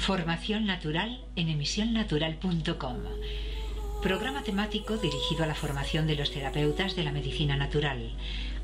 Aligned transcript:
Formación 0.00 0.64
natural 0.64 1.20
en 1.36 1.50
emisionnatural.com. 1.50 2.96
Programa 4.02 4.42
temático 4.42 4.96
dirigido 4.96 5.44
a 5.44 5.46
la 5.46 5.54
formación 5.54 6.06
de 6.06 6.16
los 6.16 6.30
terapeutas 6.30 6.96
de 6.96 7.04
la 7.04 7.12
medicina 7.12 7.58
natural. 7.58 8.10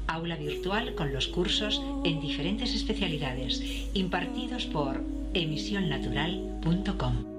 Aula 0.06 0.36
virtual 0.36 0.94
con 0.94 1.12
los 1.12 1.28
cursos 1.28 1.82
en 2.04 2.22
diferentes 2.22 2.74
especialidades 2.74 3.62
impartidos 3.92 4.64
por 4.64 5.04
emisionnatural.com. 5.34 7.35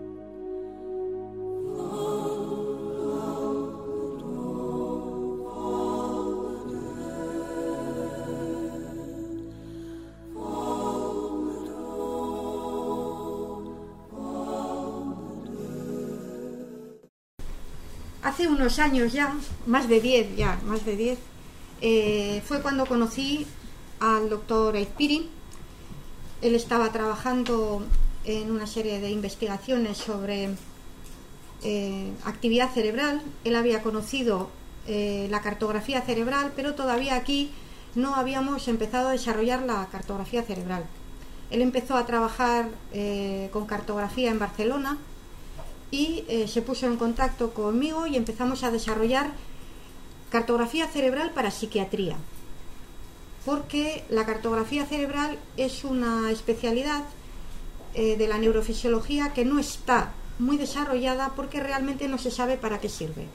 años 18.79 19.13
ya, 19.13 19.33
más 19.65 19.87
de 19.87 20.01
10 20.01 20.35
ya, 20.35 20.59
más 20.65 20.85
de 20.85 20.95
10, 20.95 21.19
eh, 21.81 22.41
fue 22.45 22.61
cuando 22.61 22.85
conocí 22.85 23.45
al 23.99 24.29
doctor 24.29 24.75
Aizpiri. 24.75 25.29
Él 26.41 26.55
estaba 26.55 26.91
trabajando 26.91 27.83
en 28.25 28.51
una 28.51 28.67
serie 28.67 28.99
de 28.99 29.09
investigaciones 29.09 29.97
sobre 29.97 30.49
eh, 31.63 32.11
actividad 32.25 32.71
cerebral. 32.73 33.21
Él 33.43 33.55
había 33.55 33.81
conocido 33.81 34.49
eh, 34.87 35.27
la 35.29 35.41
cartografía 35.41 36.01
cerebral, 36.01 36.53
pero 36.55 36.75
todavía 36.75 37.15
aquí 37.15 37.51
no 37.95 38.15
habíamos 38.15 38.67
empezado 38.67 39.09
a 39.09 39.11
desarrollar 39.13 39.63
la 39.63 39.87
cartografía 39.91 40.43
cerebral. 40.43 40.85
Él 41.49 41.61
empezó 41.61 41.95
a 41.95 42.05
trabajar 42.05 42.69
con 43.53 43.65
cartografía 43.67 44.29
en 44.29 44.37
Barcelona 44.37 44.97
y 45.91 46.25
eh, 46.27 46.47
se 46.47 46.61
puso 46.61 46.85
en 46.85 46.97
contacto 46.97 47.53
conmigo 47.53 48.07
y 48.07 48.15
empezamos 48.15 48.63
a 48.63 48.71
desarrollar 48.71 49.31
cartografía 50.29 50.87
cerebral 50.87 51.31
para 51.31 51.51
psiquiatría. 51.51 52.17
Porque 53.45 54.03
la 54.09 54.25
cartografía 54.25 54.85
cerebral 54.85 55.39
es 55.55 55.85
una 55.85 56.31
especialidad 56.31 57.03
eh, 57.93 58.17
de 58.17 58.27
la 58.27 58.37
neurofisiología 58.37 59.33
que 59.33 59.45
no 59.45 59.59
está 59.59 60.11
muy 60.39 60.57
desarrollada 60.57 61.31
porque 61.35 61.61
realmente 61.61 62.07
no 62.07 62.17
se 62.17 62.31
sabe 62.31 62.57
para 62.57 62.79
qué 62.79 62.89
sirve. 62.89 63.27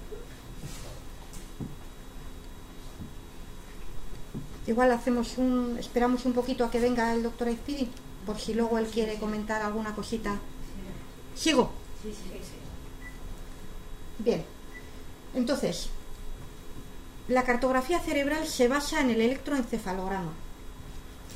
Igual 4.66 4.92
hacemos 4.92 5.38
un, 5.38 5.76
esperamos 5.80 6.24
un 6.24 6.34
poquito 6.34 6.64
a 6.64 6.70
que 6.70 6.78
venga 6.78 7.12
el 7.12 7.22
doctor 7.24 7.48
Aizpidi, 7.48 7.88
por 8.24 8.38
si 8.38 8.54
luego 8.54 8.78
él 8.78 8.86
quiere 8.86 9.18
comentar 9.18 9.62
alguna 9.62 9.94
cosita. 9.94 10.38
Sigo. 11.34 11.81
Bien, 14.18 14.44
entonces, 15.34 15.88
la 17.28 17.44
cartografía 17.44 18.00
cerebral 18.00 18.46
se 18.46 18.68
basa 18.68 19.00
en 19.00 19.10
el 19.10 19.20
electroencefalograma. 19.20 20.32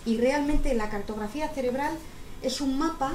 Y 0.04 0.18
realmente 0.18 0.74
la 0.74 0.88
cartografía 0.88 1.48
cerebral 1.48 1.96
es 2.42 2.60
un 2.60 2.78
mapa 2.78 3.12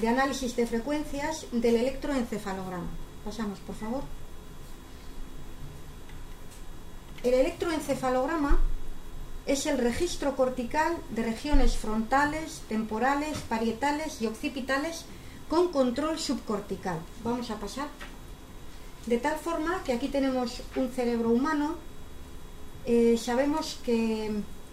de 0.00 0.08
análisis 0.08 0.56
de 0.56 0.66
frecuencias 0.66 1.46
del 1.52 1.76
electroencefalograma. 1.76 2.88
Pasamos, 3.24 3.58
por 3.60 3.74
favor. 3.74 4.02
El 7.22 7.34
electroencefalograma 7.34 8.58
es 9.46 9.66
el 9.66 9.78
registro 9.78 10.36
cortical 10.36 10.96
de 11.10 11.22
regiones 11.22 11.76
frontales, 11.76 12.62
temporales, 12.68 13.38
parietales 13.48 14.22
y 14.22 14.26
occipitales 14.26 15.04
con 15.50 15.68
control 15.72 16.18
subcortical. 16.18 17.00
Vamos 17.24 17.50
a 17.50 17.56
pasar. 17.56 17.88
De 19.06 19.18
tal 19.18 19.36
forma 19.36 19.82
que 19.84 19.92
aquí 19.92 20.08
tenemos 20.08 20.62
un 20.76 20.88
cerebro 20.90 21.30
humano. 21.30 21.74
Eh, 22.86 23.18
sabemos 23.18 23.78
que 23.84 24.26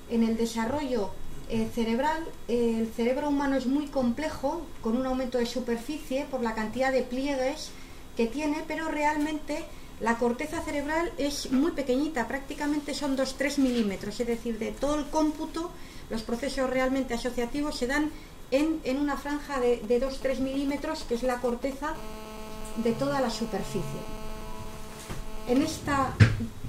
en 0.09 0.23
el 0.23 0.37
desarrollo 0.37 1.09
eh, 1.49 1.67
cerebral 1.73 2.23
el 2.47 2.87
cerebro 2.95 3.29
humano 3.29 3.55
es 3.57 3.65
muy 3.65 3.87
complejo, 3.87 4.61
con 4.81 4.95
un 4.95 5.05
aumento 5.05 5.39
de 5.39 5.45
superficie 5.45 6.25
por 6.29 6.41
la 6.41 6.53
cantidad 6.53 6.91
de 6.91 7.01
pliegues 7.01 7.71
que 8.15 8.27
tiene, 8.27 8.63
pero 8.67 8.87
realmente 8.87 9.65
la 9.99 10.17
corteza 10.17 10.61
cerebral 10.61 11.11
es 11.17 11.51
muy 11.51 11.71
pequeñita, 11.71 12.27
prácticamente 12.27 12.93
son 12.93 13.17
2-3 13.17 13.57
milímetros, 13.57 14.19
es 14.19 14.27
decir, 14.27 14.59
de 14.59 14.71
todo 14.71 14.99
el 14.99 15.05
cómputo, 15.05 15.71
los 16.09 16.21
procesos 16.21 16.69
realmente 16.69 17.15
asociativos 17.15 17.77
se 17.77 17.87
dan 17.87 18.11
en, 18.51 18.79
una 18.99 19.17
franja 19.17 19.59
de, 19.59 19.77
de 19.87 20.01
2-3 20.01 20.39
milímetros, 20.39 21.03
que 21.03 21.15
es 21.15 21.23
la 21.23 21.39
corteza 21.41 21.93
de 22.77 22.91
toda 22.93 23.21
la 23.21 23.29
superficie. 23.29 24.01
En 25.47 25.61
esta 25.61 26.13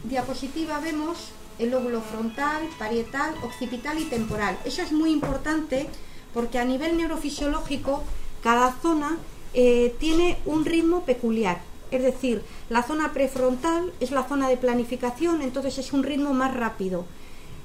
diapositiva 0.04 0.80
vemos 0.80 1.30
el 1.58 1.70
lóbulo 1.70 2.00
frontal, 2.00 2.62
parietal, 2.78 3.34
occipital 3.42 3.98
y 3.98 4.04
temporal. 4.04 4.58
Eso 4.64 4.82
es 4.82 4.92
muy 4.92 5.10
importante 5.10 5.88
porque 6.32 6.58
a 6.58 6.64
nivel 6.64 6.96
neurofisiológico 6.96 8.02
cada 8.42 8.72
zona 8.80 9.18
eh, 9.54 9.94
tiene 9.98 10.38
un 10.46 10.64
ritmo 10.64 11.02
peculiar. 11.02 11.60
Es 11.90 12.02
decir, 12.02 12.42
la 12.68 12.82
zona 12.82 13.12
prefrontal 13.12 13.92
es 13.98 14.10
la 14.10 14.22
zona 14.24 14.48
de 14.48 14.56
planificación, 14.56 15.42
entonces 15.42 15.78
es 15.78 15.92
un 15.92 16.02
ritmo 16.02 16.34
más 16.34 16.54
rápido. 16.54 17.06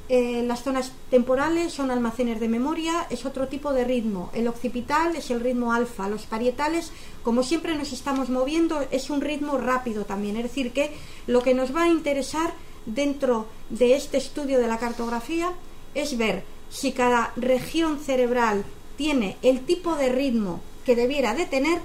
Eh, 0.09 0.43
las 0.45 0.63
zonas 0.63 0.91
temporales 1.09 1.71
son 1.71 1.89
almacenes 1.89 2.39
de 2.41 2.49
memoria, 2.49 3.07
es 3.09 3.25
otro 3.25 3.47
tipo 3.47 3.71
de 3.71 3.85
ritmo. 3.85 4.29
El 4.33 4.47
occipital 4.47 5.15
es 5.15 5.31
el 5.31 5.39
ritmo 5.39 5.71
alfa. 5.71 6.09
Los 6.09 6.25
parietales, 6.25 6.91
como 7.23 7.41
siempre 7.41 7.75
nos 7.75 7.93
estamos 7.93 8.29
moviendo, 8.29 8.85
es 8.91 9.09
un 9.09 9.21
ritmo 9.21 9.57
rápido 9.57 10.03
también. 10.03 10.35
Es 10.37 10.43
decir, 10.43 10.73
que 10.73 10.91
lo 11.25 11.41
que 11.41 11.53
nos 11.53 11.73
va 11.73 11.83
a 11.83 11.89
interesar 11.89 12.53
dentro 12.85 13.47
de 13.69 13.95
este 13.95 14.17
estudio 14.17 14.59
de 14.59 14.67
la 14.67 14.77
cartografía 14.77 15.53
es 15.95 16.17
ver 16.17 16.43
si 16.69 16.91
cada 16.91 17.31
región 17.35 17.99
cerebral 17.99 18.65
tiene 18.97 19.37
el 19.41 19.61
tipo 19.61 19.95
de 19.95 20.09
ritmo 20.09 20.59
que 20.85 20.95
debiera 20.95 21.33
de 21.33 21.45
tener 21.45 21.79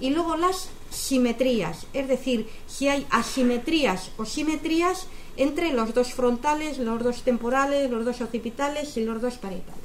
y 0.00 0.10
luego 0.10 0.36
las 0.36 0.68
simetrías, 0.90 1.86
es 1.92 2.08
decir, 2.08 2.48
si 2.66 2.88
hay 2.88 3.06
asimetrías 3.10 4.10
o 4.18 4.24
simetrías 4.24 5.06
entre 5.36 5.72
los 5.72 5.94
dos 5.94 6.12
frontales, 6.12 6.78
los 6.78 7.02
dos 7.02 7.22
temporales, 7.22 7.90
los 7.90 8.04
dos 8.04 8.20
occipitales 8.20 8.96
y 8.96 9.04
los 9.04 9.20
dos 9.20 9.36
parietales. 9.38 9.82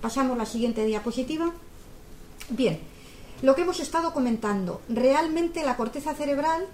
Pasamos 0.00 0.36
a 0.36 0.38
la 0.38 0.46
siguiente 0.46 0.84
diapositiva. 0.84 1.52
Bien, 2.50 2.80
lo 3.42 3.54
que 3.54 3.62
hemos 3.62 3.80
estado 3.80 4.12
comentando, 4.12 4.82
realmente 4.88 5.64
la 5.64 5.76
corteza 5.76 6.14
cerebral 6.14 6.66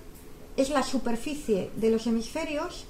es 0.56 0.70
la 0.70 0.82
superficie 0.82 1.70
de 1.76 1.90
los 1.90 2.06
hemisferios, 2.06 2.86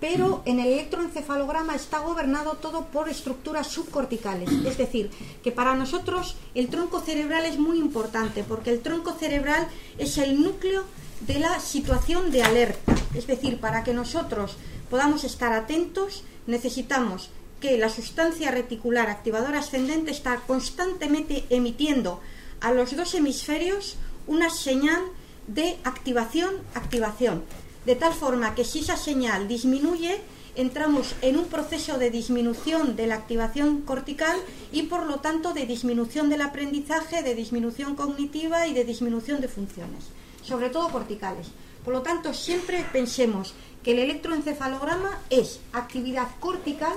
pero 0.00 0.42
en 0.46 0.58
el 0.58 0.66
electroencefalograma 0.72 1.76
está 1.76 2.00
gobernado 2.00 2.54
todo 2.54 2.86
por 2.86 3.08
estructuras 3.08 3.68
subcorticales. 3.68 4.50
Es 4.50 4.76
decir, 4.76 5.10
que 5.44 5.52
para 5.52 5.76
nosotros 5.76 6.34
el 6.56 6.66
tronco 6.68 6.98
cerebral 7.00 7.44
es 7.44 7.58
muy 7.58 7.78
importante, 7.78 8.42
porque 8.42 8.70
el 8.70 8.80
tronco 8.80 9.12
cerebral 9.12 9.68
es 9.98 10.18
el 10.18 10.42
núcleo 10.42 10.82
de 11.20 11.38
la 11.38 11.60
situación 11.60 12.32
de 12.32 12.42
alerta. 12.42 12.91
Es 13.14 13.26
decir, 13.26 13.58
para 13.60 13.84
que 13.84 13.94
nosotros 13.94 14.56
podamos 14.90 15.24
estar 15.24 15.52
atentos, 15.52 16.24
necesitamos 16.46 17.30
que 17.60 17.78
la 17.78 17.88
sustancia 17.88 18.50
reticular 18.50 19.08
activadora 19.08 19.60
ascendente 19.60 20.10
está 20.10 20.36
constantemente 20.46 21.44
emitiendo 21.50 22.20
a 22.60 22.72
los 22.72 22.96
dos 22.96 23.14
hemisferios 23.14 23.96
una 24.26 24.50
señal 24.50 25.00
de 25.46 25.78
activación-activación. 25.84 27.44
De 27.86 27.96
tal 27.96 28.12
forma 28.12 28.54
que 28.54 28.64
si 28.64 28.80
esa 28.80 28.96
señal 28.96 29.48
disminuye, 29.48 30.20
entramos 30.54 31.14
en 31.22 31.38
un 31.38 31.46
proceso 31.46 31.98
de 31.98 32.10
disminución 32.10 32.96
de 32.96 33.06
la 33.06 33.16
activación 33.16 33.82
cortical 33.82 34.36
y 34.70 34.82
por 34.84 35.06
lo 35.06 35.20
tanto 35.20 35.52
de 35.52 35.66
disminución 35.66 36.28
del 36.28 36.42
aprendizaje, 36.42 37.22
de 37.22 37.34
disminución 37.34 37.96
cognitiva 37.96 38.66
y 38.66 38.74
de 38.74 38.84
disminución 38.84 39.40
de 39.40 39.48
funciones 39.48 40.04
sobre 40.42 40.70
todo 40.70 40.88
corticales. 40.90 41.48
Por 41.84 41.94
lo 41.94 42.02
tanto, 42.02 42.32
siempre 42.32 42.84
pensemos 42.92 43.54
que 43.82 43.92
el 43.92 43.98
electroencefalograma 43.98 45.18
es 45.30 45.60
actividad 45.72 46.28
cortical, 46.38 46.92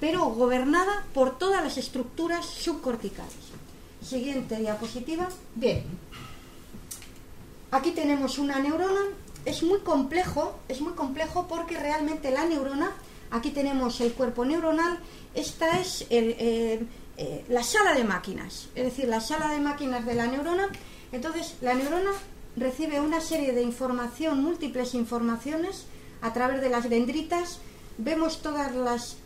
pero 0.00 0.24
gobernada 0.26 1.04
por 1.14 1.38
todas 1.38 1.62
las 1.62 1.78
estructuras 1.78 2.44
subcorticales. 2.46 3.32
Siguiente 4.02 4.56
diapositiva. 4.56 5.28
Bien. 5.54 5.84
Aquí 7.70 7.92
tenemos 7.92 8.38
una 8.38 8.58
neurona. 8.58 9.02
Es 9.44 9.62
muy 9.62 9.78
complejo, 9.80 10.58
es 10.68 10.80
muy 10.80 10.94
complejo 10.94 11.46
porque 11.48 11.78
realmente 11.78 12.32
la 12.32 12.44
neurona, 12.46 12.90
aquí 13.30 13.50
tenemos 13.50 14.00
el 14.00 14.12
cuerpo 14.12 14.44
neuronal, 14.44 14.98
esta 15.34 15.78
es 15.78 16.04
eh, 16.10 16.84
eh, 17.16 17.44
la 17.48 17.62
sala 17.62 17.94
de 17.94 18.02
máquinas, 18.02 18.68
es 18.74 18.84
decir, 18.84 19.06
la 19.06 19.20
sala 19.20 19.48
de 19.52 19.60
máquinas 19.60 20.04
de 20.04 20.14
la 20.14 20.26
neurona. 20.26 20.68
Entonces, 21.12 21.54
la 21.60 21.74
neurona 21.74 22.10
recibe 22.56 23.00
una 23.00 23.20
serie 23.20 23.52
de 23.52 23.62
información, 23.62 24.42
múltiples 24.42 24.94
informaciones, 24.94 25.86
a 26.22 26.32
través 26.32 26.60
de 26.60 26.70
las 26.70 26.88
dendritas. 26.88 27.60
Vemos 27.98 28.42
todas 28.42 28.74
las 28.74 29.16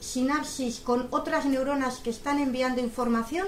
sinapsis 0.00 0.80
con 0.80 1.08
otras 1.10 1.44
neuronas 1.46 1.98
que 1.98 2.10
están 2.10 2.38
enviando 2.38 2.80
información 2.80 3.46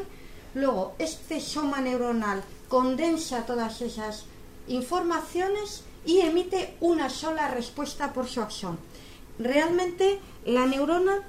Luego, 0.55 0.95
este 0.99 1.41
soma 1.41 1.81
neuronal 1.81 2.45
condensa 2.69 3.47
todas 3.47 3.81
esas 3.81 4.25
informaciones 4.69 5.83
y 6.05 6.21
emite 6.21 6.77
una 6.81 7.09
sola 7.09 7.49
respuesta 7.49 8.13
por 8.13 8.29
su 8.29 8.43
axón. 8.43 8.79
Realmente 9.39 10.21
la 10.45 10.67
neurona 10.67 11.21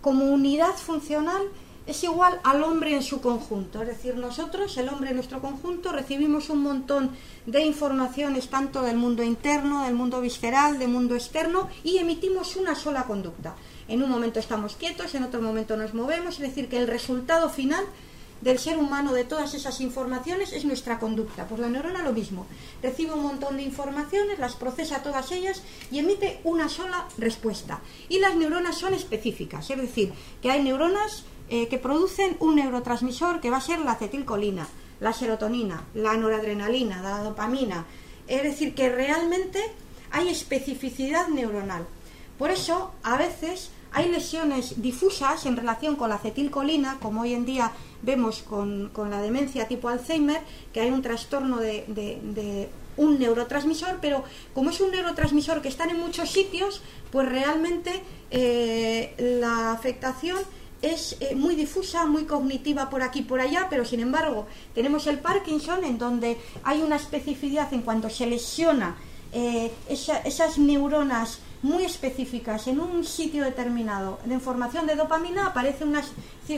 como 0.00 0.24
unidad 0.24 0.74
funcional 0.74 1.42
es 1.86 2.04
igual 2.04 2.40
al 2.44 2.62
hombre 2.62 2.94
en 2.94 3.02
su 3.02 3.20
conjunto. 3.20 3.82
Es 3.82 3.88
decir, 3.88 4.16
nosotros, 4.16 4.76
el 4.76 4.88
hombre 4.88 5.10
en 5.10 5.16
nuestro 5.16 5.40
conjunto, 5.40 5.92
recibimos 5.92 6.48
un 6.50 6.62
montón 6.62 7.10
de 7.46 7.62
informaciones 7.62 8.48
tanto 8.48 8.82
del 8.82 8.96
mundo 8.96 9.22
interno, 9.22 9.84
del 9.84 9.94
mundo 9.94 10.20
visceral, 10.20 10.78
del 10.78 10.88
mundo 10.88 11.14
externo 11.14 11.68
y 11.82 11.98
emitimos 11.98 12.56
una 12.56 12.74
sola 12.74 13.04
conducta. 13.04 13.56
En 13.88 14.02
un 14.02 14.10
momento 14.10 14.38
estamos 14.38 14.76
quietos, 14.76 15.14
en 15.14 15.24
otro 15.24 15.42
momento 15.42 15.76
nos 15.76 15.92
movemos, 15.92 16.34
es 16.36 16.40
decir, 16.40 16.68
que 16.68 16.78
el 16.78 16.86
resultado 16.86 17.50
final 17.50 17.84
del 18.42 18.58
ser 18.58 18.76
humano 18.76 19.12
de 19.12 19.24
todas 19.24 19.54
esas 19.54 19.80
informaciones 19.80 20.52
es 20.52 20.64
nuestra 20.64 20.98
conducta. 20.98 21.46
Pues 21.46 21.60
la 21.60 21.68
neurona 21.68 22.02
lo 22.02 22.12
mismo. 22.12 22.46
Recibe 22.82 23.12
un 23.12 23.22
montón 23.22 23.56
de 23.56 23.62
informaciones, 23.62 24.38
las 24.38 24.56
procesa 24.56 25.02
todas 25.02 25.30
ellas 25.32 25.62
y 25.90 26.00
emite 26.00 26.40
una 26.44 26.68
sola 26.68 27.06
respuesta. 27.18 27.80
Y 28.08 28.18
las 28.18 28.36
neuronas 28.36 28.78
son 28.78 28.94
específicas, 28.94 29.70
es 29.70 29.78
decir, 29.78 30.12
que 30.40 30.50
hay 30.50 30.62
neuronas 30.62 31.24
eh, 31.48 31.68
que 31.68 31.78
producen 31.78 32.36
un 32.40 32.56
neurotransmisor 32.56 33.40
que 33.40 33.50
va 33.50 33.58
a 33.58 33.60
ser 33.60 33.80
la 33.80 33.92
acetilcolina, 33.92 34.66
la 35.00 35.12
serotonina, 35.12 35.84
la 35.94 36.16
noradrenalina, 36.16 37.02
la 37.02 37.22
dopamina. 37.22 37.84
Es 38.28 38.42
decir, 38.42 38.74
que 38.74 38.88
realmente 38.88 39.60
hay 40.10 40.28
especificidad 40.28 41.28
neuronal. 41.28 41.86
Por 42.38 42.50
eso, 42.50 42.92
a 43.02 43.16
veces 43.16 43.70
hay 43.92 44.08
lesiones 44.08 44.80
difusas 44.80 45.44
en 45.46 45.56
relación 45.56 45.96
con 45.96 46.08
la 46.08 46.16
acetilcolina, 46.16 46.98
como 47.00 47.22
hoy 47.22 47.34
en 47.34 47.44
día 47.44 47.72
vemos 48.02 48.42
con, 48.42 48.90
la 48.96 49.20
demencia 49.20 49.68
tipo 49.68 49.88
Alzheimer, 49.88 50.40
que 50.72 50.80
hay 50.80 50.90
un 50.90 51.02
trastorno 51.02 51.58
de, 51.58 52.68
un 52.96 53.18
neurotransmisor, 53.18 53.98
pero 54.00 54.24
como 54.54 54.70
es 54.70 54.80
un 54.80 54.90
neurotransmisor 54.90 55.62
que 55.62 55.68
está 55.68 55.84
en 55.84 55.98
muchos 55.98 56.30
sitios, 56.30 56.82
pues 57.10 57.28
realmente 57.28 58.02
eh, 58.30 59.14
la 59.40 59.72
afectación 59.72 60.38
es 60.82 61.16
eh, 61.20 61.34
muy 61.34 61.54
difusa, 61.54 62.06
muy 62.06 62.24
cognitiva 62.24 62.90
por 62.90 63.02
aquí 63.02 63.20
y 63.20 63.22
por 63.22 63.40
allá, 63.40 63.68
pero 63.70 63.84
sin 63.84 64.00
embargo 64.00 64.46
tenemos 64.74 65.06
el 65.06 65.20
Parkinson 65.20 65.84
en 65.84 65.98
donde 65.98 66.36
hay 66.64 66.82
una 66.82 66.96
especificidad 66.96 67.72
en 67.72 67.82
cuanto 67.82 68.10
se 68.10 68.26
lesiona 68.26 68.96
eh, 69.32 69.72
esas 69.88 70.58
neuronas 70.58 71.38
muy 71.62 71.84
específicas 71.84 72.66
en 72.66 72.80
un 72.80 73.04
sitio 73.04 73.44
determinado 73.44 74.18
de 74.24 74.34
información 74.34 74.86
de 74.86 74.96
dopamina 74.96 75.46
aparece 75.46 75.84
una, 75.84 76.02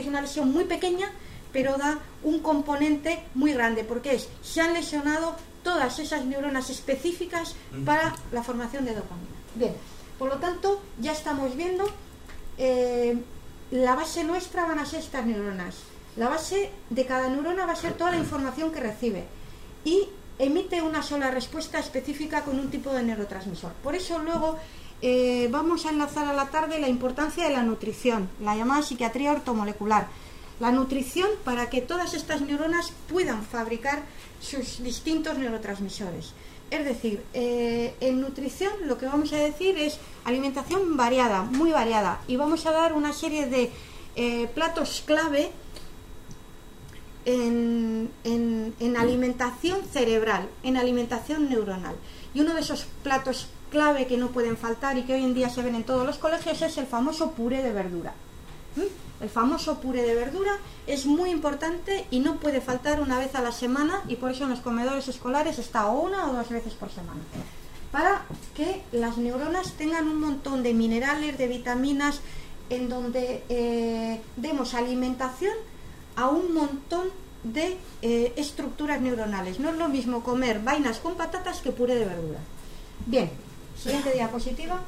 una 0.07 0.21
lesión 0.21 0.51
muy 0.51 0.65
pequeña 0.65 1.09
pero 1.53 1.77
da 1.77 1.99
un 2.23 2.39
componente 2.39 3.23
muy 3.33 3.53
grande 3.53 3.85
porque 3.85 4.15
es 4.15 4.27
se 4.41 4.59
han 4.59 4.73
lesionado 4.73 5.35
todas 5.63 5.99
esas 5.99 6.25
neuronas 6.25 6.69
específicas 6.69 7.55
para 7.85 8.13
la 8.31 8.43
formación 8.43 8.83
de 8.83 8.93
dopamina. 8.93 9.29
Bien 9.55 9.73
por 10.17 10.29
lo 10.29 10.37
tanto 10.37 10.81
ya 10.99 11.11
estamos 11.11 11.55
viendo 11.55 11.85
eh, 12.57 13.17
la 13.75 13.95
base 13.95 14.23
nuestra 14.23 14.65
van 14.65 14.79
a 14.79 14.85
ser 14.85 15.01
estas 15.01 15.25
neuronas 15.25 15.75
la 16.15 16.29
base 16.29 16.71
de 16.89 17.05
cada 17.05 17.27
neurona 17.27 17.65
va 17.65 17.73
a 17.73 17.75
ser 17.75 17.93
toda 17.93 18.11
la 18.11 18.17
información 18.17 18.71
que 18.71 18.79
recibe 18.79 19.25
y 19.83 20.07
emite 20.39 20.81
una 20.81 21.03
sola 21.03 21.29
respuesta 21.29 21.77
específica 21.79 22.43
con 22.43 22.57
un 22.57 22.71
tipo 22.71 22.93
de 22.93 23.03
neurotransmisor 23.03 23.73
por 23.83 23.95
eso 23.95 24.19
luego 24.19 24.57
eh, 25.01 25.49
vamos 25.51 25.85
a 25.85 25.89
enlazar 25.89 26.25
a 26.27 26.33
la 26.33 26.47
tarde 26.47 26.79
la 26.79 26.87
importancia 26.87 27.43
de 27.43 27.51
la 27.51 27.63
nutrición, 27.63 28.29
la 28.41 28.55
llamada 28.55 28.81
psiquiatría 28.81 29.33
ortomolecular. 29.33 30.07
La 30.59 30.71
nutrición 30.71 31.29
para 31.43 31.69
que 31.69 31.81
todas 31.81 32.13
estas 32.13 32.41
neuronas 32.41 32.93
puedan 33.09 33.43
fabricar 33.43 34.03
sus 34.39 34.81
distintos 34.81 35.37
neurotransmisores. 35.37 36.33
Es 36.71 36.85
decir, 36.85 37.23
eh, 37.33 37.93
en 37.99 38.21
nutrición 38.21 38.71
lo 38.85 38.97
que 38.97 39.05
vamos 39.05 39.31
a 39.33 39.37
decir 39.37 39.77
es 39.77 39.99
alimentación 40.23 40.97
variada, 40.97 41.43
muy 41.43 41.71
variada, 41.71 42.21
y 42.27 42.37
vamos 42.37 42.65
a 42.65 42.71
dar 42.71 42.93
una 42.93 43.13
serie 43.13 43.45
de 43.45 43.71
eh, 44.15 44.47
platos 44.53 45.03
clave 45.05 45.51
en, 47.25 48.09
en, 48.23 48.97
alimentación 48.97 49.83
cerebral, 49.91 50.47
en 50.63 50.77
alimentación 50.77 51.49
neuronal. 51.49 51.95
Y 52.33 52.41
uno 52.41 52.53
de 52.53 52.61
esos 52.61 52.87
platos 53.03 53.47
clave 53.71 54.07
que 54.07 54.17
no 54.17 54.29
pueden 54.29 54.57
faltar 54.57 54.97
y 54.97 55.03
que 55.03 55.13
hoy 55.13 55.23
en 55.23 55.33
día 55.33 55.49
se 55.49 55.61
ven 55.61 55.75
en 55.75 55.83
todos 55.83 56.05
los 56.05 56.17
colegios 56.17 56.61
es 56.61 56.77
el 56.77 56.85
famoso 56.85 57.31
puré 57.31 57.61
de 57.61 57.73
verdura. 57.73 58.13
¿Mm? 58.75 59.04
El 59.21 59.29
famoso 59.29 59.79
puré 59.79 60.03
de 60.03 60.15
verdura 60.15 60.57
es 60.87 61.05
muy 61.05 61.29
importante 61.29 62.05
y 62.11 62.19
no 62.19 62.37
puede 62.37 62.61
faltar 62.61 62.99
una 62.99 63.17
vez 63.17 63.35
a 63.35 63.41
la 63.41 63.51
semana 63.51 64.01
y 64.07 64.15
por 64.15 64.31
eso 64.31 64.43
en 64.43 64.49
los 64.49 64.59
comedores 64.59 65.07
escolares 65.07 65.57
está 65.57 65.87
una 65.87 66.29
o 66.29 66.33
dos 66.33 66.49
veces 66.49 66.73
por 66.73 66.89
semana. 66.89 67.21
Para 67.91 68.25
que 68.55 68.81
las 68.91 69.17
neuronas 69.17 69.73
tengan 69.73 70.07
un 70.07 70.19
montón 70.19 70.63
de 70.63 70.73
minerales, 70.73 71.37
de 71.37 71.47
vitaminas, 71.47 72.19
en 72.69 72.89
donde 72.89 73.43
eh, 73.47 74.21
demos 74.35 74.73
alimentación 74.73 75.53
a 76.15 76.27
un 76.27 76.53
montón 76.53 77.09
de 77.43 77.77
eh, 78.01 78.33
estructuras 78.35 78.99
neuronales. 78.99 79.59
No 79.59 79.69
es 79.69 79.77
lo 79.77 79.87
mismo 79.87 80.23
comer 80.23 80.59
vainas 80.59 80.97
con 80.97 81.15
patatas 81.15 81.61
que 81.61 81.71
puré 81.71 81.95
de 81.95 82.05
verdura. 82.05 82.39
Bien, 83.05 83.29
Siguiente 83.77 84.11
diapositiva. 84.13 84.81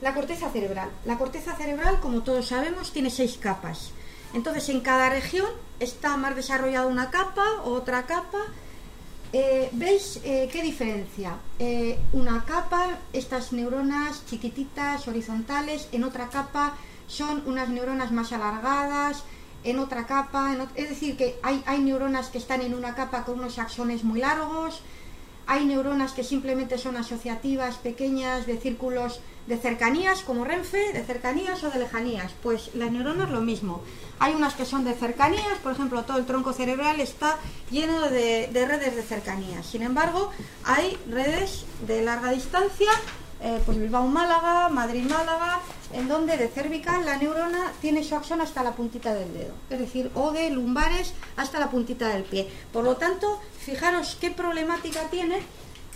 La 0.00 0.14
corteza 0.14 0.50
cerebral. 0.50 0.90
La 1.04 1.16
corteza 1.16 1.56
cerebral, 1.56 2.00
como 2.00 2.22
todos 2.22 2.48
sabemos, 2.48 2.92
tiene 2.92 3.10
seis 3.10 3.38
capas. 3.38 3.92
Entonces, 4.34 4.68
en 4.68 4.80
cada 4.80 5.08
región 5.08 5.46
está 5.80 6.16
más 6.16 6.36
desarrollada 6.36 6.86
una 6.86 7.10
capa, 7.10 7.62
otra 7.64 8.04
capa. 8.04 8.38
Eh, 9.32 9.70
¿Veis 9.72 10.20
eh, 10.24 10.48
qué 10.52 10.62
diferencia? 10.62 11.36
Eh, 11.58 11.98
una 12.12 12.44
capa, 12.44 12.98
estas 13.12 13.52
neuronas 13.52 14.24
chiquititas, 14.26 15.08
horizontales, 15.08 15.88
en 15.92 16.04
otra 16.04 16.28
capa 16.28 16.74
son 17.06 17.42
unas 17.46 17.68
neuronas 17.68 18.12
más 18.12 18.32
alargadas, 18.32 19.24
en 19.64 19.78
otra 19.78 20.06
capa, 20.06 20.56
es 20.74 20.88
decir, 20.88 21.16
que 21.16 21.38
hay, 21.42 21.62
hay 21.66 21.80
neuronas 21.80 22.28
que 22.28 22.38
están 22.38 22.62
en 22.62 22.74
una 22.74 22.94
capa 22.94 23.24
con 23.24 23.40
unos 23.40 23.58
axones 23.58 24.04
muy 24.04 24.20
largos, 24.20 24.80
hay 25.46 25.64
neuronas 25.64 26.12
que 26.12 26.24
simplemente 26.24 26.78
son 26.78 26.96
asociativas, 26.96 27.76
pequeñas, 27.76 28.46
de 28.46 28.58
círculos 28.58 29.20
de 29.46 29.56
cercanías, 29.56 30.22
como 30.22 30.44
Renfe, 30.44 30.92
de 30.92 31.04
cercanías 31.04 31.62
o 31.62 31.70
de 31.70 31.78
lejanías. 31.78 32.32
Pues 32.42 32.74
las 32.74 32.90
neuronas 32.90 33.30
lo 33.30 33.40
mismo. 33.40 33.82
Hay 34.18 34.34
unas 34.34 34.54
que 34.54 34.64
son 34.64 34.84
de 34.84 34.94
cercanías, 34.94 35.58
por 35.62 35.72
ejemplo, 35.72 36.02
todo 36.04 36.18
el 36.18 36.26
tronco 36.26 36.52
cerebral 36.52 37.00
está 37.00 37.38
lleno 37.70 38.00
de, 38.08 38.48
redes 38.52 38.96
de 38.96 39.02
cercanías. 39.02 39.66
Sin 39.66 39.82
embargo, 39.82 40.30
hay 40.64 40.98
redes 41.08 41.64
de 41.86 42.02
larga 42.02 42.30
distancia, 42.30 42.90
eh, 43.40 43.60
pues 43.64 43.78
Bilbao-Málaga, 43.78 44.68
Madrid-Málaga, 44.68 45.60
en 45.92 46.08
donde 46.08 46.36
de 46.36 46.48
cervical 46.48 47.04
la 47.04 47.16
neurona 47.16 47.72
tiene 47.80 48.02
su 48.02 48.16
axón 48.16 48.40
hasta 48.40 48.62
la 48.62 48.72
puntita 48.72 49.14
del 49.14 49.32
dedo, 49.32 49.54
es 49.70 49.78
decir, 49.78 50.10
o 50.14 50.32
de 50.32 50.50
lumbares 50.50 51.12
hasta 51.36 51.58
la 51.58 51.70
puntita 51.70 52.08
del 52.08 52.24
pie. 52.24 52.48
Por 52.72 52.84
lo 52.84 52.96
tanto, 52.96 53.40
fijaros 53.58 54.16
qué 54.20 54.30
problemática 54.30 55.08
tiene 55.10 55.40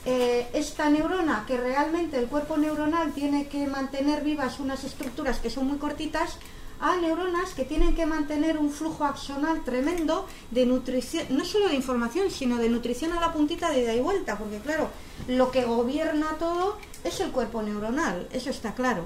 eh, 0.05 0.49
esta 0.53 0.89
neurona, 0.89 1.45
que 1.47 1.57
realmente 1.57 2.19
el 2.19 2.27
cuerpo 2.27 2.57
neuronal 2.57 3.13
tiene 3.13 3.49
que 3.49 3.67
mantener 3.67 4.23
vivas 4.23 4.61
unas 4.61 4.85
estructuras 4.85 5.39
que 5.39 5.51
son 5.51 5.67
muy 5.67 5.79
cortitas, 5.79 6.39
a 6.81 6.97
neuronas 6.97 7.53
que 7.55 7.65
tienen 7.65 7.95
que 7.95 8.07
mantener 8.07 8.59
un 8.59 8.71
flujo 8.71 9.05
axonal 9.05 9.63
tremendo 9.65 10.27
de 10.51 10.67
nutrición, 10.67 11.27
no 11.31 11.45
solo 11.45 11.69
de 11.69 11.75
información, 11.75 12.31
sino 12.31 12.57
de 12.57 12.71
nutrición 12.71 13.13
a 13.13 13.21
la 13.21 13.33
puntita 13.33 13.71
de 13.71 13.83
ida 13.83 13.95
y 13.95 14.01
vuelta, 14.01 14.39
porque 14.39 14.59
claro, 14.59 14.89
lo 15.29 15.51
que 15.51 15.65
gobierna 15.65 16.37
todo 16.39 16.79
es 17.05 17.21
el 17.21 17.31
cuerpo 17.31 17.63
neuronal, 17.63 18.29
eso 18.33 18.51
está 18.51 18.75
claro. 18.75 19.05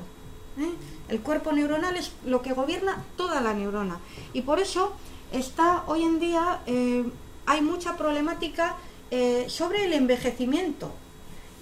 ¿eh? 0.58 0.72
El 1.08 1.20
cuerpo 1.20 1.52
neuronal 1.52 1.96
es 1.96 2.12
lo 2.24 2.42
que 2.42 2.52
gobierna 2.52 3.04
toda 3.16 3.40
la 3.40 3.54
neurona. 3.54 3.98
Y 4.32 4.42
por 4.42 4.60
eso 4.60 4.92
está 5.32 5.84
hoy 5.86 6.02
en 6.02 6.20
día, 6.20 6.60
eh, 6.66 7.04
hay 7.46 7.60
mucha 7.60 7.96
problemática 7.96 8.76
eh, 9.10 9.46
sobre 9.48 9.84
el 9.84 9.92
envejecimiento. 9.92 10.92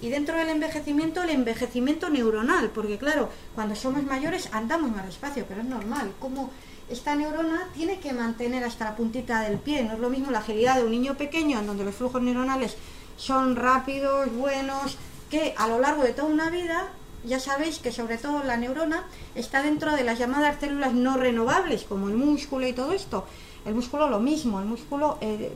Y 0.03 0.09
dentro 0.09 0.37
del 0.37 0.49
envejecimiento, 0.49 1.23
el 1.23 1.29
envejecimiento 1.29 2.09
neuronal, 2.09 2.71
porque 2.71 2.97
claro, 2.97 3.29
cuando 3.55 3.73
somos 3.73 4.03
mayores 4.03 4.49
andamos 4.51 4.91
más 4.91 5.05
despacio, 5.05 5.45
pero 5.47 5.61
es 5.61 5.67
normal. 5.67 6.11
Como 6.19 6.51
esta 6.89 7.15
neurona 7.15 7.69
tiene 7.73 8.01
que 8.01 8.11
mantener 8.11 8.65
hasta 8.65 8.83
la 8.83 8.97
puntita 8.97 9.43
del 9.43 9.59
pie. 9.59 9.81
No 9.85 9.93
es 9.93 9.99
lo 9.99 10.09
mismo 10.09 10.29
la 10.29 10.39
agilidad 10.39 10.75
de 10.75 10.83
un 10.83 10.91
niño 10.91 11.15
pequeño, 11.15 11.57
en 11.57 11.67
donde 11.67 11.85
los 11.85 11.95
flujos 11.95 12.21
neuronales 12.21 12.75
son 13.15 13.55
rápidos, 13.55 14.29
buenos, 14.35 14.97
que 15.29 15.55
a 15.57 15.69
lo 15.69 15.79
largo 15.79 16.03
de 16.03 16.11
toda 16.11 16.27
una 16.27 16.49
vida 16.49 16.89
ya 17.23 17.39
sabéis 17.39 17.79
que 17.79 17.93
sobre 17.93 18.17
todo 18.17 18.43
la 18.43 18.57
neurona 18.57 19.05
está 19.35 19.63
dentro 19.63 19.95
de 19.95 20.03
las 20.03 20.19
llamadas 20.19 20.59
células 20.59 20.93
no 20.93 21.15
renovables, 21.15 21.85
como 21.85 22.09
el 22.09 22.15
músculo 22.15 22.67
y 22.67 22.73
todo 22.73 22.91
esto. 22.91 23.25
El 23.65 23.75
músculo 23.75 24.09
lo 24.09 24.19
mismo, 24.19 24.59
el 24.59 24.65
músculo 24.65 25.17
eh, 25.21 25.51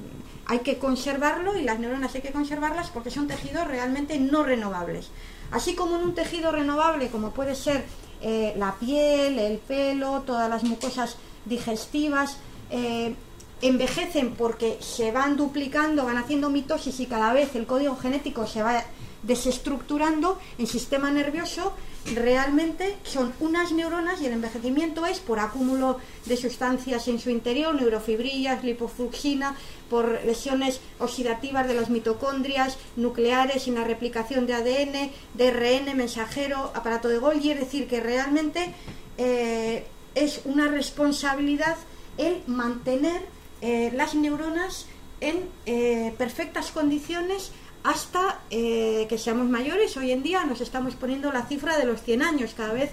hay 0.45 0.59
que 0.59 0.77
conservarlo 0.77 1.57
y 1.57 1.63
las 1.63 1.79
neuronas 1.79 2.15
hay 2.15 2.21
que 2.21 2.31
conservarlas 2.31 2.89
porque 2.89 3.11
son 3.11 3.27
tejidos 3.27 3.67
realmente 3.67 4.17
no 4.17 4.43
renovables. 4.43 5.09
Así 5.51 5.75
como 5.75 5.97
en 5.97 6.03
un 6.03 6.15
tejido 6.15 6.51
renovable, 6.51 7.09
como 7.09 7.31
puede 7.31 7.55
ser 7.55 7.85
eh, 8.21 8.53
la 8.57 8.75
piel, 8.75 9.39
el 9.39 9.57
pelo, 9.57 10.23
todas 10.25 10.49
las 10.49 10.63
mucosas 10.63 11.17
digestivas, 11.45 12.37
eh, 12.69 13.13
envejecen 13.61 14.35
porque 14.35 14.77
se 14.81 15.11
van 15.11 15.35
duplicando, 15.35 16.05
van 16.05 16.17
haciendo 16.17 16.49
mitosis 16.49 16.99
y 16.99 17.07
cada 17.07 17.33
vez 17.33 17.55
el 17.55 17.65
código 17.65 17.97
genético 17.97 18.47
se 18.47 18.63
va 18.63 18.83
desestructurando, 19.23 20.39
el 20.57 20.67
sistema 20.67 21.11
nervioso 21.11 21.73
realmente 22.15 22.97
son 23.03 23.33
unas 23.39 23.71
neuronas 23.71 24.21
y 24.21 24.25
el 24.25 24.33
envejecimiento 24.33 25.05
es 25.05 25.19
por 25.19 25.39
acúmulo 25.39 25.99
de 26.25 26.37
sustancias 26.37 27.07
en 27.07 27.19
su 27.19 27.29
interior, 27.29 27.75
neurofibrillas, 27.75 28.63
lipofluxina, 28.63 29.55
por 29.89 30.19
lesiones 30.25 30.81
oxidativas 30.99 31.67
de 31.67 31.73
las 31.73 31.89
mitocondrias 31.89 32.77
nucleares 32.95 33.67
en 33.67 33.75
la 33.75 33.83
replicación 33.83 34.47
de 34.47 34.53
ADN, 34.53 35.11
DRN, 35.33 35.95
mensajero, 35.95 36.71
aparato 36.73 37.07
de 37.07 37.17
Golgi, 37.17 37.51
es 37.51 37.59
decir, 37.59 37.87
que 37.87 37.99
realmente 37.99 38.73
eh, 39.17 39.85
es 40.15 40.41
una 40.45 40.67
responsabilidad 40.67 41.77
el 42.17 42.41
mantener 42.47 43.21
eh, 43.61 43.91
las 43.93 44.15
neuronas 44.15 44.87
en 45.19 45.49
eh, 45.65 46.13
perfectas 46.17 46.71
condiciones 46.71 47.51
hasta 47.87 48.41
eh, 48.49 49.05
que 49.07 49.17
seamos 49.17 49.47
mayores. 49.47 49.95
Hoy 49.95 50.11
en 50.11 50.21
día 50.21 50.43
nos 50.43 50.59
estamos 50.59 50.95
poniendo 50.95 51.31
la 51.31 51.43
cifra 51.43 51.77
de 51.77 51.85
los 51.85 52.01
100 52.01 52.21
años, 52.21 52.53
cada 52.53 52.73
vez 52.73 52.91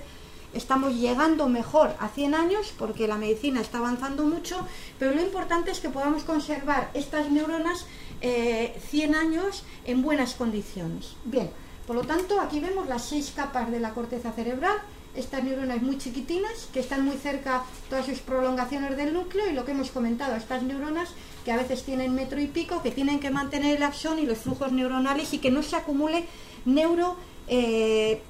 estamos 0.52 0.94
llegando 0.94 1.48
mejor 1.48 1.96
a 1.98 2.08
100 2.08 2.34
años 2.36 2.72
porque 2.78 3.08
la 3.08 3.16
medicina 3.16 3.60
está 3.60 3.78
avanzando 3.78 4.24
mucho, 4.24 4.56
pero 5.00 5.12
lo 5.12 5.20
importante 5.20 5.72
es 5.72 5.80
que 5.80 5.90
podamos 5.90 6.22
conservar 6.22 6.92
estas 6.94 7.28
neuronas 7.28 7.86
100 8.20 9.14
años 9.16 9.64
en 9.84 10.02
buenas 10.02 10.34
condiciones. 10.34 11.16
Bien, 11.24 11.50
por 11.88 11.96
lo 11.96 12.02
tanto, 12.02 12.40
aquí 12.40 12.60
vemos 12.60 12.86
las 12.86 13.04
seis 13.04 13.32
capas 13.34 13.72
de 13.72 13.80
la 13.80 13.94
corteza 13.94 14.30
cerebral, 14.30 14.76
estas 15.16 15.44
neuronas 15.44 15.82
muy 15.82 15.98
chiquitinas 15.98 16.68
que 16.72 16.80
están 16.80 17.04
muy 17.04 17.16
cerca 17.16 17.62
todas 17.88 18.06
sus 18.06 18.18
prolongaciones 18.20 18.96
del 18.96 19.12
núcleo 19.12 19.48
y 19.48 19.52
lo 19.52 19.64
que 19.64 19.72
hemos 19.72 19.90
comentado, 19.90 20.36
estas 20.36 20.62
neuronas 20.62 21.10
que 21.44 21.52
a 21.52 21.56
veces 21.56 21.84
tienen 21.84 22.14
metro 22.14 22.40
y 22.40 22.46
pico, 22.46 22.82
que 22.82 22.90
tienen 22.90 23.20
que 23.20 23.30
mantener 23.30 23.76
el 23.76 23.82
axón 23.82 24.18
y 24.18 24.26
los 24.26 24.38
flujos 24.38 24.72
neuronales 24.72 25.32
y 25.34 25.38
que 25.38 25.50
no 25.50 25.62
se 25.62 25.76
acumule 25.76 26.24
neuro, 26.64 27.16
eh, 27.48 28.22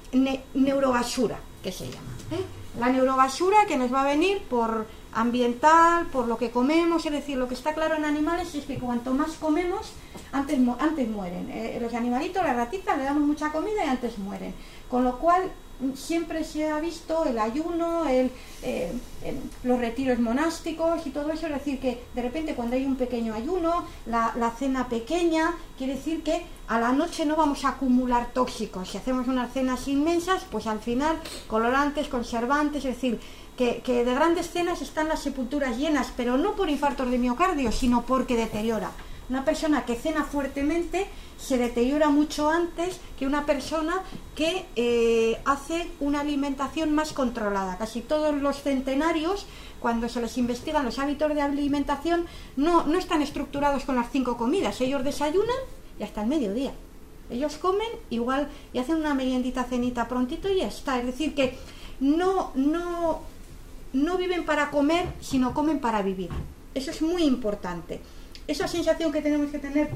neurobasura, 0.53 1.39
que 1.63 1.71
se 1.71 1.85
llama. 1.85 2.11
¿eh? 2.31 2.43
La 2.79 2.89
neurobasura 2.89 3.65
que 3.67 3.77
nos 3.77 3.93
va 3.93 4.01
a 4.01 4.05
venir 4.05 4.41
por 4.49 4.85
ambiental, 5.13 6.07
por 6.07 6.27
lo 6.27 6.37
que 6.37 6.51
comemos, 6.51 7.05
es 7.05 7.11
decir, 7.11 7.37
lo 7.37 7.47
que 7.47 7.53
está 7.53 7.73
claro 7.73 7.95
en 7.95 8.03
animales 8.03 8.53
es 8.53 8.65
que 8.65 8.77
cuanto 8.77 9.13
más 9.13 9.31
comemos, 9.35 9.93
antes, 10.33 10.59
antes 10.79 11.07
mueren. 11.07 11.49
Eh, 11.49 11.79
los 11.81 11.93
animalitos, 11.93 12.43
las 12.43 12.55
ratitas, 12.55 12.97
le 12.97 13.05
damos 13.05 13.23
mucha 13.23 13.49
comida 13.51 13.85
y 13.85 13.87
antes 13.87 14.17
mueren. 14.17 14.53
Con 14.89 15.05
lo 15.05 15.17
cual, 15.17 15.49
siempre 15.95 16.43
se 16.43 16.69
ha 16.69 16.79
visto 16.79 17.25
el 17.25 17.37
ayuno, 17.37 18.07
eh, 18.07 18.29
los 19.63 19.79
retiros 19.79 20.19
monásticos 20.19 21.05
y 21.05 21.09
todo 21.11 21.31
eso, 21.31 21.47
es 21.47 21.53
decir, 21.53 21.79
que 21.79 22.03
de 22.13 22.21
repente 22.21 22.55
cuando 22.55 22.75
hay 22.75 22.85
un 22.85 22.95
pequeño 22.95 23.33
ayuno, 23.33 23.85
la, 24.05 24.53
cena 24.57 24.87
pequeña, 24.87 25.55
quiere 25.77 25.95
decir 25.95 26.23
que 26.23 26.45
a 26.67 26.79
la 26.79 26.91
noche 26.91 27.25
no 27.25 27.35
vamos 27.35 27.65
a 27.65 27.69
acumular 27.69 28.31
tóxicos. 28.33 28.89
Si 28.89 28.97
hacemos 28.97 29.27
unas 29.27 29.51
cenas 29.51 29.87
inmensas, 29.87 30.45
pues 30.49 30.67
al 30.67 30.79
final 30.79 31.17
colorantes, 31.47 32.07
conservantes, 32.07 32.85
es 32.85 32.95
decir, 32.95 33.19
que, 33.57 33.81
que 33.81 34.03
de 34.03 34.13
grandes 34.13 34.49
cenas 34.49 34.81
están 34.81 35.07
las 35.07 35.21
sepulturas 35.21 35.77
llenas, 35.77 36.11
pero 36.15 36.37
no 36.37 36.55
por 36.55 36.69
infartos 36.69 37.09
de 37.09 37.17
miocardio, 37.17 37.71
sino 37.71 38.05
porque 38.05 38.35
deteriora. 38.35 38.91
Una 39.29 39.43
persona 39.43 39.85
que 39.85 39.95
cena 39.95 40.23
fuertemente 40.23 41.07
se 41.37 41.57
deteriora 41.57 42.09
mucho 42.09 42.49
antes 42.49 42.99
que 43.17 43.25
una 43.25 43.45
persona 43.45 44.01
que 44.35 44.65
eh, 44.75 45.41
hace 45.45 45.87
una 45.99 46.21
alimentación 46.21 46.93
más 46.93 47.11
controlada. 47.11 47.77
Casi 47.77 48.01
todos 48.01 48.35
los 48.35 48.61
centenarios, 48.61 49.45
cuando 49.79 50.09
se 50.09 50.21
les 50.21 50.37
investigan 50.37 50.85
los 50.85 50.99
hábitos 50.99 51.33
de 51.33 51.41
alimentación, 51.41 52.25
no, 52.55 52.85
no 52.85 52.97
están 52.97 53.21
estructurados 53.21 53.83
con 53.83 53.95
las 53.95 54.11
cinco 54.11 54.37
comidas. 54.37 54.79
Ellos 54.81 55.03
desayunan 55.03 55.57
y 55.99 56.03
hasta 56.03 56.21
el 56.21 56.27
mediodía. 56.27 56.73
Ellos 57.29 57.57
comen 57.57 57.87
igual 58.11 58.49
y 58.73 58.79
hacen 58.79 58.97
una 58.97 59.15
meriendita 59.15 59.63
cenita 59.63 60.07
prontito 60.07 60.49
y 60.49 60.57
ya 60.57 60.67
está. 60.67 60.99
Es 60.99 61.05
decir, 61.07 61.33
que 61.33 61.57
no, 61.99 62.51
no, 62.53 63.21
no 63.93 64.17
viven 64.17 64.45
para 64.45 64.69
comer, 64.69 65.07
sino 65.21 65.53
comen 65.53 65.79
para 65.79 66.03
vivir. 66.03 66.29
Eso 66.75 66.91
es 66.91 67.01
muy 67.01 67.23
importante. 67.23 68.01
Esa 68.47 68.67
sensación 68.67 69.11
que 69.11 69.21
tenemos 69.21 69.51
que 69.51 69.59
tener 69.59 69.89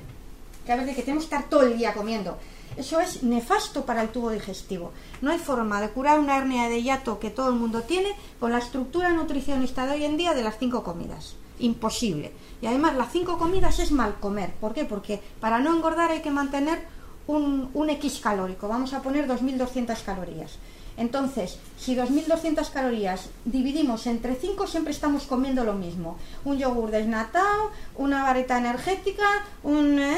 que 0.66 0.72
a 0.72 0.76
veces 0.76 0.96
que 0.96 1.02
tenemos 1.02 1.26
que 1.26 1.36
estar 1.36 1.50
todo 1.50 1.64
el 1.64 1.78
día 1.78 1.94
comiendo. 1.94 2.38
Eso 2.78 3.00
es 3.00 3.24
nefasto 3.24 3.86
para 3.86 4.02
el 4.02 4.10
tubo 4.10 4.30
digestivo. 4.30 4.92
No 5.22 5.32
hay 5.32 5.40
forma 5.40 5.82
de 5.82 5.90
curar 5.90 6.20
una 6.20 6.38
hernia 6.38 6.70
de 6.70 6.82
hiato 6.82 7.20
que 7.20 7.30
todo 7.30 7.50
el 7.50 7.56
mundo 7.56 7.82
tiene 7.82 8.10
con 8.40 8.52
la 8.52 8.60
estructura 8.60 9.10
nutricionista 9.10 9.86
de 9.86 9.94
hoy 9.94 10.06
en 10.06 10.18
día 10.18 10.34
de 10.34 10.44
las 10.44 10.58
cinco 10.58 10.84
comidas. 10.84 11.36
Imposible. 11.60 12.32
Y 12.62 12.68
además 12.68 12.96
las 12.96 13.12
cinco 13.12 13.38
comidas 13.38 13.80
es 13.80 13.92
mal 13.92 14.16
comer. 14.20 14.52
¿Por 14.62 14.74
qué? 14.74 14.86
Porque 14.86 15.20
para 15.40 15.60
no 15.60 15.76
engordar 15.76 16.12
hay 16.12 16.22
que 16.22 16.32
mantener 16.32 16.80
un, 17.28 17.70
un 17.74 17.90
X 17.90 18.20
calórico. 18.20 18.68
Vamos 18.68 18.94
a 18.94 19.02
poner 19.02 19.28
2.200 19.28 20.04
calorías. 20.04 20.58
Entonces, 21.00 21.58
si 21.78 21.96
2.200 21.96 22.70
calorías 22.72 23.30
dividimos 23.46 24.06
entre 24.06 24.36
5, 24.36 24.68
siempre 24.68 24.92
estamos 24.92 25.24
comiendo 25.24 25.64
lo 25.64 25.74
mismo. 25.74 26.18
Un 26.44 26.58
yogur 26.60 26.92
desnatado, 26.92 27.72
una 27.96 28.24
vareta 28.24 28.58
energética, 28.58 29.24
un... 29.64 29.98
Eh, 30.00 30.18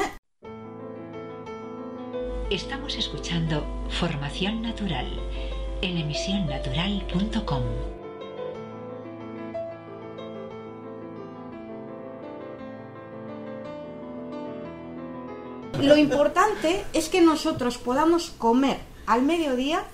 Estamos 2.50 2.96
escuchando 2.96 3.64
Formación 3.90 4.60
Natural 4.60 5.06
en 5.82 5.98
emisionnatural.com. 5.98 7.62
Lo 15.80 15.96
importante 15.96 16.84
es 16.92 17.08
que 17.08 17.20
nosotros 17.20 17.78
podamos 17.78 18.30
comer 18.30 18.78
al 19.06 19.22
mediodía 19.22 19.84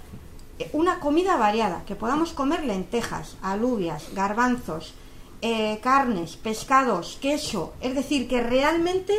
una 0.73 1.01
comida 1.01 1.37
variada, 1.37 1.85
que 1.87 1.97
podamos 1.97 2.33
comer 2.33 2.65
lentejas, 2.65 3.37
alubias, 3.43 4.13
garbanzos, 4.15 4.95
eh, 5.41 5.79
carnes, 5.83 6.37
pescados, 6.37 7.19
queso, 7.21 7.73
es 7.81 7.95
decir, 7.95 8.29
que 8.29 8.43
realmente 8.43 9.15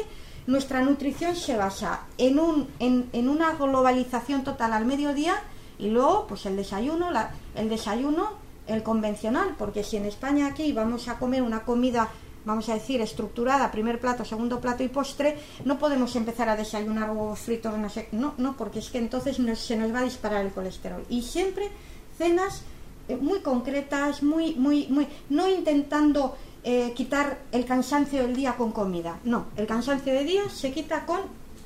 nuestra 0.47 0.81
nutrición 0.81 1.35
se 1.35 1.55
basa 1.55 2.01
en, 2.17 2.39
un, 2.39 2.67
en, 2.79 3.29
una 3.29 3.53
globalización 3.53 4.43
total 4.43 4.73
al 4.73 4.85
mediodía 4.85 5.35
y 5.77 5.89
luego 5.89 6.25
pues 6.27 6.45
el 6.45 6.57
desayuno, 6.57 7.09
el 7.55 7.69
desayuno, 7.69 8.31
el 8.67 8.83
convencional, 8.83 9.55
porque 9.57 9.83
si 9.83 9.97
en 9.97 10.05
España 10.05 10.47
aquí 10.47 10.73
vamos 10.73 11.07
a 11.07 11.19
comer 11.19 11.41
una 11.41 11.61
comida, 11.61 12.09
vamos 12.45 12.69
a 12.69 12.73
decir, 12.73 13.01
estructurada, 13.01 13.71
primer 13.71 13.99
plato, 13.99 14.25
segundo 14.25 14.59
plato 14.59 14.83
y 14.83 14.87
postre, 14.87 15.37
no 15.65 15.77
podemos 15.77 16.15
empezar 16.15 16.49
a 16.49 16.55
desayunar 16.55 17.11
huevos 17.11 17.39
fritos, 17.39 17.77
no 17.77 17.89
sé, 17.89 18.07
no, 18.11 18.33
no, 18.37 18.55
porque 18.57 18.79
es 18.79 18.89
que 18.89 18.97
entonces 18.97 19.37
se 19.59 19.77
nos 19.77 19.93
va 19.93 19.99
a 19.99 20.03
disparar 20.03 20.45
el 20.45 20.51
colesterol. 20.51 21.03
Y 21.09 21.21
siempre 21.21 21.69
cenas 22.17 22.63
eh, 23.07 23.17
muy 23.17 23.39
concretas, 23.39 24.23
muy, 24.23 24.55
muy, 24.55 24.87
muy, 24.87 25.07
no 25.29 25.49
intentando 25.49 26.35
eh, 26.63 26.93
quitar 26.95 27.39
el 27.51 27.65
cansancio 27.65 28.21
del 28.21 28.35
día 28.35 28.55
con 28.55 28.71
comida. 28.71 29.19
No, 29.23 29.45
el 29.55 29.65
cansancio 29.65 30.13
de 30.13 30.23
día 30.23 30.49
se 30.49 30.71
quita 30.71 31.05
con 31.05 31.21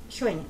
sueño. 0.10 0.44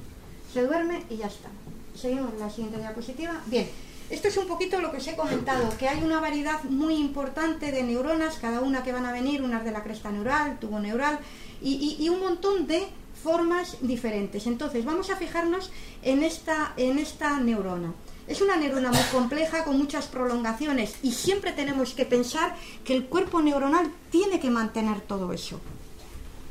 Se 0.53 0.61
duerme 0.61 1.03
y 1.09 1.17
ya 1.17 1.27
está. 1.27 1.49
Seguimos 1.95 2.33
la 2.39 2.49
siguiente 2.49 2.77
diapositiva. 2.77 3.41
Bien, 3.47 3.67
esto 4.09 4.27
es 4.27 4.37
un 4.37 4.47
poquito 4.47 4.79
lo 4.79 4.91
que 4.91 4.97
os 4.97 5.07
he 5.07 5.15
comentado, 5.15 5.75
que 5.77 5.87
hay 5.87 6.03
una 6.03 6.19
variedad 6.19 6.63
muy 6.63 6.95
importante 6.95 7.71
de 7.71 7.83
neuronas, 7.83 8.37
cada 8.37 8.61
una 8.61 8.83
que 8.83 8.91
van 8.91 9.05
a 9.05 9.11
venir, 9.11 9.41
unas 9.41 9.63
de 9.63 9.71
la 9.71 9.83
cresta 9.83 10.11
neural, 10.11 10.59
tubo 10.59 10.79
neural, 10.79 11.19
y, 11.61 12.09
un 12.09 12.19
montón 12.19 12.67
de 12.67 12.87
formas 13.23 13.77
diferentes. 13.81 14.47
Entonces, 14.47 14.83
vamos 14.83 15.09
a 15.09 15.15
fijarnos 15.15 15.71
en 16.01 16.23
esta, 16.23 16.73
en 16.75 16.99
esta 16.99 17.39
neurona. 17.39 17.93
Es 18.27 18.41
una 18.41 18.57
neurona 18.57 18.91
muy 18.91 19.03
compleja 19.11 19.63
con 19.63 19.77
muchas 19.77 20.07
prolongaciones 20.07 20.95
y 21.03 21.11
siempre 21.11 21.51
tenemos 21.51 21.93
que 21.93 22.05
pensar 22.05 22.55
que 22.83 22.93
el 22.93 23.05
cuerpo 23.05 23.41
neuronal 23.41 23.91
tiene 24.11 24.39
que 24.39 24.49
mantener 24.49 25.01
todo 25.01 25.33
eso. 25.33 25.59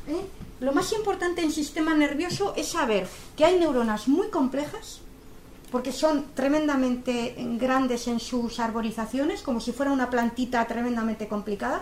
¿Eh? 0.07 0.21
Lo 0.59 0.71
más 0.71 0.91
importante 0.93 1.41
en 1.41 1.51
sistema 1.51 1.93
nervioso 1.93 2.53
es 2.55 2.69
saber 2.69 3.07
que 3.35 3.45
hay 3.45 3.59
neuronas 3.59 4.07
muy 4.07 4.29
complejas, 4.29 5.02
porque 5.73 5.91
son 5.91 6.25
tremendamente 6.35 7.33
grandes 7.59 8.07
en 8.07 8.19
sus 8.19 8.59
arborizaciones, 8.59 9.41
como 9.41 9.59
si 9.59 9.71
fuera 9.71 9.91
una 9.91 10.11
plantita 10.11 10.63
tremendamente 10.67 11.27
complicada. 11.27 11.81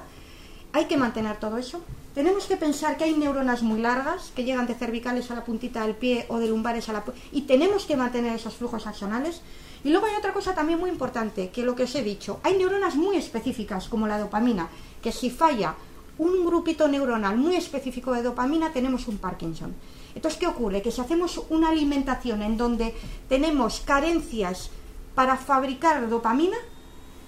Hay 0.72 0.86
que 0.86 0.96
mantener 0.96 1.36
todo 1.42 1.58
eso. 1.58 1.82
Tenemos 2.16 2.46
que 2.46 2.56
pensar 2.56 2.96
que 2.96 3.04
hay 3.04 3.14
neuronas 3.14 3.64
muy 3.64 3.82
largas, 3.82 4.32
que 4.34 4.46
llegan 4.46 4.66
de 4.66 4.76
cervicales 4.76 5.30
a 5.30 5.36
la 5.36 5.44
puntita 5.44 5.82
del 5.86 5.96
pie 5.96 6.26
o 6.30 6.40
de 6.40 6.48
lumbares 6.48 6.88
a 6.88 6.94
la... 6.94 7.04
y 7.34 7.42
tenemos 7.42 7.84
que 7.84 7.98
mantener 7.98 8.34
esos 8.34 8.54
flujos 8.54 8.88
axonales. 8.88 9.42
Y 9.84 9.90
luego 9.90 10.06
hay 10.06 10.16
otra 10.18 10.32
cosa 10.32 10.56
también 10.56 10.80
muy 10.80 10.90
importante, 10.90 11.50
que 11.50 11.66
lo 11.66 11.76
que 11.76 11.84
os 11.84 11.94
he 11.94 12.02
dicho, 12.02 12.40
hay 12.44 12.58
neuronas 12.58 12.96
muy 12.96 13.18
específicas, 13.18 13.90
como 13.90 14.08
la 14.08 14.20
dopamina, 14.20 14.70
que 15.04 15.12
si 15.12 15.30
falla 15.30 15.76
un 16.18 16.46
grupito 16.46 16.88
neuronal 16.88 17.36
muy 17.36 17.58
específico 17.58 18.14
de 18.14 18.24
dopamina, 18.24 18.72
tenemos 18.72 19.10
un 19.10 19.18
Parkinson. 19.18 19.76
Entonces, 20.16 20.40
¿qué 20.40 20.48
ocurre? 20.48 20.82
Que 20.82 20.92
si 20.92 21.02
hacemos 21.02 21.42
una 21.50 21.70
alimentación 21.70 22.42
en 22.42 22.58
donde 22.58 22.96
tenemos 23.30 23.82
carencias 23.82 24.70
para 25.16 25.38
fabricar 25.38 26.10
dopamina, 26.10 26.58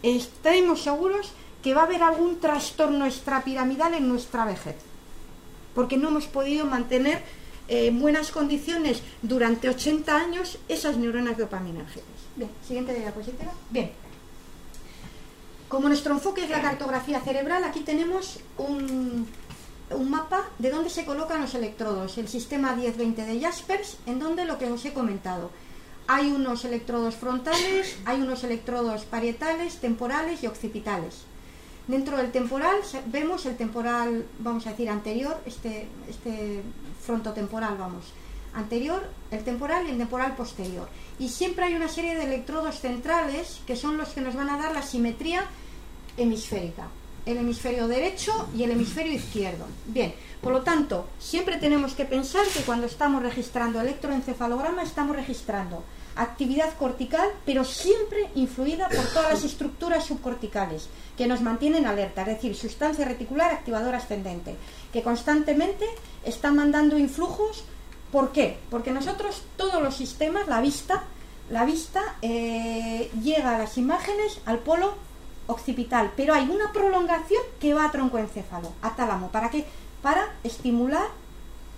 estaremos 0.01 0.81
seguros 0.81 1.31
que 1.61 1.73
va 1.73 1.81
a 1.81 1.85
haber 1.85 2.03
algún 2.03 2.39
trastorno 2.39 3.05
extrapiramidal 3.05 3.93
en 3.93 4.09
nuestra 4.09 4.45
vejez. 4.45 4.75
porque 5.73 5.97
no 5.97 6.09
hemos 6.09 6.27
podido 6.27 6.65
mantener 6.65 7.23
eh, 7.67 7.87
en 7.87 7.99
buenas 7.99 8.31
condiciones 8.31 9.01
durante 9.23 9.69
80 9.69 10.15
años 10.15 10.59
esas 10.67 10.97
neuronas 10.97 11.37
dopaminérgicas. 11.37 12.03
Bien, 12.35 12.49
siguiente 12.67 12.93
diapositiva. 12.93 13.51
Bien. 13.69 13.91
Como 15.67 15.87
nuestro 15.87 16.13
enfoque 16.13 16.43
es 16.43 16.51
la 16.51 16.61
cartografía 16.61 17.19
cerebral, 17.21 17.63
aquí 17.63 17.79
tenemos 17.79 18.39
un, 18.59 19.27
un 19.95 20.09
mapa 20.09 20.49
de 20.59 20.69
dónde 20.69 20.89
se 20.89 21.05
colocan 21.05 21.41
los 21.41 21.55
electrodos, 21.55 22.17
el 22.17 22.27
sistema 22.27 22.75
1020 22.75 23.25
de 23.25 23.39
Jaspers, 23.39 23.97
en 24.05 24.19
donde 24.19 24.45
lo 24.45 24.57
que 24.57 24.71
os 24.71 24.83
he 24.85 24.93
comentado. 24.93 25.49
Hay 26.07 26.31
unos 26.31 26.65
electrodos 26.65 27.15
frontales, 27.15 27.97
hay 28.05 28.21
unos 28.21 28.43
electrodos 28.43 29.05
parietales, 29.05 29.77
temporales 29.77 30.43
y 30.43 30.47
occipitales. 30.47 31.23
Dentro 31.87 32.17
del 32.17 32.31
temporal 32.31 32.77
vemos 33.07 33.45
el 33.45 33.57
temporal, 33.57 34.25
vamos 34.39 34.67
a 34.67 34.71
decir, 34.71 34.89
anterior, 34.89 35.37
este, 35.45 35.87
este 36.09 36.61
frontotemporal, 37.05 37.77
vamos, 37.77 38.05
anterior, 38.53 39.03
el 39.31 39.43
temporal 39.43 39.87
y 39.87 39.91
el 39.91 39.97
temporal 39.97 40.35
posterior. 40.35 40.87
Y 41.19 41.29
siempre 41.29 41.65
hay 41.65 41.75
una 41.75 41.89
serie 41.89 42.15
de 42.15 42.23
electrodos 42.23 42.79
centrales 42.79 43.61
que 43.67 43.75
son 43.75 43.97
los 43.97 44.09
que 44.09 44.21
nos 44.21 44.35
van 44.35 44.49
a 44.49 44.57
dar 44.57 44.73
la 44.73 44.81
simetría 44.81 45.43
hemisférica. 46.17 46.87
El 47.25 47.37
hemisferio 47.37 47.87
derecho 47.87 48.49
y 48.55 48.63
el 48.63 48.71
hemisferio 48.71 49.13
izquierdo. 49.13 49.65
Bien, 49.85 50.13
por 50.41 50.51
lo 50.51 50.61
tanto, 50.61 51.07
siempre 51.19 51.57
tenemos 51.57 51.93
que 51.93 52.05
pensar 52.05 52.45
que 52.47 52.61
cuando 52.61 52.85
estamos 52.85 53.23
registrando 53.23 53.79
electroencefalograma 53.79 54.83
estamos 54.83 55.15
registrando 55.15 55.83
actividad 56.15 56.73
cortical, 56.77 57.29
pero 57.45 57.63
siempre 57.63 58.29
influida 58.35 58.89
por 58.89 59.05
todas 59.07 59.31
las 59.31 59.43
estructuras 59.43 60.05
subcorticales 60.05 60.87
que 61.17 61.27
nos 61.27 61.41
mantienen 61.41 61.85
alerta, 61.85 62.21
es 62.21 62.27
decir, 62.27 62.55
sustancia 62.55 63.05
reticular 63.05 63.51
activadora 63.51 63.97
ascendente, 63.97 64.55
que 64.91 65.03
constantemente 65.03 65.85
está 66.23 66.51
mandando 66.51 66.97
influjos. 66.97 67.63
¿Por 68.11 68.31
qué? 68.31 68.57
Porque 68.69 68.91
nosotros 68.91 69.43
todos 69.57 69.81
los 69.81 69.95
sistemas, 69.95 70.47
la 70.47 70.61
vista, 70.61 71.03
la 71.49 71.65
vista 71.65 72.15
eh, 72.21 73.09
llega 73.23 73.55
a 73.55 73.59
las 73.59 73.77
imágenes 73.77 74.39
al 74.45 74.59
polo 74.59 74.93
occipital, 75.47 76.11
pero 76.15 76.33
hay 76.33 76.49
una 76.49 76.71
prolongación 76.71 77.41
que 77.59 77.73
va 77.73 77.85
a 77.85 77.91
troncoencéfalo, 77.91 78.71
a 78.81 78.95
tálamo. 78.95 79.29
¿Para 79.29 79.49
qué? 79.49 79.65
Para 80.01 80.33
estimular 80.43 81.07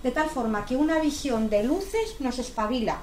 de 0.02 0.10
tal 0.10 0.28
forma 0.28 0.64
que 0.66 0.76
una 0.76 1.00
visión 1.00 1.50
de 1.50 1.64
luces 1.64 2.16
nos 2.20 2.38
espabila, 2.38 2.98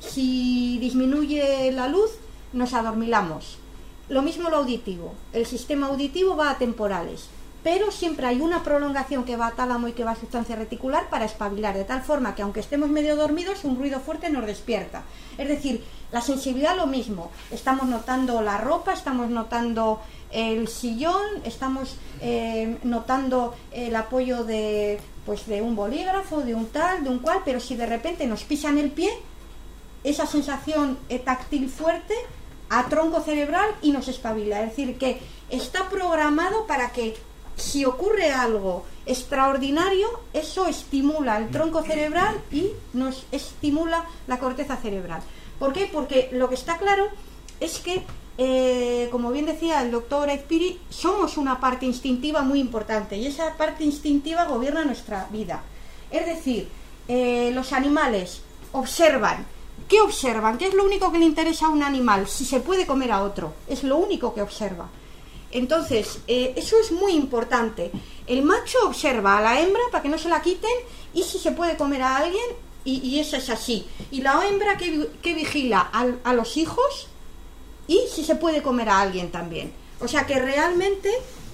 si 0.00 0.78
disminuye 0.78 1.70
la 1.72 1.88
luz, 1.88 2.10
nos 2.52 2.74
adormilamos. 2.74 3.58
Lo 4.08 4.22
mismo 4.22 4.50
lo 4.50 4.56
auditivo. 4.56 5.14
El 5.32 5.46
sistema 5.46 5.86
auditivo 5.86 6.36
va 6.36 6.50
a 6.50 6.58
temporales, 6.58 7.28
pero 7.62 7.90
siempre 7.90 8.26
hay 8.26 8.40
una 8.40 8.62
prolongación 8.64 9.24
que 9.24 9.36
va 9.36 9.48
a 9.48 9.52
tálamo 9.52 9.88
y 9.88 9.92
que 9.92 10.04
va 10.04 10.12
a 10.12 10.16
sustancia 10.16 10.56
reticular 10.56 11.10
para 11.10 11.26
espabilar, 11.26 11.76
de 11.76 11.84
tal 11.84 12.02
forma 12.02 12.34
que 12.34 12.42
aunque 12.42 12.60
estemos 12.60 12.88
medio 12.88 13.14
dormidos, 13.14 13.64
un 13.64 13.76
ruido 13.76 14.00
fuerte 14.00 14.30
nos 14.30 14.46
despierta. 14.46 15.04
Es 15.38 15.46
decir, 15.46 15.84
la 16.12 16.20
sensibilidad 16.20 16.76
lo 16.76 16.86
mismo. 16.86 17.30
Estamos 17.50 17.86
notando 17.86 18.42
la 18.42 18.58
ropa, 18.58 18.92
estamos 18.92 19.30
notando 19.30 20.00
el 20.30 20.68
sillón, 20.68 21.22
estamos 21.44 21.96
eh, 22.20 22.78
notando 22.82 23.54
el 23.72 23.94
apoyo 23.96 24.44
de, 24.44 25.00
pues, 25.26 25.46
de 25.46 25.62
un 25.62 25.76
bolígrafo, 25.76 26.40
de 26.40 26.54
un 26.54 26.66
tal, 26.66 27.04
de 27.04 27.10
un 27.10 27.18
cual, 27.18 27.40
pero 27.44 27.60
si 27.60 27.76
de 27.76 27.86
repente 27.86 28.26
nos 28.26 28.44
pisan 28.44 28.78
el 28.78 28.90
pie, 28.90 29.10
esa 30.04 30.26
sensación 30.26 30.98
táctil 31.24 31.68
fuerte 31.68 32.14
a 32.70 32.86
tronco 32.86 33.20
cerebral 33.20 33.68
y 33.82 33.90
nos 33.90 34.08
espabila. 34.08 34.62
Es 34.62 34.70
decir, 34.70 34.96
que 34.96 35.20
está 35.50 35.88
programado 35.88 36.66
para 36.66 36.90
que 36.92 37.16
si 37.56 37.84
ocurre 37.84 38.30
algo 38.30 38.84
extraordinario, 39.04 40.08
eso 40.32 40.66
estimula 40.66 41.36
el 41.38 41.50
tronco 41.50 41.82
cerebral 41.82 42.40
y 42.50 42.70
nos 42.92 43.26
estimula 43.32 44.04
la 44.26 44.38
corteza 44.38 44.76
cerebral. 44.76 45.20
¿Por 45.60 45.72
qué? 45.72 45.88
Porque 45.92 46.30
lo 46.32 46.48
que 46.48 46.56
está 46.56 46.78
claro 46.78 47.06
es 47.60 47.78
que, 47.78 48.02
eh, 48.38 49.08
como 49.12 49.30
bien 49.30 49.46
decía 49.46 49.80
el 49.82 49.92
doctor 49.92 50.28
Espiri, 50.30 50.80
somos 50.88 51.36
una 51.36 51.60
parte 51.60 51.86
instintiva 51.86 52.42
muy 52.42 52.58
importante 52.58 53.16
y 53.16 53.26
esa 53.26 53.56
parte 53.56 53.84
instintiva 53.84 54.46
gobierna 54.46 54.84
nuestra 54.84 55.28
vida. 55.30 55.62
Es 56.10 56.26
decir, 56.26 56.68
eh, 57.06 57.52
los 57.54 57.72
animales 57.72 58.42
observan, 58.72 59.46
¿Qué 59.90 60.00
observan? 60.00 60.56
¿Qué 60.56 60.68
es 60.68 60.74
lo 60.74 60.84
único 60.84 61.10
que 61.10 61.18
le 61.18 61.24
interesa 61.24 61.66
a 61.66 61.70
un 61.70 61.82
animal? 61.82 62.28
Si 62.28 62.44
se 62.44 62.60
puede 62.60 62.86
comer 62.86 63.10
a 63.10 63.24
otro. 63.24 63.54
Es 63.66 63.82
lo 63.82 63.96
único 63.96 64.32
que 64.32 64.40
observa. 64.40 64.88
Entonces, 65.50 66.20
eh, 66.28 66.54
eso 66.56 66.76
es 66.78 66.92
muy 66.92 67.12
importante. 67.12 67.90
El 68.28 68.44
macho 68.44 68.78
observa 68.84 69.38
a 69.38 69.40
la 69.40 69.60
hembra 69.60 69.82
para 69.90 70.00
que 70.00 70.08
no 70.08 70.16
se 70.16 70.28
la 70.28 70.42
quiten 70.42 70.70
y 71.12 71.24
si 71.24 71.40
se 71.40 71.50
puede 71.50 71.76
comer 71.76 72.02
a 72.02 72.18
alguien, 72.18 72.44
y, 72.84 73.18
eso 73.18 73.36
es 73.36 73.50
así. 73.50 73.86
Y 74.10 74.22
la 74.22 74.46
hembra 74.48 74.76
que, 74.76 75.34
vigila 75.34 75.80
a, 75.80 76.32
los 76.32 76.56
hijos 76.56 77.08
y 77.86 78.00
si 78.12 78.24
se 78.24 78.36
puede 78.36 78.62
comer 78.62 78.88
a 78.88 79.00
alguien 79.00 79.30
también. 79.30 79.72
O 80.00 80.08
sea 80.08 80.26
que 80.26 80.38
realmente 80.40 81.10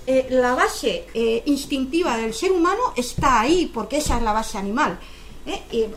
eh, 0.07 0.27
la 0.31 0.55
base 0.55 1.07
eh, 1.15 1.43
instintiva 1.47 2.17
del 2.17 2.33
ser 2.33 2.53
humano 2.53 2.93
está 2.97 3.41
ahí, 3.41 3.71
porque 3.73 3.99
esa 3.99 4.17
es 4.17 4.23
la 4.23 4.33
base 4.33 4.59
animal. 4.59 4.99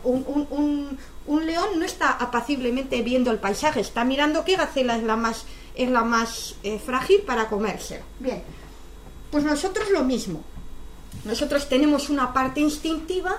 un, 0.04 0.98
un 1.30 1.46
león 1.46 1.78
no 1.78 1.84
está 1.84 2.10
apaciblemente 2.10 3.02
viendo 3.02 3.30
el 3.30 3.38
paisaje, 3.38 3.80
está 3.80 4.04
mirando 4.04 4.44
qué 4.44 4.56
gacela 4.56 4.96
es 4.96 5.04
la 5.04 5.16
más, 5.16 5.44
es 5.76 5.88
la 5.88 6.02
más 6.02 6.56
eh, 6.64 6.80
frágil 6.84 7.20
para 7.20 7.48
comerse. 7.48 8.02
Bien, 8.18 8.42
pues 9.30 9.44
nosotros 9.44 9.90
lo 9.90 10.02
mismo. 10.02 10.42
Nosotros 11.24 11.68
tenemos 11.68 12.10
una 12.10 12.32
parte 12.32 12.60
instintiva 12.60 13.38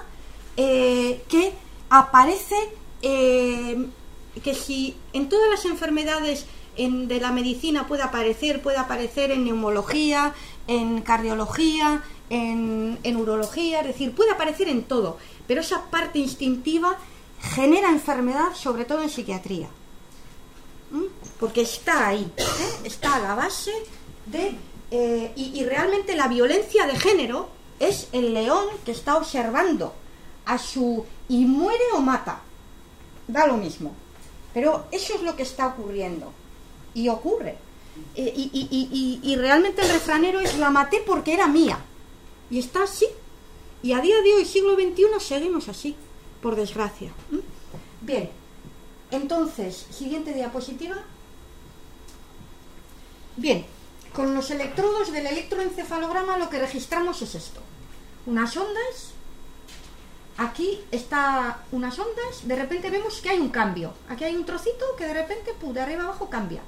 eh, 0.56 1.22
que 1.28 1.54
aparece, 1.92 2.56
eh, 3.02 3.86
que 4.42 4.56
si 4.56 4.96
en 5.12 5.30
todas 5.30 5.50
las 5.50 5.66
enfermedades 5.66 6.46
de 6.78 7.20
la 7.20 7.32
medicina 7.32 7.86
puede 7.86 8.02
aparecer, 8.02 8.62
puede 8.62 8.78
aparecer 8.78 9.30
en 9.30 9.44
neumología, 9.44 10.34
en 10.68 11.02
cardiología, 11.02 12.02
en, 12.30 12.98
en 13.04 13.16
urología, 13.18 13.82
es 13.82 13.88
decir, 13.88 14.16
puede 14.16 14.32
aparecer 14.32 14.70
en 14.70 14.84
todo, 14.84 15.18
pero 15.48 15.60
esa 15.60 15.84
parte 15.92 16.18
instintiva 16.18 16.98
genera 17.42 17.90
enfermedad, 17.90 18.56
sobre 18.56 18.86
todo 18.86 19.04
en 19.04 19.10
psiquiatría. 19.10 19.68
Porque 21.40 21.62
está 21.62 22.08
ahí, 22.08 22.32
¿eh? 22.38 22.44
está 22.86 23.16
a 23.16 23.20
la 23.20 23.36
base 23.36 23.72
de... 24.28 24.56
Eh, 24.94 25.32
y, 25.38 25.64
realmente 25.64 26.18
la 26.18 26.28
violencia 26.28 26.86
de 26.86 27.00
género 27.00 27.50
es 27.80 28.10
el 28.12 28.34
león 28.34 28.66
que 28.86 28.92
está 28.92 29.16
observando 29.16 29.94
a 30.52 30.58
su... 30.58 31.06
y 31.30 31.46
muere 31.46 31.84
o 31.94 32.02
mata. 32.02 32.42
Da 33.28 33.48
lo 33.48 33.56
mismo. 33.56 33.96
Pero 34.54 34.86
eso 34.92 35.16
es 35.16 35.22
lo 35.22 35.36
que 35.38 35.44
está 35.44 35.68
ocurriendo. 35.68 36.34
Y 36.94 37.08
ocurre. 37.08 37.58
Eh, 38.16 38.34
y, 38.36 39.20
y, 39.24 39.36
realmente 39.38 39.82
el 39.82 39.90
refranero 39.90 40.42
es 40.42 40.58
la 40.58 40.70
maté 40.70 41.02
porque 41.06 41.34
era 41.34 41.48
mía. 41.48 41.80
Y 42.50 42.60
está 42.60 42.84
así. 42.84 43.08
Y 43.82 43.94
a 43.94 44.02
día 44.02 44.22
de 44.22 44.34
hoy, 44.36 44.46
siglo 44.46 44.76
XXI, 44.76 45.06
seguimos 45.20 45.70
así 45.70 45.96
por 46.42 46.58
desgracia. 46.58 47.12
Bien, 48.02 48.30
entonces, 49.10 49.88
siguiente 49.90 50.34
diapositiva. 50.34 50.98
Bien, 53.38 53.66
con 54.14 54.36
los 54.36 54.52
electrodos 54.52 55.14
del 55.14 55.28
electroencefalograma 55.28 56.38
lo 56.38 56.50
que 56.50 56.60
registramos 56.60 57.22
es 57.22 57.36
esto. 57.36 57.62
Unas 58.26 58.58
ondas, 58.58 59.14
aquí 60.38 60.80
está 60.92 61.60
unas 61.72 61.98
ondas, 62.00 62.46
de 62.48 62.56
repente 62.56 62.90
vemos 62.90 63.22
que 63.22 63.30
hay 63.30 63.40
un 63.40 63.50
cambio. 63.50 63.94
Aquí 64.10 64.24
hay 64.24 64.36
un 64.36 64.46
trocito 64.46 64.86
que 64.98 65.08
de 65.08 65.14
repente, 65.14 65.54
de 65.62 65.82
arriba 65.82 66.04
abajo 66.04 66.30
cambia. 66.30 66.62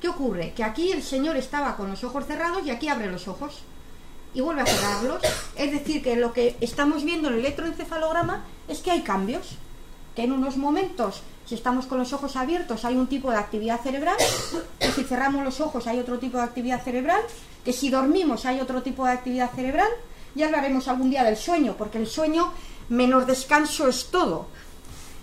¿Qué 0.00 0.08
ocurre? 0.08 0.52
Que 0.54 0.64
aquí 0.64 0.92
el 0.92 1.02
señor 1.02 1.36
estaba 1.36 1.76
con 1.76 1.90
los 1.90 2.02
ojos 2.04 2.26
cerrados 2.26 2.64
y 2.64 2.70
aquí 2.70 2.88
abre 2.88 3.10
los 3.10 3.28
ojos 3.28 3.62
y 4.32 4.40
vuelve 4.40 4.62
a 4.62 4.66
cerrarlos. 4.66 5.22
Es 5.56 5.72
decir, 5.72 6.02
que 6.02 6.16
lo 6.16 6.32
que 6.32 6.56
estamos 6.60 7.04
viendo 7.04 7.28
en 7.28 7.34
el 7.34 7.40
electroencefalograma 7.40 8.44
es 8.68 8.78
que 8.78 8.90
hay 8.90 9.02
cambios, 9.02 9.56
que 10.14 10.22
en 10.22 10.32
unos 10.32 10.56
momentos, 10.56 11.22
si 11.46 11.54
estamos 11.54 11.86
con 11.86 11.98
los 11.98 12.12
ojos 12.12 12.36
abiertos, 12.36 12.84
hay 12.84 12.96
un 12.96 13.08
tipo 13.08 13.30
de 13.30 13.36
actividad 13.36 13.80
cerebral, 13.80 14.16
que 14.78 14.92
si 14.92 15.04
cerramos 15.04 15.44
los 15.44 15.60
ojos 15.60 15.86
hay 15.86 15.98
otro 15.98 16.18
tipo 16.18 16.38
de 16.38 16.44
actividad 16.44 16.82
cerebral, 16.82 17.20
que 17.64 17.72
si 17.72 17.90
dormimos 17.90 18.46
hay 18.46 18.60
otro 18.60 18.82
tipo 18.82 19.04
de 19.04 19.12
actividad 19.12 19.50
cerebral. 19.54 19.90
Ya 20.34 20.46
hablaremos 20.46 20.86
algún 20.86 21.10
día 21.10 21.24
del 21.24 21.36
sueño, 21.36 21.74
porque 21.76 21.98
el 21.98 22.06
sueño 22.06 22.52
menos 22.90 23.26
descanso 23.26 23.88
es 23.88 24.10
todo. 24.10 24.46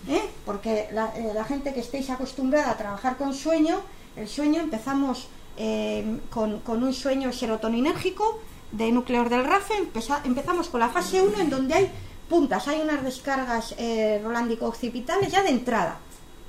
¿eh? 0.08 0.22
Porque 0.44 0.88
la, 0.92 1.12
eh, 1.16 1.32
la, 1.34 1.44
gente 1.44 1.72
que 1.72 1.80
estéis 1.80 2.10
acostumbrada 2.10 2.70
a 2.70 2.76
trabajar 2.76 3.16
con 3.16 3.34
sueño, 3.34 3.80
el 4.16 4.26
sueño 4.26 4.60
empezamos 4.60 5.28
eh, 5.56 6.18
con, 6.30 6.60
un 6.66 6.94
sueño 6.94 7.32
serotoninérgico, 7.32 8.40
de 8.72 8.92
núcleos 8.92 9.30
del 9.30 9.44
RAFE, 9.44 9.88
empezamos 10.24 10.68
con 10.68 10.80
la 10.80 10.90
fase 10.90 11.22
1 11.22 11.40
en 11.40 11.48
donde 11.48 11.72
hay 11.72 11.90
puntas, 12.28 12.68
hay 12.68 12.82
unas 12.82 13.02
descargas 13.02 13.74
rolándico-occipitales 14.22 15.32
ya 15.32 15.42
de 15.42 15.48
entrada, 15.48 15.98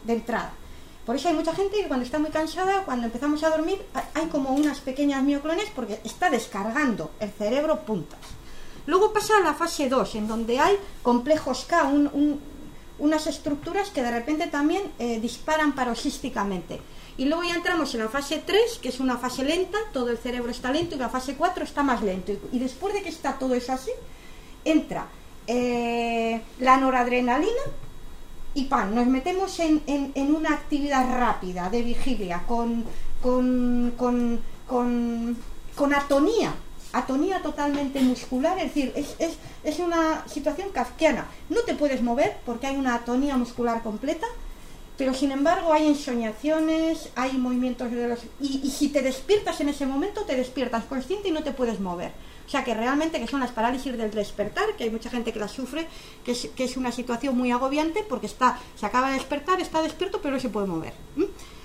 de 0.04 0.14
entrada. 0.14 0.52
Por 1.06 1.16
eso 1.16 1.30
hay 1.30 1.36
mucha 1.36 1.56
gente 1.56 1.78
que 1.78 1.88
cuando 1.88 2.04
está 2.04 2.20
muy 2.20 2.30
cansada, 2.30 2.84
cuando 2.84 3.06
empezamos 3.06 3.42
a 3.46 3.50
dormir, 3.52 3.82
hay 4.14 4.26
como 4.28 4.50
unas 4.50 4.82
pequeñas 4.82 5.24
mioclones 5.24 5.72
porque 5.74 6.02
está 6.04 6.30
descargando 6.30 7.12
el 7.22 7.32
cerebro 7.32 7.86
puntas. 7.86 8.20
Luego 8.90 9.14
pasa 9.14 9.38
a 9.38 9.42
la 9.42 9.54
fase 9.54 9.88
2, 9.88 10.16
en 10.16 10.28
donde 10.28 10.58
hay 10.58 10.76
complejos 11.04 11.66
K, 11.70 11.92
unas 12.98 13.28
estructuras 13.28 13.92
que 13.92 14.02
de 14.02 14.10
repente 14.10 14.48
también 14.48 14.82
eh, 14.98 15.20
disparan 15.20 15.76
paroxísticamente. 15.76 16.82
Y 17.16 17.26
luego 17.26 17.44
ya 17.44 17.54
entramos 17.54 17.94
en 17.94 18.00
la 18.00 18.10
fase 18.10 18.42
3, 18.44 18.80
que 18.82 18.90
es 18.90 19.00
una 19.00 19.20
fase 19.20 19.44
lenta, 19.44 19.78
todo 19.94 20.10
el 20.10 20.18
cerebro 20.18 20.50
está 20.50 20.72
lento, 20.72 20.96
y 20.96 20.98
la 20.98 21.10
fase 21.10 21.36
4 21.36 21.66
está 21.66 21.84
más 21.84 22.02
lento. 22.02 22.32
Y, 22.52 22.58
después 22.58 22.96
de 22.96 23.04
que 23.04 23.10
está 23.10 23.38
todo 23.38 23.54
eso 23.54 23.74
así, 23.74 23.92
entra 24.66 25.06
eh, 25.46 26.42
la 26.58 26.78
noradrenalina 26.78 27.66
y 28.56 28.66
pan, 28.66 28.96
nos 28.96 29.06
metemos 29.06 29.60
en, 29.60 29.84
en, 29.86 30.36
una 30.36 30.50
actividad 30.56 31.08
rápida 31.16 31.70
de 31.70 31.84
vigilia 31.84 32.42
con, 32.48 32.84
con, 33.22 33.94
con, 33.96 35.38
con 35.76 35.94
atonía 35.94 36.56
atonía 36.94 37.42
totalmente 37.42 38.00
muscular, 38.02 38.58
es 38.58 38.74
decir, 38.74 38.92
es, 38.96 39.16
es, 39.20 39.38
es, 39.64 39.80
una 39.80 40.28
situación 40.28 40.70
kafkiana. 40.70 41.28
No 41.50 41.62
te 41.62 41.76
puedes 41.76 42.02
mover 42.02 42.38
porque 42.46 42.68
hay 42.68 42.78
una 42.78 42.96
atonía 42.96 43.38
muscular 43.38 43.84
completa, 43.84 44.28
pero 44.98 45.14
sin 45.14 45.32
embargo 45.32 45.72
hay 45.72 45.88
ensoñaciones, 45.88 47.10
hay 47.16 47.38
movimientos 47.38 47.90
de 47.92 48.08
los... 48.08 48.20
Y, 48.42 48.70
si 48.70 48.90
te 48.90 49.02
despiertas 49.02 49.62
en 49.62 49.70
ese 49.70 49.86
momento, 49.86 50.24
te 50.24 50.36
despiertas 50.36 50.84
consciente 50.86 51.30
y 51.30 51.32
no 51.32 51.42
te 51.42 51.52
puedes 51.52 51.80
mover. 51.80 52.12
O 52.46 52.50
sea 52.50 52.66
que 52.66 52.74
realmente 52.74 53.20
que 53.20 53.28
son 53.28 53.40
las 53.40 53.52
parálisis 53.52 53.96
del 53.96 54.12
despertar, 54.12 54.76
que 54.76 54.84
hay 54.84 54.90
mucha 54.90 55.10
gente 55.10 55.32
que 55.32 55.40
las 55.40 55.52
sufre, 55.52 55.88
que 56.26 56.32
es, 56.32 56.50
que 56.56 56.64
es 56.66 56.76
una 56.76 56.92
situación 56.92 57.38
muy 57.38 57.52
agobiante 57.52 58.04
porque 58.10 58.26
está, 58.26 58.60
se 58.76 58.86
acaba 58.88 59.10
de 59.10 59.14
despertar, 59.14 59.62
está 59.62 59.82
despierto, 59.82 60.20
pero 60.22 60.34
no 60.34 60.40
se 60.42 60.50
puede 60.50 60.68
mover. 60.68 60.94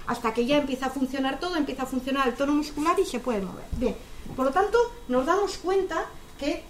Hasta 0.06 0.34
que 0.34 0.46
ya 0.46 0.58
empieza 0.58 0.86
a 0.86 0.90
funcionar 0.90 1.40
todo, 1.40 1.56
empieza 1.56 1.84
a 1.84 1.86
funcionar 1.86 2.28
el 2.28 2.34
tono 2.34 2.52
muscular 2.52 2.98
y 2.98 3.06
se 3.06 3.20
puede 3.20 3.40
mover. 3.40 3.64
Bien, 3.78 3.96
por 4.36 4.46
lo 4.46 4.52
tanto, 4.52 4.78
nos 5.08 5.24
damos 5.24 5.56
cuenta 5.58 6.06
que 6.38 6.64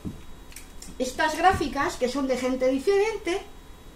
estas 0.98 1.36
gráficas, 1.36 1.96
que 1.96 2.08
son 2.08 2.28
de 2.28 2.36
gente 2.36 2.68
diferente, 2.68 3.42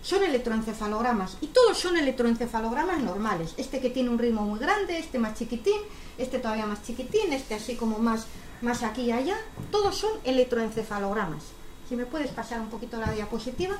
son 0.02 0.24
electroencefalogramas. 0.24 1.36
Y 1.40 1.48
todos 1.48 1.78
son 1.78 1.96
electroencefalogramas 1.96 3.00
normales. 3.00 3.54
Este 3.56 3.80
que 3.80 3.90
tiene 3.90 4.10
un 4.10 4.18
ritmo 4.18 4.42
muy 4.42 4.58
grande, 4.58 4.98
este 4.98 5.18
más 5.18 5.38
chiquitín, 5.38 5.80
este 6.16 6.38
todavía 6.38 6.66
más 6.66 6.82
chiquitín, 6.82 7.32
este 7.32 7.54
así 7.54 7.76
como 7.76 7.98
más, 7.98 8.26
más 8.62 8.82
aquí 8.82 9.02
y 9.02 9.12
allá. 9.12 9.36
Todos 9.70 9.96
son 9.96 10.10
electroencefalogramas. 10.24 11.44
Si 11.88 11.96
me 11.96 12.06
puedes 12.06 12.30
pasar 12.30 12.60
un 12.60 12.68
poquito 12.68 12.98
la 12.98 13.12
diapositiva. 13.12 13.76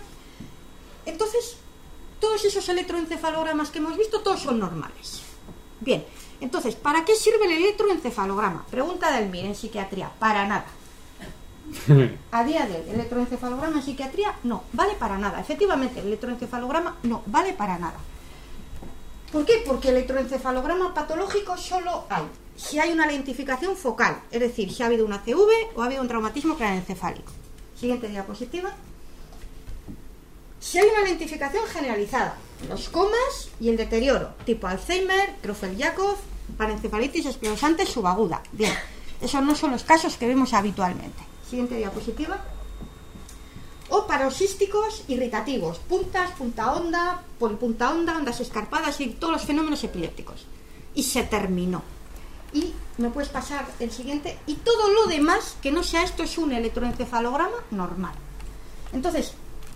Entonces, 1.06 1.56
todos 2.20 2.44
esos 2.44 2.68
electroencefalogramas 2.68 3.70
que 3.70 3.78
hemos 3.78 3.96
visto, 3.96 4.20
todos 4.20 4.40
son 4.40 4.58
normales. 4.58 5.22
Bien, 5.80 6.04
entonces, 6.40 6.74
¿para 6.74 7.04
qué 7.04 7.14
sirve 7.14 7.44
el 7.46 7.52
electroencefalograma? 7.52 8.66
Pregunta 8.70 9.10
del 9.12 9.28
MIR 9.28 9.46
en 9.46 9.54
psiquiatría. 9.54 10.10
Para 10.18 10.46
nada. 10.46 10.66
A 12.32 12.44
día 12.44 12.66
de 12.66 12.76
hoy, 12.76 12.82
¿el 12.88 12.94
electroencefalograma 12.94 13.76
en 13.76 13.82
psiquiatría? 13.82 14.34
No, 14.44 14.64
vale 14.72 14.94
para 14.94 15.18
nada. 15.18 15.40
Efectivamente, 15.40 16.00
el 16.00 16.06
electroencefalograma 16.06 16.96
no 17.02 17.22
vale 17.26 17.52
para 17.52 17.78
nada. 17.78 17.98
¿Por 19.32 19.44
qué? 19.44 19.62
Porque 19.66 19.90
el 19.90 19.96
electroencefalograma 19.96 20.94
patológico 20.94 21.56
solo 21.56 22.04
hay 22.08 22.24
si 22.58 22.80
hay 22.80 22.92
una 22.92 23.06
lentificación 23.06 23.76
focal, 23.76 24.20
es 24.32 24.40
decir, 24.40 24.72
si 24.72 24.82
ha 24.82 24.86
habido 24.86 25.06
una 25.06 25.22
CV 25.22 25.46
o 25.76 25.82
ha 25.82 25.86
habido 25.86 26.02
un 26.02 26.08
traumatismo 26.08 26.56
craneoencefálico. 26.56 27.32
Siguiente 27.78 28.08
diapositiva. 28.08 28.74
Si 30.60 30.78
hay 30.78 30.88
una 30.88 31.02
lentificación 31.08 31.64
generalizada, 31.66 32.36
los 32.68 32.88
comas 32.88 33.48
y 33.60 33.68
el 33.68 33.76
deterioro, 33.76 34.34
tipo 34.44 34.66
Alzheimer, 34.66 35.36
Creutzfeldt-Jakob, 35.42 36.16
parencefalitis 36.56 37.26
esclerosante 37.26 37.86
subaguda. 37.86 38.42
Bien, 38.52 38.72
esos 39.20 39.42
no 39.42 39.54
son 39.54 39.72
los 39.72 39.84
casos 39.84 40.16
que 40.16 40.26
vemos 40.26 40.54
habitualmente. 40.54 41.22
Siguiente 41.48 41.76
diapositiva. 41.76 42.44
O 43.90 44.06
paroxísticos 44.06 45.04
irritativos, 45.08 45.78
puntas, 45.78 46.32
punta 46.32 46.72
onda, 46.72 47.22
polipunta 47.38 47.90
onda, 47.90 48.16
ondas 48.16 48.40
escarpadas 48.40 49.00
y 49.00 49.08
todos 49.10 49.32
los 49.32 49.44
fenómenos 49.44 49.82
epilépticos. 49.84 50.44
Y 50.94 51.04
se 51.04 51.22
terminó. 51.22 51.82
Y 52.52 52.74
me 52.98 53.10
puedes 53.10 53.30
pasar 53.30 53.66
el 53.78 53.90
siguiente. 53.90 54.38
Y 54.46 54.54
todo 54.56 54.90
lo 54.92 55.06
demás 55.06 55.56
que 55.62 55.70
no 55.70 55.82
sea 55.82 56.02
esto 56.02 56.22
es 56.22 56.36
un 56.36 56.52
electroencefalograma 56.52 57.56
normal. 57.70 58.14
Entonces, 58.92 59.34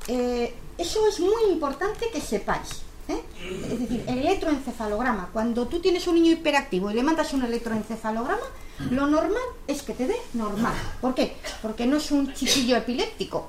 eh, 0.09 0.55
eso 0.79 1.07
es 1.09 1.21
muy 1.21 1.53
importante 1.53 2.11
que 2.11 2.21
sepáis. 2.21 2.83
¿eh? 3.09 3.23
Es 3.71 3.81
decir, 3.81 4.05
el 4.07 4.19
electroencefalograma, 4.19 5.31
cuando 5.33 5.67
tú 5.67 5.81
tienes 5.81 6.07
un 6.07 6.15
niño 6.15 6.33
hiperactivo 6.33 6.91
y 6.91 6.95
le 6.95 7.03
mandas 7.03 7.33
un 7.33 7.45
electroencefalograma, 7.45 8.47
lo 8.91 9.07
normal 9.07 9.43
es 9.67 9.83
que 9.83 9.95
te 9.95 10.07
dé 10.07 10.17
normal. 10.35 10.75
¿Por 11.01 11.15
qué? 11.15 11.37
Porque 11.61 11.87
no 11.87 11.97
es 11.97 12.11
un 12.11 12.33
chiquillo 12.33 12.77
epiléptico. 12.77 13.49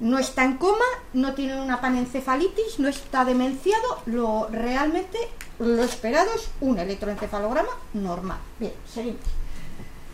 No 0.00 0.18
está 0.18 0.44
en 0.44 0.58
coma, 0.58 0.84
no 1.12 1.34
tiene 1.34 1.60
una 1.60 1.80
panencefalitis, 1.80 2.78
no 2.78 2.88
está 2.88 3.24
demenciado, 3.24 4.02
lo 4.06 4.48
realmente 4.48 5.18
lo 5.58 5.82
esperado 5.82 6.30
es 6.36 6.48
un 6.60 6.78
electroencefalograma 6.78 7.70
normal. 7.94 8.38
Bien, 8.60 8.72
seguimos. 8.92 9.20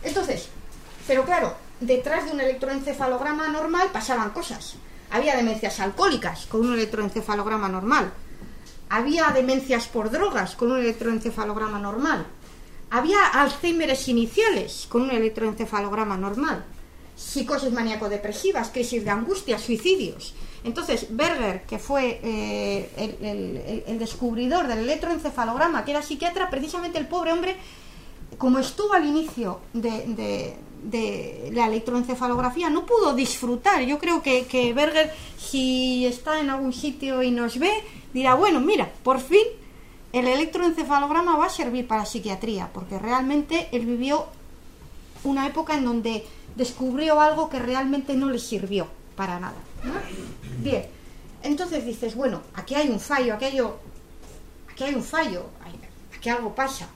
Entonces, 0.01 0.49
pero 1.07 1.23
claro, 1.23 1.55
detrás 1.79 2.25
de 2.25 2.31
un 2.31 2.41
electroencefalograma 2.41 3.49
normal 3.49 3.89
pasaban 3.93 4.31
cosas. 4.31 4.75
Había 5.11 5.35
demencias 5.35 5.79
alcohólicas 5.79 6.45
con 6.45 6.61
un 6.61 6.73
electroencefalograma 6.73 7.69
normal. 7.69 8.11
Había 8.89 9.29
demencias 9.29 9.87
por 9.87 10.11
drogas 10.11 10.55
con 10.55 10.71
un 10.71 10.79
electroencefalograma 10.79 11.79
normal. 11.79 12.25
Había 12.91 13.25
Alzheimer's 13.27 14.07
iniciales 14.07 14.87
con 14.89 15.03
un 15.03 15.11
electroencefalograma 15.11 16.17
normal. 16.17 16.63
Psicosis 17.15 17.71
maníaco-depresivas, 17.71 18.69
crisis 18.69 19.03
de 19.03 19.09
angustia, 19.09 19.57
suicidios. 19.57 20.33
Entonces, 20.63 21.07
Berger, 21.09 21.63
que 21.63 21.79
fue 21.79 22.19
eh, 22.23 23.83
el, 23.87 23.99
descubridor 23.99 24.67
del 24.67 24.79
electroencefalograma, 24.79 25.85
que 25.85 25.91
era 25.91 26.01
psiquiatra, 26.01 26.49
precisamente 26.49 26.97
el 26.97 27.07
pobre 27.07 27.31
hombre, 27.31 27.55
como 28.37 28.59
estuvo 28.59 28.93
al 28.93 29.05
inicio 29.05 29.61
de, 29.73 30.05
de 30.07 30.57
la 30.91 31.67
electroencefalografía 31.67 32.69
no 32.69 32.85
pudo 32.85 33.13
disfrutar. 33.13 33.81
Yo 33.83 33.97
creo 33.99 34.21
que, 34.21 34.45
que 34.45 34.73
Berger, 34.73 35.11
si 35.37 36.05
está 36.05 36.39
en 36.39 36.49
algún 36.49 36.73
sitio 36.73 37.23
y 37.23 37.31
nos 37.31 37.57
ve, 37.57 37.71
dirá, 38.13 38.35
bueno, 38.35 38.59
mira, 38.59 38.91
por 39.03 39.19
fin 39.19 39.45
el 40.13 40.27
electroencefalograma 40.27 41.35
va 41.35 41.47
a 41.47 41.49
servir 41.49 41.87
para 41.87 42.05
psiquiatría, 42.05 42.69
porque 42.71 42.97
realmente 42.97 43.67
él 43.73 43.85
vivió 43.85 44.27
una 45.25 45.45
época 45.45 45.75
en 45.75 45.83
donde 45.83 46.25
descubrió 46.55 47.19
algo 47.19 47.49
que 47.49 47.59
realmente 47.59 48.15
no 48.15 48.29
le 48.29 48.39
sirvió 48.39 48.87
para 49.17 49.41
nada. 49.41 49.57
Bien, 50.59 50.85
entonces 51.43 51.85
dices, 51.85 52.15
bueno, 52.15 52.41
aquí 52.53 52.75
hay 52.75 52.87
un 52.87 53.01
fallo, 53.01 53.33
aquello, 53.33 53.75
aquí 54.71 54.85
hay 54.85 54.95
un 54.95 55.03
fallo, 55.03 55.47
aquí 56.17 56.29
algo 56.29 56.55
pasa. 56.55 56.87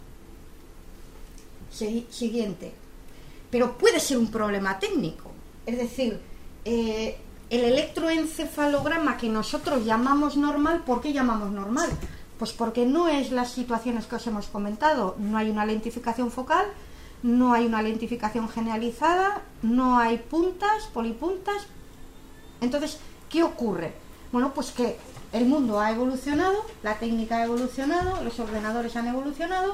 Siguiente 1.71 2.71
pero 3.49 3.77
puede 3.77 3.99
ser 3.99 4.17
un 4.17 4.31
problema 4.31 4.79
técnico. 4.79 5.31
Es 5.65 5.77
decir, 5.77 6.19
eh, 6.65 7.17
el 7.49 7.63
electroencefalograma 7.63 9.17
que 9.17 9.29
nosotros 9.29 9.85
llamamos 9.85 10.38
normal, 10.38 10.83
¿por 10.85 11.01
qué 11.01 11.13
llamamos 11.13 11.51
normal? 11.51 11.89
Pues 12.38 12.53
porque 12.53 12.85
no 12.85 13.07
es 13.07 13.31
las 13.31 13.51
situaciones 13.51 14.05
que 14.05 14.15
os 14.15 14.27
hemos 14.27 14.47
comentado, 14.47 15.15
no 15.17 15.38
hay 15.38 15.49
una 15.49 15.65
lentificación 15.65 16.31
focal, 16.31 16.65
no 17.23 17.53
hay 17.53 17.65
una 17.65 17.81
lentificación 17.81 18.47
generalizada, 18.49 19.41
no 19.62 19.97
hay 19.97 20.17
puntas, 20.17 20.85
polipuntas. 20.93 21.67
Entonces, 22.62 22.99
¿qué 23.29 23.43
ocurre? 23.43 23.93
Bueno, 24.31 24.53
pues 24.53 24.71
que 24.71 24.97
el 25.33 25.45
mundo 25.45 25.79
ha 25.79 25.91
evolucionado, 25.91 26.65
la 26.81 26.97
técnica 26.97 27.38
ha 27.38 27.45
evolucionado, 27.45 28.23
los 28.23 28.39
ordenadores 28.39 28.95
han 28.95 29.07
evolucionado 29.07 29.73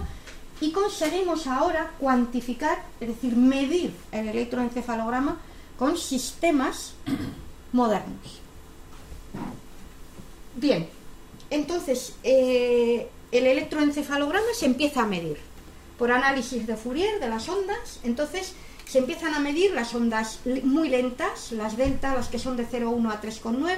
y 0.62 0.72
conseguimos 0.72 1.48
ahora 1.48 1.92
cuantificar, 2.00 2.84
es 3.00 3.10
decir, 3.10 3.36
medir 3.36 3.94
el 4.12 4.30
electroencefalograma 4.30 5.40
con 5.78 5.98
sistemas 5.98 6.94
modernos. 7.72 8.42
Bien, 10.56 10.88
entonces 11.50 12.16
eh, 12.24 13.10
el 13.32 13.48
electroencefalograma 13.48 14.54
se 14.58 14.66
empieza 14.66 15.04
a 15.04 15.08
medir 15.08 15.38
por 15.98 16.12
análisis 16.12 16.66
de 16.68 16.78
Fourier 16.78 17.20
de 17.20 17.30
las 17.30 17.50
ondas, 17.50 18.00
entonces 18.04 18.54
se 18.86 19.00
empiezan 19.00 19.34
a 19.34 19.40
medir 19.40 19.72
las 19.72 19.94
ondas 19.94 20.40
muy 20.64 20.90
lentas, 20.90 21.52
las 21.52 21.76
delta, 21.76 22.16
las 22.16 22.28
que 22.28 22.40
son 22.40 22.56
de 22.56 22.68
0,1 22.68 23.12
a 23.12 23.22
3,9, 23.22 23.78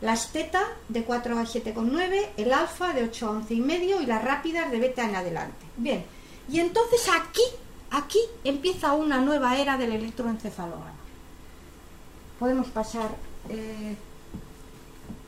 las 0.00 0.32
teta 0.32 0.62
de 0.88 1.04
4 1.04 1.38
a 1.38 1.42
7,9, 1.42 2.28
el 2.36 2.52
alfa 2.52 2.92
de 2.92 3.04
8 3.04 3.26
a 3.26 3.30
11 3.30 3.54
y 3.54 3.60
medio 3.60 4.00
y 4.00 4.06
las 4.06 4.24
rápidas 4.24 4.70
de 4.70 4.78
beta 4.78 5.04
en 5.04 5.14
adelante. 5.14 5.66
Bien, 5.76 6.04
y 6.50 6.60
entonces 6.60 7.08
aquí, 7.08 7.42
aquí 7.90 8.20
empieza 8.44 8.92
una 8.92 9.20
nueva 9.20 9.58
era 9.58 9.76
del 9.76 9.92
electroencefalograma. 9.92 10.94
Podemos 12.38 12.68
pasar... 12.68 13.10
Eh, 13.48 13.96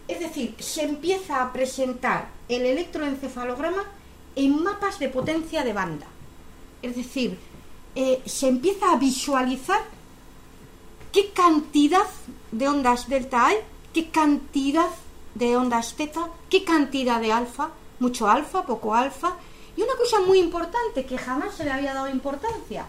es 0.08 0.20
decir, 0.20 0.54
se 0.58 0.82
empieza 0.82 1.42
a 1.42 1.52
presentar 1.52 2.28
el 2.48 2.66
electroencefalograma 2.66 3.84
en 4.36 4.62
mapas 4.62 4.98
de 4.98 5.08
potencia 5.08 5.64
de 5.64 5.72
banda. 5.72 6.06
Es 6.82 6.96
decir, 6.96 7.38
eh, 7.94 8.22
se 8.26 8.48
empieza 8.48 8.92
a 8.92 8.96
visualizar 8.96 9.80
qué 11.12 11.30
cantidad 11.30 12.06
de 12.50 12.68
ondas 12.68 13.08
delta 13.08 13.46
hay, 13.46 13.56
qué 13.92 14.10
cantidad 14.10 14.90
de 15.34 15.56
ondas 15.56 15.94
teta, 15.94 16.28
qué 16.50 16.64
cantidad 16.64 17.20
de 17.20 17.32
alfa, 17.32 17.70
mucho 17.98 18.28
alfa, 18.28 18.64
poco 18.66 18.94
alfa. 18.94 19.36
Y 19.76 19.82
una 19.82 19.96
cosa 19.96 20.20
muy 20.20 20.38
importante 20.38 21.06
que 21.06 21.18
jamás 21.18 21.54
se 21.54 21.64
le 21.64 21.72
había 21.72 21.94
dado 21.94 22.08
importancia, 22.08 22.86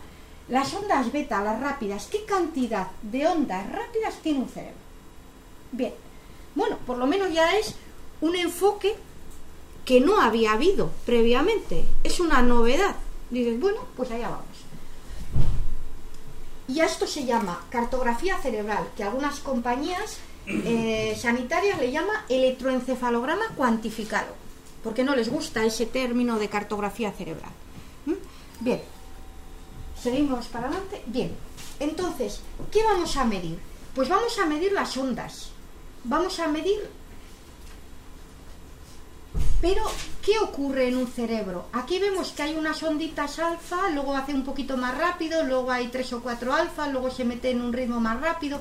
las 0.50 0.74
ondas 0.74 1.12
beta, 1.12 1.42
las 1.42 1.62
rápidas, 1.62 2.08
¿qué 2.12 2.26
cantidad 2.26 2.88
de 3.02 3.28
ondas 3.28 3.72
rápidas 3.72 4.16
tiene 4.22 4.40
un 4.40 4.50
cerebro? 4.50 4.76
Bien, 5.72 5.94
bueno, 6.56 6.78
por 6.86 6.98
lo 6.98 7.08
menos 7.08 7.32
ya 7.32 7.58
es 7.58 7.76
un 8.20 8.36
enfoque 8.36 8.96
que 9.86 10.00
no 10.00 10.20
había 10.20 10.54
habido 10.54 10.92
previamente. 11.06 11.86
Es 12.04 12.20
una 12.20 12.42
novedad. 12.42 12.96
Dices, 13.30 13.60
bueno, 13.60 13.82
pues 13.96 14.12
allá 14.12 14.30
vamos. 14.30 14.46
Y 16.68 16.80
a 16.80 16.86
esto 16.86 17.08
se 17.08 17.26
llama 17.26 17.62
cartografía 17.70 18.38
cerebral, 18.38 18.88
que 18.96 19.04
algunas 19.04 19.40
compañías 19.40 20.18
eh, 20.48 21.16
sanitarias 21.20 21.80
le 21.80 21.92
llama 21.92 22.26
electroencefalograma 22.30 23.50
cuantificado, 23.56 24.34
porque 24.84 25.04
no 25.04 25.16
les 25.16 25.30
gusta 25.30 25.66
ese 25.66 25.86
término 25.86 26.40
de 26.40 26.50
cartografía 26.50 27.12
cerebral. 27.12 27.52
¿Mm? 28.06 28.14
Bien, 28.60 28.82
seguimos 30.02 30.48
para 30.48 30.68
adelante. 30.68 31.02
Bien, 31.06 31.32
entonces, 31.80 32.42
¿qué 32.72 32.84
vamos 32.84 33.16
a 33.18 33.26
medir? 33.26 33.58
Pues 33.96 34.10
vamos 34.10 34.38
a 34.40 34.46
medir 34.46 34.72
las 34.72 34.98
ondas. 34.98 35.50
Vamos 36.04 36.40
a 36.40 36.48
medir 36.48 36.82
pero, 39.64 39.82
¿qué 40.22 40.40
ocurre 40.40 40.90
en 40.90 40.98
un 40.98 41.08
cerebro? 41.08 41.68
Aquí 41.72 41.98
vemos 41.98 42.34
que 42.34 42.44
hay 42.44 42.56
unas 42.56 42.84
onditas 42.84 43.40
alfa, 43.40 43.90
luego 43.92 44.14
hace 44.14 44.34
un 44.34 44.44
poquito 44.44 44.76
más 44.76 44.98
rápido, 44.98 45.42
luego 45.44 45.72
hay 45.72 45.88
tres 45.88 46.12
o 46.12 46.22
cuatro 46.22 46.54
alfa, 46.54 46.90
luego 46.90 47.10
se 47.10 47.24
mete 47.24 47.50
en 47.50 47.62
un 47.62 47.72
ritmo 47.72 48.02
más 48.02 48.20
rápido. 48.20 48.60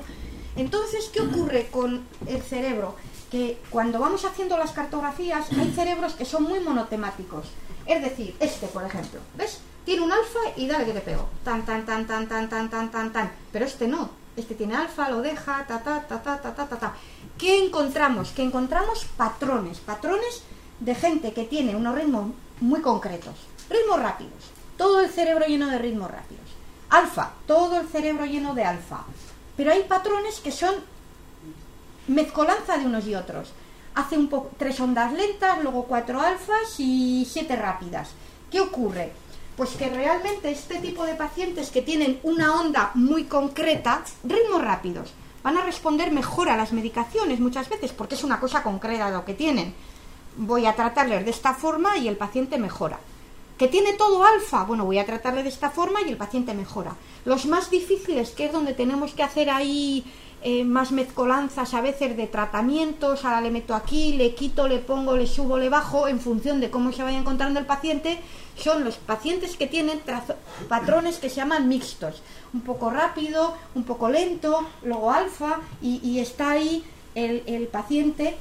Entonces, 0.55 1.09
¿qué 1.11 1.21
ocurre 1.21 1.67
con 1.71 2.05
el 2.27 2.41
cerebro? 2.41 2.95
Que 3.31 3.57
cuando 3.69 3.99
vamos 3.99 4.25
haciendo 4.25 4.57
las 4.57 4.71
cartografías 4.71 5.47
hay 5.51 5.71
cerebros 5.71 6.13
que 6.13 6.25
son 6.25 6.43
muy 6.43 6.59
monotemáticos. 6.59 7.47
Es 7.85 8.01
decir, 8.01 8.35
este, 8.39 8.67
por 8.67 8.83
ejemplo, 8.83 9.19
¿ves? 9.35 9.59
Tiene 9.85 10.03
un 10.03 10.11
alfa 10.11 10.39
y 10.55 10.67
dale 10.67 10.85
que 10.85 10.93
te 10.93 11.01
pego. 11.01 11.27
Tan, 11.43 11.65
tan, 11.65 11.85
tan, 11.85 12.07
tan, 12.07 12.27
tan, 12.27 12.49
tan, 12.49 12.69
tan, 12.69 12.91
tan, 12.91 13.11
tan. 13.11 13.31
Pero 13.51 13.65
este 13.65 13.87
no. 13.87 14.09
Este 14.37 14.55
tiene 14.55 14.75
alfa, 14.75 15.09
lo 15.09 15.21
deja, 15.21 15.65
ta, 15.67 15.83
ta, 15.83 16.01
ta, 16.07 16.21
ta, 16.21 16.41
ta, 16.41 16.53
ta, 16.53 16.67
ta, 16.67 16.79
ta. 16.79 16.93
¿Qué 17.37 17.65
encontramos? 17.65 18.29
Que 18.29 18.43
encontramos 18.43 19.05
patrones. 19.17 19.79
Patrones 19.79 20.43
de 20.79 20.95
gente 20.95 21.33
que 21.33 21.43
tiene 21.43 21.75
unos 21.75 21.95
ritmos 21.95 22.31
muy 22.61 22.81
concretos. 22.81 23.35
Ritmos 23.69 24.01
rápidos. 24.01 24.51
Todo 24.77 25.01
el 25.01 25.09
cerebro 25.09 25.45
lleno 25.45 25.67
de 25.67 25.79
ritmos 25.79 26.09
rápidos. 26.09 26.45
Alfa. 26.89 27.31
Todo 27.45 27.81
el 27.81 27.87
cerebro 27.87 28.25
lleno 28.25 28.53
de 28.53 28.63
alfa. 28.63 29.03
Pero 29.55 29.71
hay 29.71 29.83
patrones 29.83 30.39
que 30.39 30.51
son 30.51 30.75
mezcolanza 32.07 32.77
de 32.77 32.85
unos 32.85 33.05
y 33.05 33.15
otros. 33.15 33.51
Hace 33.95 34.17
un 34.17 34.29
tres 34.57 34.79
ondas 34.79 35.13
lentas, 35.13 35.61
luego 35.61 35.83
cuatro 35.83 36.19
alfas 36.19 36.79
y 36.79 37.27
siete 37.29 37.55
rápidas. 37.55 38.09
¿Qué 38.49 38.59
ocurre? 38.59 39.11
Pues 39.55 39.71
que 39.71 39.89
realmente 39.89 40.49
este 40.49 40.79
tipo 40.79 41.05
de 41.05 41.13
pacientes 41.13 41.69
que 41.69 41.83
tienen 41.83 42.19
una 42.23 42.59
onda 42.59 42.91
muy 42.95 43.25
concreta, 43.25 44.03
ritmos 44.23 44.63
rápidos, 44.63 45.13
van 45.43 45.57
a 45.57 45.63
responder 45.63 46.11
mejor 46.11 46.49
a 46.49 46.57
las 46.57 46.73
medicaciones 46.73 47.39
muchas 47.39 47.69
veces 47.69 47.91
porque 47.91 48.15
es 48.15 48.23
una 48.23 48.39
cosa 48.39 48.63
concreta 48.63 49.11
lo 49.11 49.25
que 49.25 49.35
tienen. 49.35 49.75
Voy 50.37 50.65
a 50.65 50.75
tratarles 50.75 51.25
de 51.25 51.31
esta 51.31 51.53
forma 51.53 51.97
y 51.97 52.07
el 52.07 52.17
paciente 52.17 52.57
mejora. 52.57 52.97
¿Que 53.57 53.67
tiene 53.67 53.93
todo 53.93 54.23
alfa? 54.23 54.63
Bueno, 54.63 54.85
voy 54.85 54.97
a 54.97 55.05
tratarle 55.05 55.43
de 55.43 55.49
esta 55.49 55.69
forma 55.69 56.01
y 56.01 56.09
el 56.09 56.17
paciente 56.17 56.53
mejora. 56.53 56.95
Los 57.23 57.45
más 57.45 57.69
difíciles, 57.69 58.31
que 58.31 58.45
es 58.45 58.51
donde 58.51 58.73
tenemos 58.73 59.13
que 59.13 59.23
hacer 59.23 59.49
ahí 59.49 60.03
eh, 60.45 60.65
más 60.65 60.91
mezcolanzas 60.91 61.73
a 61.73 61.79
veces 61.79 62.17
de 62.17 62.27
tratamientos, 62.27 63.23
ahora 63.23 63.39
le 63.39 63.49
meto 63.49 63.75
aquí, 63.75 64.11
le 64.13 64.35
quito, 64.35 64.67
le 64.67 64.79
pongo, 64.79 65.15
le 65.15 65.25
subo, 65.25 65.57
le 65.57 65.69
bajo, 65.69 66.09
en 66.09 66.19
función 66.19 66.59
de 66.59 66.69
cómo 66.69 66.91
se 66.91 67.01
vaya 67.01 67.17
encontrando 67.17 67.61
el 67.61 67.65
paciente, 67.65 68.19
son 68.57 68.83
los 68.83 68.97
pacientes 68.97 69.55
que 69.55 69.67
tienen 69.67 70.01
patrones 70.67 71.19
que 71.19 71.29
se 71.29 71.37
llaman 71.37 71.69
mixtos, 71.69 72.21
un 72.53 72.59
poco 72.59 72.89
rápido, 72.89 73.55
un 73.73 73.85
poco 73.85 74.09
lento, 74.09 74.67
luego 74.83 75.11
alfa, 75.11 75.61
y, 75.81 76.19
está 76.19 76.51
ahí 76.51 76.83
el, 77.15 77.43
el 77.45 77.67
paciente 77.67 78.35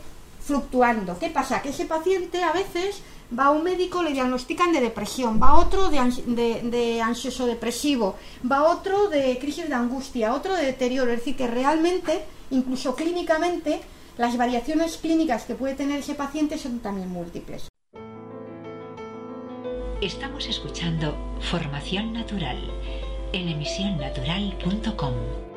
fluctuando. 0.45 1.19
¿Qué 1.19 1.31
pasa? 1.31 1.63
Que 1.63 1.71
ese 1.71 1.87
paciente 1.87 2.43
a 2.43 2.53
veces 2.53 3.03
va 3.37 3.47
a 3.47 3.51
un 3.51 3.63
médico, 3.63 4.03
le 4.03 4.13
diagnostican 4.13 4.73
de 4.73 4.81
depresión, 4.81 5.41
va 5.41 5.51
a 5.51 5.59
otro 5.59 5.89
de, 5.89 7.01
ansioso 7.03 7.47
depresivo, 7.47 8.17
va 8.51 8.59
a 8.59 8.65
otro 8.65 9.09
de 9.09 9.39
crisis 9.39 9.69
de 9.69 9.75
angustia, 9.75 10.35
otro 10.35 10.55
de 10.55 10.67
deterioro. 10.67 11.13
Es 11.13 11.21
decir, 11.21 11.37
que 11.37 11.47
realmente, 11.47 12.25
incluso 12.51 12.95
clínicamente, 12.95 13.81
las 14.19 14.37
variaciones 14.37 14.99
clínicas 14.99 15.45
que 15.45 15.55
puede 15.55 15.75
tener 15.75 16.01
ese 16.01 16.15
paciente 16.15 16.59
son 16.59 16.81
también 16.81 17.09
múltiples. 17.09 17.69
Estamos 20.01 20.49
escuchando 20.49 21.17
Formación 21.41 22.13
Natural 22.13 22.59
en 23.33 23.49
emisionnatural.com. 23.49 25.52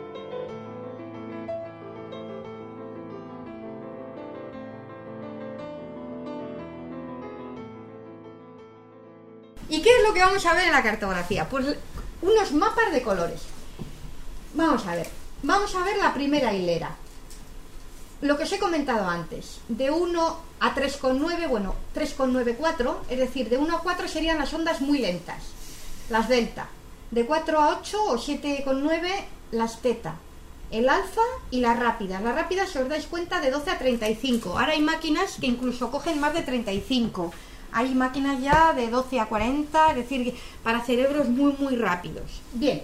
qué 9.86 9.96
es 9.98 10.04
lo 10.04 10.16
que 10.16 10.22
vamos 10.22 10.44
a 10.48 10.56
ver 10.56 10.66
en 10.66 10.72
la 10.72 10.82
cartografía? 10.82 11.48
Pues 11.48 11.78
unos 12.24 12.52
mapas 12.54 12.92
de 12.92 13.04
colores. 13.04 13.42
Vamos 14.56 14.84
a 14.88 14.96
ver. 14.96 15.08
Vamos 15.44 15.76
a 15.76 15.84
ver 15.84 15.98
la 15.98 16.12
primera 16.12 16.52
hilera. 16.56 16.96
Lo 18.22 18.36
que 18.36 18.46
os 18.46 18.52
he 18.52 18.58
comentado 18.58 19.08
antes. 19.08 19.60
De 19.68 19.92
1 19.92 20.40
a 20.60 20.74
3,9, 20.74 21.48
bueno, 21.48 21.76
3,94, 21.94 22.96
es 23.10 23.20
decir, 23.20 23.48
de 23.48 23.60
1 23.60 23.78
a 23.78 23.82
4 23.82 24.08
serían 24.08 24.40
las 24.40 24.56
ondas 24.56 24.82
muy 24.82 24.98
lentas, 24.98 25.44
las 26.10 26.30
delta. 26.30 26.68
De 27.12 27.28
4 27.28 27.60
a 27.60 27.78
8 27.78 28.06
o 28.06 28.18
7,9 28.18 29.26
las 29.52 29.84
teta. 29.84 30.16
El 30.72 30.90
alfa 30.90 31.22
y 31.52 31.60
las 31.60 31.78
rápidas. 31.78 32.24
Las 32.24 32.34
rápidas, 32.34 32.72
si 32.72 32.80
os 32.80 32.90
dais 32.90 33.06
cuenta, 33.06 33.40
de 33.40 33.52
12 33.52 33.70
a 33.70 33.78
35. 33.78 34.58
Ahora 34.58 34.72
hay 34.72 34.82
máquinas 34.82 35.38
que 35.40 35.46
incluso 35.46 35.92
cogen 35.92 36.20
más 36.20 36.34
de 36.34 36.42
35 36.42 37.32
hay 37.76 37.94
máquinas 37.94 38.42
ya 38.42 38.72
de 38.72 38.90
12 38.90 39.20
a 39.20 39.26
40, 39.26 39.90
es 39.90 39.96
decir, 39.98 40.34
para 40.64 40.80
cerebros 40.80 41.28
muy, 41.28 41.54
muy 41.60 41.76
rápidos. 41.76 42.42
Bien, 42.54 42.82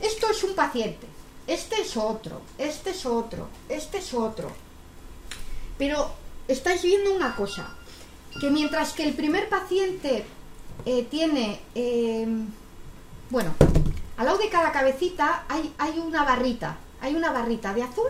esto 0.00 0.28
es 0.28 0.42
un 0.42 0.56
paciente, 0.56 1.06
este 1.46 1.82
es 1.82 1.96
otro, 1.96 2.42
este 2.58 2.90
es 2.90 3.06
otro, 3.06 3.46
este 3.68 3.98
es 3.98 4.12
otro. 4.12 4.50
Pero 5.78 6.10
estáis 6.48 6.82
viendo 6.82 7.14
una 7.14 7.36
cosa, 7.36 7.72
que 8.40 8.50
mientras 8.50 8.94
que 8.94 9.04
el 9.04 9.14
primer 9.14 9.48
paciente 9.48 10.24
eh, 10.84 11.06
tiene, 11.08 11.60
em, 11.76 12.48
bueno, 13.30 13.54
al 14.16 14.26
lado 14.26 14.38
de 14.38 14.48
cada 14.48 14.72
cabecita 14.72 15.44
hay, 15.48 15.72
hay 15.78 16.00
una 16.00 16.24
barrita, 16.24 16.78
hay 17.00 17.14
una 17.14 17.30
barrita 17.30 17.72
de 17.74 17.84
azul 17.84 18.08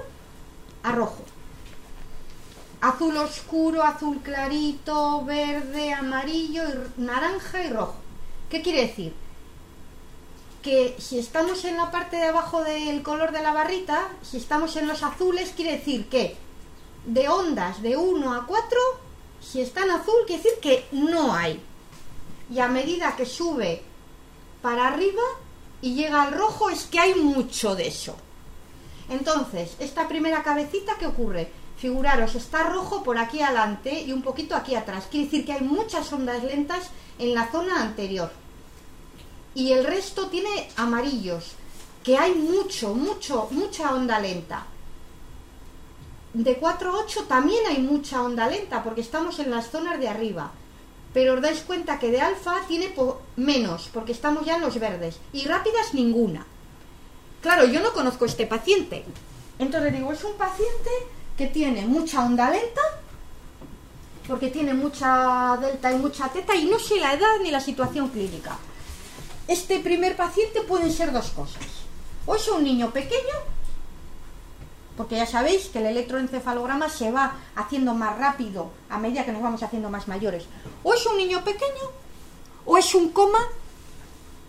a 0.83 0.93
rojo 0.93 1.23
azul 2.81 3.17
oscuro, 3.17 3.83
azul 3.83 4.21
clarito, 4.21 5.25
verde, 5.25 5.93
amarillo, 5.93 6.63
naranja 6.97 7.65
y 7.65 7.71
rojo. 7.71 7.97
¿Qué 8.49 8.63
quiere 8.63 8.87
decir? 8.87 9.15
Que 10.63 10.97
si 10.99 11.19
estamos 11.19 11.65
en 11.65 11.77
la 11.77 11.91
parte 11.91 12.17
de 12.17 12.27
abajo 12.27 12.63
del 12.63 13.03
color 13.03 13.33
de 13.33 13.43
la 13.43 13.53
barrita, 13.53 14.09
si 14.23 14.37
estamos 14.37 14.77
en 14.77 14.87
los 14.87 15.03
azules, 15.03 15.53
quiere 15.55 15.79
decir 15.79 16.09
que 16.09 16.37
de 17.07 17.29
ondas 17.29 17.83
de 17.83 17.97
1 17.97 18.35
a 18.35 18.47
4, 18.47 18.79
si 19.41 19.61
está 19.61 19.85
en 19.85 19.93
azul, 19.93 20.15
quiere 20.27 20.43
decir 20.43 20.61
que 20.61 20.87
no 20.93 21.35
hay. 21.35 21.61
Y 22.51 22.61
a 22.61 22.69
medida 22.69 23.17
que 23.17 23.27
sube 23.27 23.83
para 24.63 24.89
arriba 24.89 25.23
y 25.81 25.95
llega 25.95 26.23
al 26.23 26.33
rojo, 26.33 26.71
es 26.71 26.85
que 26.87 26.99
hay 26.99 27.15
mucho 27.15 27.75
de 27.75 27.89
eso. 27.89 28.17
Entonces, 29.09 29.75
esta 29.79 30.09
primera 30.09 30.43
cabecita, 30.43 30.97
¿qué 30.99 31.07
ocurre? 31.07 31.51
Figuraros, 31.79 32.35
está 32.35 32.65
rojo 32.65 33.05
por 33.05 33.19
aquí 33.19 33.41
adelante 33.41 34.03
y 34.03 34.13
un 34.13 34.23
poquito 34.23 34.57
aquí 34.57 34.75
atrás. 34.75 35.07
Quiere 35.09 35.27
decir 35.27 35.47
que 35.47 35.53
hay 35.53 35.63
muchas 35.63 36.13
ondas 36.13 36.43
lentas 36.43 36.91
en 37.21 37.35
la 37.35 37.51
zona 37.53 37.81
anterior. 37.81 38.33
Y 39.55 39.73
el 39.73 39.85
resto 39.85 40.27
tiene 40.27 40.69
amarillos, 40.77 41.53
que 42.03 42.19
hay 42.19 42.35
mucho, 42.35 42.95
mucho, 42.95 43.47
mucha 43.53 43.95
onda 43.95 44.19
lenta. 44.19 44.67
De 46.35 46.57
4 46.57 46.91
a 46.91 46.99
8 46.99 47.25
también 47.25 47.65
hay 47.69 47.79
mucha 47.79 48.23
onda 48.23 48.49
lenta 48.49 48.83
porque 48.83 49.01
estamos 49.01 49.39
en 49.39 49.51
las 49.51 49.71
zonas 49.71 50.01
de 50.01 50.09
arriba. 50.09 50.51
Pero 51.15 51.35
os 51.35 51.41
dais 51.41 51.61
cuenta 51.63 51.99
que 51.99 52.11
de 52.11 52.21
alfa 52.21 52.61
tiene 52.67 52.93
menos 53.37 53.89
porque 53.95 54.13
estamos 54.13 54.45
ya 54.45 54.57
en 54.57 54.63
los 54.63 54.79
verdes. 54.79 55.19
Y 55.33 55.45
rápidas 55.47 55.95
ninguna. 55.95 56.45
Claro, 57.41 57.67
yo 57.67 57.81
no 57.81 57.93
conozco 57.93 58.25
este 58.25 58.47
paciente. 58.47 59.05
Entonces 59.59 59.93
digo, 59.93 60.13
es 60.13 60.23
un 60.25 60.35
paciente 60.35 60.91
que 61.39 61.47
tiene 61.47 61.87
mucha 61.87 62.25
onda 62.25 62.51
lenta, 62.51 62.83
porque 64.27 64.49
tiene 64.49 64.75
mucha 64.75 65.57
delta 65.61 65.93
y 65.93 65.97
mucha 65.97 66.29
teta, 66.29 66.55
y 66.57 66.67
no 66.67 66.81
sé 66.81 66.99
la 66.99 67.15
edad 67.15 67.39
ni 67.41 67.53
la 67.53 67.61
situación 67.61 68.09
clínica. 68.09 68.59
Este 69.47 69.79
primer 69.79 70.17
paciente 70.17 70.63
pueden 70.63 70.93
ser 70.93 71.13
dos 71.13 71.31
cosas. 71.31 71.63
o 72.27 72.35
es 72.35 72.47
un 72.49 72.63
niño 72.63 72.91
pequeño, 72.91 73.37
porque 74.99 75.17
ya 75.17 75.25
sabéis 75.25 75.69
que 75.69 75.79
el 75.79 75.87
electroencefalograma 75.87 76.91
se 76.91 77.11
va 77.11 77.37
haciendo 77.55 77.95
más 77.95 78.19
rápido 78.19 78.71
a 78.91 78.99
medida 78.99 79.25
que 79.25 79.33
nos 79.33 79.41
vamos 79.41 79.63
haciendo 79.63 79.89
más 79.89 80.09
mayores, 80.09 80.45
o 80.83 80.93
es 80.93 81.07
un 81.07 81.17
niño 81.17 81.43
pequeño, 81.43 81.85
o 82.67 82.77
es 82.77 82.95
un 82.95 83.11
coma, 83.11 83.39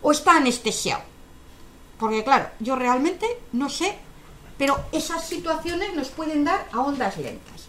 o 0.02 0.12
está 0.12 0.36
anestesiado. 0.38 1.04
Porque 2.00 2.24
claro, 2.24 2.50
yo 2.60 2.76
realmente 2.76 3.28
no 3.54 3.70
sé, 3.70 3.98
pero 4.60 4.78
esas 4.92 5.26
situaciones 5.26 5.96
nos 5.96 6.10
pueden 6.10 6.44
dar 6.44 6.68
a 6.74 6.82
ondas 6.82 7.18
lentas. 7.18 7.68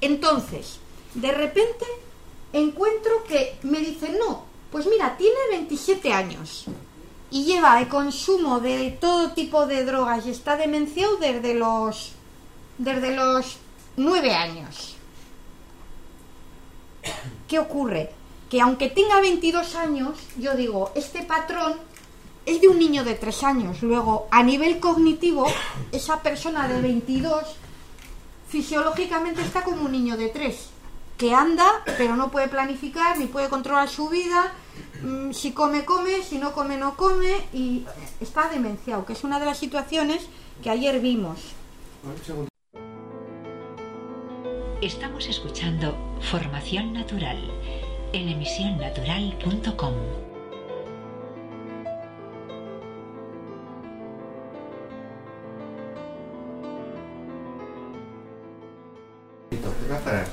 Entonces, 0.00 0.80
de 1.14 1.30
repente 1.30 1.86
encuentro 2.52 3.22
que 3.24 3.56
me 3.62 3.78
dicen, 3.78 4.18
no, 4.18 4.44
pues 4.72 4.86
mira, 4.86 5.16
tiene 5.16 5.38
27 5.52 6.12
años 6.12 6.64
y 7.30 7.44
lleva 7.44 7.80
el 7.80 7.88
consumo 7.88 8.58
de 8.58 8.90
todo 9.00 9.30
tipo 9.30 9.66
de 9.66 9.84
drogas 9.84 10.26
y 10.26 10.30
está 10.30 10.56
demenciado 10.56 11.16
desde 11.16 11.54
los 11.54 12.12
desde 12.76 13.14
los 13.14 13.58
9 13.96 14.34
años. 14.34 14.96
¿Qué 17.46 17.58
ocurre? 17.58 18.10
Que 18.48 18.60
aunque 18.60 18.88
tenga 18.88 19.20
22 19.20 19.76
años, 19.76 20.18
yo 20.36 20.54
digo, 20.54 20.90
este 20.96 21.22
patrón 21.22 21.76
es 22.46 22.60
de 22.60 22.68
un 22.68 22.78
niño 22.78 23.04
de 23.04 23.14
3 23.14 23.44
años. 23.44 23.82
Luego, 23.82 24.28
a 24.30 24.42
nivel 24.42 24.80
cognitivo, 24.80 25.46
esa 25.92 26.22
persona 26.22 26.68
de 26.68 26.80
22 26.80 27.44
fisiológicamente 28.48 29.42
está 29.42 29.62
como 29.62 29.82
un 29.82 29.92
niño 29.92 30.16
de 30.16 30.28
3 30.28 30.70
que 31.16 31.34
anda, 31.34 31.66
pero 31.98 32.16
no 32.16 32.30
puede 32.30 32.48
planificar 32.48 33.18
ni 33.18 33.26
puede 33.26 33.50
controlar 33.50 33.90
su 33.90 34.08
vida. 34.08 34.54
Mm, 35.02 35.32
si 35.32 35.52
come, 35.52 35.84
come, 35.84 36.22
si 36.22 36.38
no 36.38 36.52
come, 36.52 36.78
no 36.78 36.96
come 36.96 37.46
y 37.52 37.84
está 38.20 38.48
demenciado, 38.48 39.04
que 39.04 39.12
es 39.12 39.22
una 39.22 39.38
de 39.38 39.44
las 39.44 39.58
situaciones 39.58 40.22
que 40.62 40.70
ayer 40.70 40.98
vimos. 41.00 41.38
Estamos 44.80 45.28
escuchando 45.28 45.94
Formación 46.30 46.94
Natural 46.94 47.38
en 48.14 48.28
emisionnatural.com. 48.30 50.29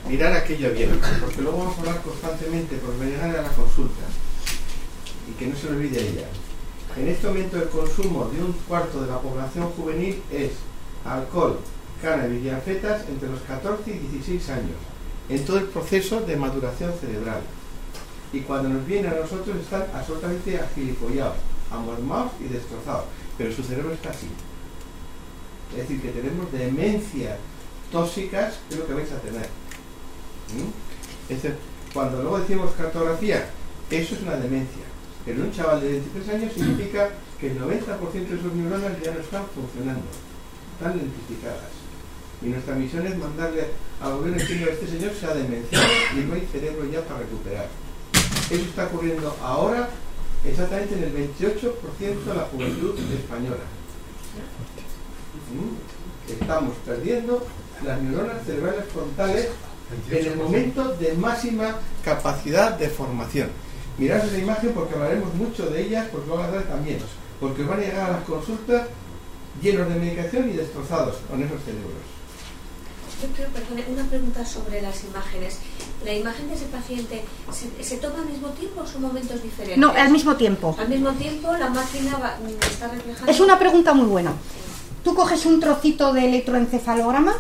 mirar 0.08 0.34
aquello 0.34 0.70
abierto, 0.70 1.08
porque 1.20 1.42
luego 1.42 1.58
vamos 1.58 1.78
a 1.78 1.80
hablar 1.82 2.02
constantemente, 2.02 2.78
porque 2.78 2.98
me 2.98 3.12
llegan 3.12 3.32
a 3.32 3.42
la 3.42 3.50
consulta, 3.50 4.06
y 5.30 5.32
que 5.38 5.48
no 5.48 5.56
se 5.56 5.68
olvide 5.68 6.02
ella. 6.02 6.28
En 6.98 7.08
este 7.08 7.28
momento 7.28 7.58
el 7.58 7.70
consumo 7.70 8.26
de 8.26 8.42
un 8.42 8.54
cuarto 8.68 9.02
de 9.02 9.08
la 9.08 9.20
población 9.20 9.70
juvenil 9.72 10.22
es 10.32 10.52
alcohol, 11.06 11.60
cannabis 12.02 12.44
y 12.44 12.50
anfetas 12.50 13.08
entre 13.08 13.30
los 13.30 13.42
14 13.42 13.92
y 13.92 14.00
16 14.00 14.50
años, 14.50 14.78
en 15.30 15.46
todo 15.46 15.58
el 15.58 15.66
proceso 15.66 16.22
de 16.22 16.38
maduración 16.38 16.94
cerebral. 17.00 17.42
Y 18.34 18.42
cuando 18.42 18.70
nos 18.70 18.86
vienen 18.86 19.12
a 19.12 19.20
nosotros 19.20 19.56
están 19.58 19.86
absolutamente 19.94 20.60
agilipollados, 20.60 21.38
amormados 21.72 22.32
y 22.40 22.52
destrozados, 22.52 23.06
pero 23.38 23.54
su 23.54 23.64
cerebro 23.64 23.94
está 23.94 24.10
así. 24.10 24.28
Es 25.72 25.88
decir, 25.88 26.02
que 26.02 26.10
tenemos 26.10 26.52
demencia 26.52 27.38
tóxicas, 27.92 28.56
es 28.70 28.78
lo 28.78 28.88
que 28.88 28.94
vais 28.94 29.12
a 29.12 29.20
tener. 29.22 29.48
¿Mm? 30.54 30.88
cuando 31.94 32.22
luego 32.22 32.40
decimos 32.40 32.72
cartografía, 32.78 33.50
eso 33.90 34.16
es 34.16 34.22
una 34.22 34.36
demencia. 34.36 34.84
Pero 35.26 35.44
un 35.44 35.52
chaval 35.52 35.82
de 35.82 35.92
23 35.92 36.30
años 36.30 36.54
significa 36.54 37.10
que 37.40 37.52
el 37.52 37.60
90% 37.60 38.28
de 38.28 38.42
sus 38.42 38.54
neuronas 38.54 38.94
ya 39.04 39.12
no 39.14 39.20
están 39.20 39.44
funcionando, 39.54 40.08
están 40.78 40.98
lentificadas. 40.98 41.72
Y 42.42 42.48
nuestra 42.48 42.76
misión 42.76 43.08
es 43.08 43.18
mandarle 43.18 43.68
al 44.00 44.18
gobierno 44.18 44.40
diciendo 44.40 44.70
este 44.70 44.88
señor 44.88 45.12
se 45.20 45.26
ha 45.26 45.34
demenciado 45.34 45.88
y 46.16 46.20
no 46.20 46.36
hay 46.36 46.48
cerebro 46.52 46.86
ya 46.86 47.02
para 47.02 47.22
recuperar. 47.22 47.68
Eso 48.50 48.64
está 48.64 48.86
ocurriendo 48.86 49.36
ahora 49.42 49.90
exactamente 50.46 50.96
en 50.96 51.04
el 51.04 51.14
28% 51.14 52.24
de 52.24 52.36
la 52.36 52.44
juventud 52.44 52.96
española. 53.12 53.66
¿Mm? 55.52 56.32
Estamos 56.32 56.76
perdiendo 56.86 57.46
las 57.84 58.02
neuronas 58.02 58.46
cerebrales 58.46 58.86
frontales 58.94 59.50
en 60.10 60.26
el 60.26 60.36
momento 60.36 60.96
de 60.96 61.14
máxima 61.14 61.76
capacidad 62.04 62.78
de 62.78 62.90
formación. 62.90 63.50
Mirad 63.98 64.26
esa 64.26 64.38
imagen 64.38 64.72
porque 64.74 64.94
hablaremos 64.94 65.34
mucho 65.34 65.70
de 65.70 65.82
ellas, 65.82 66.08
porque 66.12 66.28
lo 66.28 66.40
a 66.40 66.46
hablar 66.46 66.64
también, 66.64 67.00
porque 67.40 67.64
van 67.64 67.80
a 67.80 67.84
llegar 67.84 68.10
a 68.10 68.14
las 68.14 68.24
consultas 68.26 68.88
llenos 69.62 69.90
de 69.90 69.96
medicación 69.96 70.50
y 70.50 70.54
destrozados 70.54 71.16
con 71.30 71.42
esos 71.42 71.62
cerebros. 71.64 72.18
Yo 73.22 73.28
quiero, 73.36 73.50
perdone, 73.52 73.84
una 73.90 74.04
pregunta 74.04 74.46
sobre 74.46 74.80
las 74.80 75.04
imágenes. 75.04 75.58
¿La 76.06 76.14
imagen 76.14 76.48
de 76.50 76.54
ese 76.54 76.66
paciente 76.66 77.24
se, 77.82 77.98
toma 77.98 78.20
al 78.20 78.30
mismo 78.30 78.50
tiempo 78.50 78.82
o 78.82 78.86
son 78.86 79.02
momentos 79.02 79.42
diferentes? 79.42 79.80
No, 79.80 79.92
al 79.92 80.12
mismo 80.12 80.36
tiempo. 80.36 80.76
Al 80.80 80.88
mismo 80.88 81.10
tiempo 81.14 81.52
la 81.54 81.70
máquina 81.72 82.20
va, 82.20 82.38
está 82.70 82.90
reflejando... 82.90 83.32
Es 83.32 83.40
una 83.40 83.58
pregunta 83.58 83.96
muy 83.96 84.06
buena. 84.06 84.34
Tú 85.04 85.16
coges 85.16 85.48
un 85.48 85.60
trocito 85.60 86.14
de 86.14 86.28
electroencefalograma, 86.28 87.34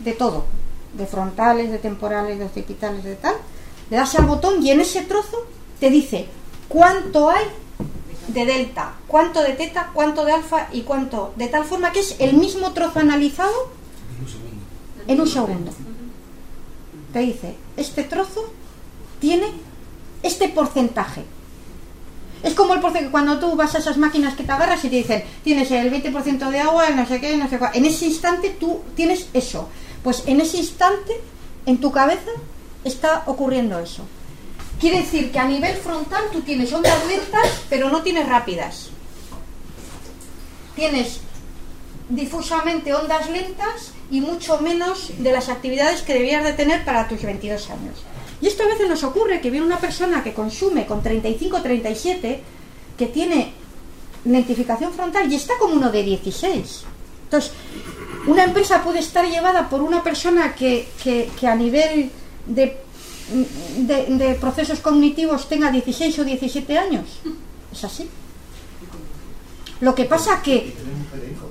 de 0.00 0.12
todo, 0.14 0.46
de 0.94 1.06
frontales, 1.06 1.70
de 1.70 1.78
temporales, 1.78 2.38
de 2.38 2.44
occipitales, 2.44 3.04
de 3.04 3.16
tal, 3.16 3.34
le 3.90 3.96
das 3.96 4.14
al 4.14 4.26
botón 4.26 4.64
y 4.64 4.70
en 4.70 4.80
ese 4.80 5.02
trozo 5.02 5.46
te 5.78 5.90
dice 5.90 6.26
cuánto 6.68 7.30
hay 7.30 7.44
de 8.28 8.44
delta, 8.44 8.94
cuánto 9.06 9.42
de 9.42 9.52
teta, 9.52 9.90
cuánto 9.92 10.24
de 10.24 10.32
alfa 10.32 10.68
y 10.72 10.82
cuánto, 10.82 11.32
de 11.36 11.48
tal 11.48 11.64
forma 11.64 11.92
que 11.92 12.00
es 12.00 12.16
el 12.20 12.34
mismo 12.34 12.72
trozo 12.72 13.00
analizado 13.00 13.70
en 15.06 15.20
un 15.20 15.26
segundo. 15.26 15.72
Te 17.12 17.20
dice, 17.20 17.56
este 17.76 18.04
trozo 18.04 18.52
tiene 19.18 19.46
este 20.22 20.48
porcentaje. 20.48 21.24
Es 22.42 22.54
como 22.54 22.74
el 22.74 22.80
porcentaje 22.80 23.10
cuando 23.10 23.38
tú 23.38 23.56
vas 23.56 23.74
a 23.74 23.78
esas 23.78 23.98
máquinas 23.98 24.34
que 24.34 24.44
te 24.44 24.52
agarras 24.52 24.84
y 24.84 24.88
te 24.88 24.96
dicen, 24.96 25.24
tienes 25.42 25.70
el 25.72 25.92
20% 25.92 26.50
de 26.50 26.60
agua, 26.60 26.88
no 26.90 27.06
sé 27.06 27.20
qué, 27.20 27.36
no 27.36 27.48
sé 27.48 27.58
cuál. 27.58 27.72
En 27.74 27.84
ese 27.84 28.06
instante 28.06 28.50
tú 28.50 28.82
tienes 28.94 29.28
eso. 29.34 29.68
Pues 30.02 30.24
en 30.26 30.40
ese 30.40 30.58
instante, 30.58 31.20
en 31.66 31.78
tu 31.78 31.92
cabeza, 31.92 32.30
está 32.84 33.24
ocurriendo 33.26 33.78
eso. 33.78 34.02
Quiere 34.80 35.00
decir 35.00 35.30
que 35.30 35.38
a 35.38 35.46
nivel 35.46 35.76
frontal 35.76 36.24
tú 36.32 36.40
tienes 36.40 36.72
ondas 36.72 37.06
lentas, 37.06 37.62
pero 37.68 37.90
no 37.90 38.02
tienes 38.02 38.28
rápidas. 38.28 38.88
Tienes 40.74 41.20
difusamente 42.08 42.94
ondas 42.94 43.28
lentas 43.28 43.92
y 44.10 44.20
mucho 44.20 44.58
menos 44.60 45.12
de 45.18 45.32
las 45.32 45.48
actividades 45.48 46.02
que 46.02 46.14
debías 46.14 46.42
de 46.44 46.54
tener 46.54 46.84
para 46.84 47.06
tus 47.08 47.22
22 47.22 47.70
años. 47.70 48.02
Y 48.40 48.46
esto 48.46 48.62
a 48.62 48.66
veces 48.66 48.88
nos 48.88 49.04
ocurre 49.04 49.40
que 49.40 49.50
viene 49.50 49.66
una 49.66 49.78
persona 49.78 50.22
que 50.22 50.32
consume 50.32 50.86
con 50.86 51.02
35 51.02 51.60
37 51.60 52.42
que 52.96 53.06
tiene 53.06 53.52
lentificación 54.24 54.92
frontal 54.92 55.30
y 55.30 55.36
está 55.36 55.54
como 55.58 55.74
uno 55.74 55.90
de 55.90 56.02
16. 56.02 56.84
Entonces, 57.24 57.52
una 58.26 58.44
empresa 58.44 58.82
puede 58.82 59.00
estar 59.00 59.26
llevada 59.26 59.68
por 59.68 59.82
una 59.82 60.02
persona 60.02 60.54
que, 60.54 60.88
a 61.42 61.54
nivel 61.54 62.10
de, 62.46 62.76
de, 63.78 64.34
procesos 64.40 64.80
cognitivos 64.80 65.48
tenga 65.48 65.70
16 65.70 66.18
o 66.18 66.24
17 66.24 66.78
años. 66.78 67.20
Es 67.72 67.84
así. 67.84 68.08
Lo 69.80 69.94
que 69.94 70.04
pasa 70.04 70.42
que 70.42 70.74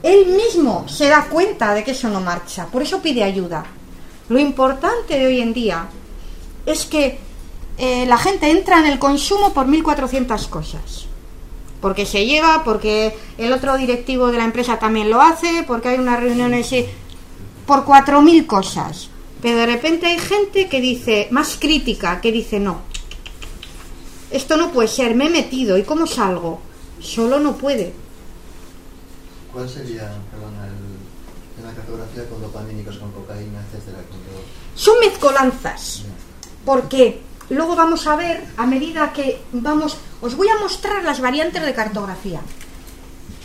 él 0.03 0.27
mismo 0.27 0.87
se 0.87 1.07
da 1.07 1.25
cuenta 1.25 1.73
de 1.73 1.83
que 1.83 1.91
eso 1.91 2.09
no 2.09 2.21
marcha, 2.21 2.67
por 2.67 2.83
eso 2.83 3.01
pide 3.01 3.23
ayuda. 3.23 3.65
Lo 4.29 4.37
importante 4.37 5.17
de 5.17 5.25
hoy 5.25 5.41
en 5.41 5.53
día 5.53 5.87
es 6.65 6.85
que 6.85 7.17
eh, 7.77 8.05
la 8.05 8.17
gente 8.17 8.51
entra 8.51 8.79
en 8.79 8.85
el 8.85 8.99
consumo 8.99 9.51
por 9.53 9.65
1.400 9.65 10.47
cosas 10.49 11.08
porque 11.81 12.05
se 12.05 12.25
lleva, 12.25 12.63
porque 12.63 13.15
el 13.37 13.53
otro 13.53 13.77
directivo 13.77 14.31
de 14.31 14.37
la 14.37 14.45
empresa 14.45 14.79
también 14.79 15.09
lo 15.09 15.21
hace, 15.21 15.63
porque 15.67 15.89
hay 15.89 15.99
unas 15.99 16.19
reuniones 16.19 16.73
por 17.65 17.85
cuatro 17.85 18.21
mil 18.21 18.45
cosas. 18.45 19.09
Pero 19.41 19.57
de 19.57 19.65
repente 19.65 20.07
hay 20.07 20.19
gente 20.19 20.67
que 20.67 20.81
dice, 20.81 21.27
más 21.31 21.57
crítica, 21.59 22.19
que 22.19 22.31
dice, 22.31 22.59
no, 22.59 22.81
esto 24.31 24.57
no 24.57 24.71
puede 24.71 24.89
ser, 24.89 25.15
me 25.15 25.27
he 25.27 25.29
metido, 25.29 25.77
¿y 25.77 25.83
cómo 25.83 26.05
salgo? 26.05 26.59
Solo 26.99 27.39
no 27.39 27.55
puede. 27.55 27.93
¿Cuál 29.53 29.69
sería, 29.69 30.11
perdona, 30.29 30.67
el, 30.67 31.65
la 31.65 31.73
cartografía 31.73 32.29
con 32.29 32.41
dopamínicos, 32.41 32.97
con 32.97 33.11
cocaína, 33.11 33.63
etcétera? 33.65 34.03
Son 34.75 34.99
mezcolanzas. 34.99 36.03
Porque 36.65 37.21
luego 37.49 37.75
vamos 37.75 38.07
a 38.07 38.15
ver, 38.15 38.43
a 38.57 38.65
medida 38.65 39.13
que 39.13 39.41
vamos 39.51 39.97
os 40.21 40.35
voy 40.35 40.49
a 40.49 40.59
mostrar 40.59 41.03
las 41.03 41.21
variantes 41.21 41.63
de 41.63 41.73
cartografía. 41.73 42.41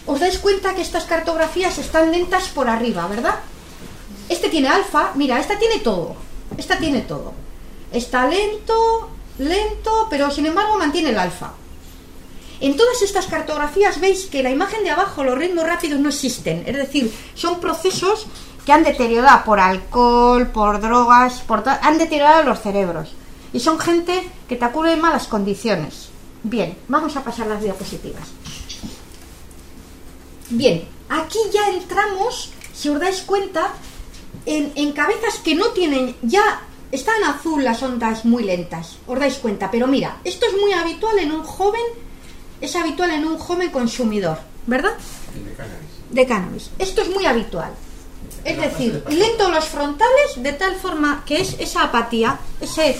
Os 0.07 0.20
dais 0.20 0.38
cuenta 0.38 0.74
que 0.74 0.82
estas 0.82 1.05
cartografías 1.05 1.78
están 1.78 2.11
lentas 2.11 2.48
por 2.48 2.68
arriba, 2.68 3.07
¿verdad? 3.07 3.40
Este 4.28 4.48
tiene 4.48 4.68
alfa, 4.68 5.12
mira, 5.14 5.40
esta 5.40 5.59
tiene 5.59 5.78
todo. 5.78 6.16
Esta 6.57 6.78
tiene 6.78 7.02
todo. 7.02 7.32
Está 7.92 8.26
lento, 8.26 9.11
lento, 9.38 10.07
pero 10.11 10.30
sin 10.30 10.46
embargo 10.46 10.76
mantiene 10.76 11.11
el 11.11 11.18
alfa. 11.18 11.52
En 12.61 12.76
todas 12.76 13.02
estas 13.02 13.26
cartografías 13.26 14.00
veis 14.00 14.26
que 14.26 14.42
la 14.42 14.50
imagen 14.50 14.84
de 14.84 14.90
abajo, 14.90 15.24
los 15.24 15.38
ritmos 15.38 15.66
rápidos 15.66 16.00
no 16.00 16.09
existen. 16.09 16.64
Es 16.66 16.76
decir, 16.76 17.12
son 17.34 17.61
procesos 17.61 18.26
que 18.64 18.72
han 18.72 18.84
deteriorado 18.84 19.44
por 19.44 19.61
alcohol, 19.61 20.48
por 20.48 20.80
drogas, 20.80 21.40
por 21.40 21.62
han 21.66 21.98
deteriorado 21.98 22.44
los 22.44 22.61
cerebros. 22.61 23.12
Y 23.55 23.61
son 23.61 23.78
gente 23.78 24.28
que 24.48 24.57
te 24.57 24.64
acude 24.64 24.92
en 24.92 25.00
malas 25.00 25.28
condiciones. 25.28 26.11
Bien, 26.42 26.76
vamos 26.88 27.16
a 27.16 27.24
pasar 27.24 27.46
las 27.46 27.62
diapositivas. 27.62 28.28
Bien, 30.50 30.86
aquí 31.09 31.38
ya 31.52 31.70
entramos, 31.70 32.50
si 32.74 32.90
os 32.90 33.00
dais 33.00 33.22
cuenta, 33.22 33.72
en, 34.44 34.72
en 34.74 34.92
cabezas 34.92 35.38
que 35.38 35.55
no 35.55 35.68
tienen 35.68 36.16
ya 36.20 36.62
están 36.92 37.24
azul 37.24 37.64
las 37.64 37.82
ondas 37.82 38.24
muy 38.24 38.44
lentas, 38.44 38.98
os 39.07 39.18
dais 39.18 39.38
cuenta, 39.38 39.70
pero 39.70 39.86
mira, 39.86 40.18
esto 40.24 40.46
es 40.46 40.52
muy 40.61 40.72
habitual 40.72 41.18
en 41.18 41.32
un 41.32 41.42
joven, 41.42 41.82
es 42.61 42.76
habitual 42.76 43.11
en 43.12 43.24
un 43.24 43.38
joven 43.38 43.70
consumidor, 43.70 44.38
¿verdad? 44.66 44.94
De 45.32 45.55
cannabis. 45.55 46.11
De 46.11 46.26
cannabis. 46.26 46.70
Esto 46.78 47.02
es 47.02 47.11
muy 47.11 47.24
habitual. 47.24 47.72
Es 48.44 48.59
decir, 48.59 49.02
lento 49.09 49.50
los 49.50 49.64
frontales 49.64 50.36
de 50.36 50.52
tal 50.52 50.74
forma 50.76 51.24
que 51.24 51.40
es 51.40 51.57
esa 51.59 51.84
apatía, 51.84 52.38
ese, 52.61 52.96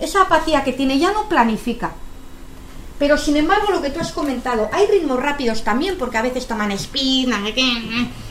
esa 0.00 0.22
apatía 0.22 0.64
que 0.64 0.72
tiene, 0.72 0.98
ya 0.98 1.12
no 1.12 1.28
planifica. 1.28 1.92
Pero 2.98 3.18
sin 3.18 3.36
embargo, 3.36 3.72
lo 3.72 3.82
que 3.82 3.90
tú 3.90 4.00
has 4.00 4.12
comentado, 4.12 4.68
hay 4.72 4.86
ritmos 4.86 5.20
rápidos 5.20 5.64
también, 5.64 5.98
porque 5.98 6.16
a 6.16 6.22
veces 6.22 6.46
toman 6.46 6.70
speed, 6.72 7.28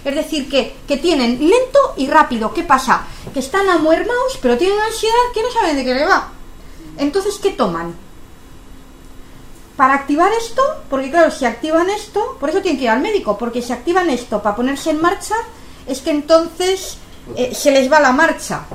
es 0.05 0.16
decir, 0.16 0.49
que, 0.49 0.76
que 0.88 0.97
tienen 0.97 1.38
lento 1.38 1.93
y 1.97 2.07
rápido. 2.07 2.53
¿Qué 2.53 2.64
pasa? 2.64 3.05
Que 3.34 3.39
están 3.39 3.70
amuermados, 3.70 4.39
pero 4.41 4.57
tienen 4.57 4.80
ansiedad 4.80 5.14
que 5.34 5.43
no 5.43 5.51
saben 5.51 5.76
de 5.76 5.84
qué 5.84 5.93
le 5.93 6.05
va. 6.05 6.30
Entonces, 6.97 7.39
¿qué 7.39 7.51
toman? 7.51 7.93
Para 9.76 9.95
activar 9.95 10.32
esto, 10.32 10.61
porque 10.89 11.11
claro, 11.11 11.30
si 11.30 11.45
activan 11.45 11.89
esto, 11.89 12.38
por 12.39 12.49
eso 12.49 12.61
tienen 12.61 12.78
que 12.78 12.86
ir 12.86 12.89
al 12.89 13.01
médico, 13.01 13.38
porque 13.38 13.61
si 13.61 13.74
activan 13.74 14.09
esto 14.09 14.41
para 14.41 14.55
ponerse 14.55 14.91
en 14.91 15.01
marcha, 15.01 15.36
es 15.88 16.01
que 16.01 16.11
entonces 16.11 16.97
eh, 17.36 17.53
se 17.53 17.72
les 17.72 17.91
va 17.91 17.99
la 17.99 18.14
marcha 18.14 18.66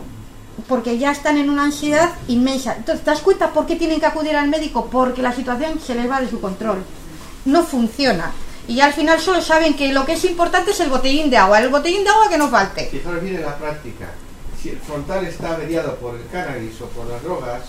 porque 0.68 0.98
ya 0.98 1.10
están 1.10 1.38
en 1.38 1.50
una 1.50 1.64
ansiedad 1.64 2.10
inmensa. 2.28 2.76
Entonces, 2.76 3.04
¿te 3.04 3.10
das 3.10 3.20
cuenta 3.20 3.52
por 3.52 3.66
qué 3.66 3.76
tienen 3.76 4.00
que 4.00 4.06
acudir 4.06 4.36
al 4.36 4.48
médico? 4.48 4.88
Porque 4.90 5.22
la 5.22 5.32
situación 5.32 5.80
se 5.80 5.94
les 5.94 6.08
va 6.08 6.20
de 6.20 6.28
su 6.28 6.40
control. 6.40 6.84
No 7.46 7.64
funciona. 7.64 8.32
Y 8.68 8.80
al 8.80 8.92
final 8.92 9.18
solo 9.18 9.40
saben 9.40 9.74
que 9.74 9.92
lo 9.92 10.04
que 10.04 10.12
es 10.12 10.24
importante 10.26 10.72
es 10.72 10.80
el 10.80 10.90
botellín 10.90 11.30
de 11.30 11.38
agua. 11.38 11.60
El 11.60 11.70
botellín 11.70 12.04
de 12.04 12.10
agua 12.10 12.28
que 12.28 12.36
no 12.36 12.48
falte. 12.48 12.86
Fijaros 12.86 13.22
bien 13.22 13.36
en 13.36 13.42
la 13.42 13.56
práctica. 13.56 14.10
Si 14.62 14.68
el 14.68 14.78
frontal 14.78 15.24
está 15.24 15.54
averiado 15.54 15.96
por 15.96 16.14
el 16.14 16.26
cannabis 16.26 16.78
o 16.82 16.86
por 16.88 17.06
las 17.06 17.22
drogas 17.22 17.62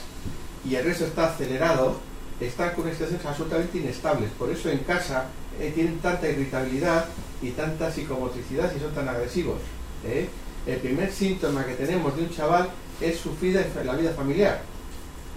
y 0.65 0.75
el 0.75 0.83
resto 0.83 1.05
está 1.05 1.31
acelerado, 1.31 1.99
están 2.41 2.71
con 2.71 2.89
situaciones 2.91 3.25
absolutamente 3.25 3.77
inestables. 3.77 4.29
Por 4.37 4.49
eso 4.49 4.69
en 4.69 4.79
casa 4.79 5.25
eh, 5.59 5.71
tienen 5.73 5.99
tanta 5.99 6.27
irritabilidad 6.27 7.05
y 7.41 7.51
tanta 7.51 7.91
psicomotricidad 7.91 8.69
y 8.75 8.79
son 8.79 8.93
tan 8.93 9.07
agresivos. 9.07 9.59
¿eh? 10.05 10.27
El 10.65 10.77
primer 10.79 11.11
síntoma 11.13 11.65
que 11.65 11.75
tenemos 11.75 12.15
de 12.17 12.23
un 12.23 12.29
chaval 12.29 12.69
es 13.01 13.19
sufrir 13.19 13.57
en 13.57 13.87
la 13.87 13.95
vida 13.95 14.11
familiar. 14.13 14.61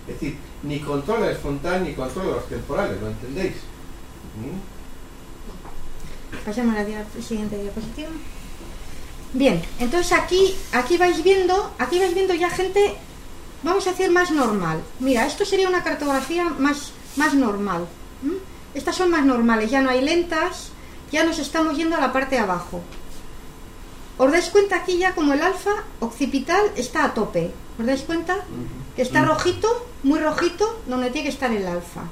Es 0.07 0.15
decir, 0.15 0.37
ni 0.63 0.81
controla 0.81 1.31
el 1.31 1.37
frontal 1.37 1.85
ni 1.85 1.95
controla 1.95 2.33
los 2.33 2.49
temporales, 2.49 3.01
¿lo 3.01 3.09
entendéis? 3.09 3.55
¿Mm? 4.37 4.73
Pasemos 6.45 6.77
a 6.77 6.83
la 6.83 7.23
siguiente 7.23 7.61
diapositiva. 7.61 8.11
Bien, 9.35 9.63
entonces 9.79 10.13
aquí, 10.13 10.55
aquí 10.73 10.97
vais 10.99 11.23
viendo, 11.23 11.73
aquí 11.79 11.99
vais 11.99 12.15
viendo 12.15 12.35
ya 12.35 12.51
gente, 12.51 12.95
vamos 13.63 13.87
a 13.87 13.91
hacer 13.91 14.11
más 14.11 14.31
normal. 14.31 14.83
Mira, 14.99 15.27
esto 15.27 15.45
sería 15.45 15.69
una 15.69 15.85
cartografía 15.85 16.45
más, 16.59 16.93
más 17.17 17.35
normal. 17.35 17.87
Estas 18.75 18.97
son 18.97 19.11
más 19.11 19.25
normales, 19.25 19.71
ya 19.71 19.81
no 19.81 19.91
hay 19.91 20.03
lentas, 20.03 20.71
ya 21.11 21.25
nos 21.25 21.39
estamos 21.39 21.77
yendo 21.77 21.97
a 21.97 22.01
la 22.01 22.13
parte 22.13 22.37
de 22.37 22.41
abajo. 22.43 22.81
¿Os 24.23 24.31
dais 24.31 24.51
cuenta 24.55 24.77
aquí 24.77 24.99
ya 24.99 25.17
como 25.17 25.33
el 25.33 25.43
alfa 25.43 25.83
occipital 25.99 26.71
está 26.77 27.03
a 27.03 27.13
tope? 27.13 27.51
¿Os 27.75 27.85
dais 27.85 28.07
cuenta? 28.07 28.39
Que 28.95 29.03
está 29.03 29.25
rojito, 29.25 29.67
muy 30.05 30.21
rojito, 30.21 30.79
donde 30.87 31.11
tiene 31.11 31.27
que 31.27 31.35
estar 31.35 31.51
el 31.51 31.67
alfa. 31.67 32.07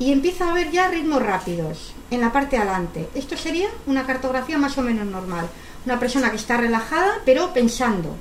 Y 0.00 0.10
empieza 0.10 0.48
a 0.48 0.50
haber 0.50 0.72
ya 0.72 0.88
ritmos 0.88 1.22
rápidos 1.22 1.94
en 2.10 2.22
la 2.22 2.32
parte 2.32 2.56
de 2.56 2.62
adelante. 2.62 3.08
Esto 3.14 3.36
sería 3.36 3.68
una 3.86 4.04
cartografía 4.04 4.58
más 4.58 4.76
o 4.78 4.82
menos 4.82 5.06
normal. 5.06 5.46
Una 5.86 6.00
persona 6.00 6.32
que 6.32 6.42
está 6.42 6.56
relajada, 6.56 7.22
pero 7.24 7.54
pensando. 7.54 8.16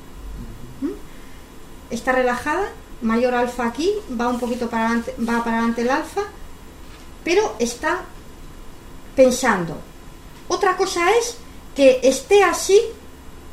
¿Mm? 0.82 0.94
Está 1.90 2.12
relajada, 2.12 2.70
mayor 3.02 3.34
alfa 3.34 3.66
aquí, 3.66 3.90
va 4.14 4.28
un 4.28 4.40
poquito 4.40 4.70
para 4.70 4.86
adelante, 4.86 5.16
va 5.18 5.44
para 5.44 5.58
adelante 5.58 5.82
el 5.82 5.90
alfa, 5.90 6.22
pero 7.24 7.56
está 7.58 8.04
pensando. 9.16 9.76
Otra 10.54 10.78
cosa 10.78 11.02
es 11.18 11.38
que 11.76 12.00
esté 12.04 12.44
así, 12.44 12.80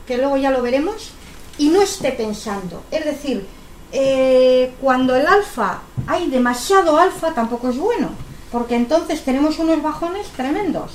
que 0.06 0.18
luego 0.18 0.36
ya 0.36 0.50
lo 0.50 0.60
veremos, 0.60 1.12
y 1.56 1.68
no 1.70 1.80
esté 1.80 2.12
pensando. 2.12 2.82
Es 2.90 3.06
decir, 3.06 3.46
eh, 3.90 4.74
cuando 4.82 5.16
el 5.16 5.26
alfa, 5.26 5.80
hay 6.06 6.28
demasiado 6.28 6.98
alfa, 6.98 7.32
tampoco 7.32 7.70
es 7.70 7.78
bueno, 7.78 8.10
porque 8.52 8.76
entonces 8.76 9.24
tenemos 9.24 9.58
unos 9.58 9.82
bajones 9.82 10.26
tremendos. 10.36 10.92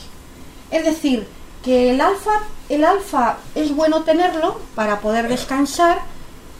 Es 0.69 0.85
decir, 0.85 1.27
que 1.63 1.89
el 1.89 1.99
alfa, 1.99 2.43
el 2.69 2.85
alfa 2.85 3.37
es 3.55 3.75
bueno 3.75 4.03
tenerlo 4.03 4.59
para 4.75 4.99
poder 4.99 5.27
descansar, 5.27 6.01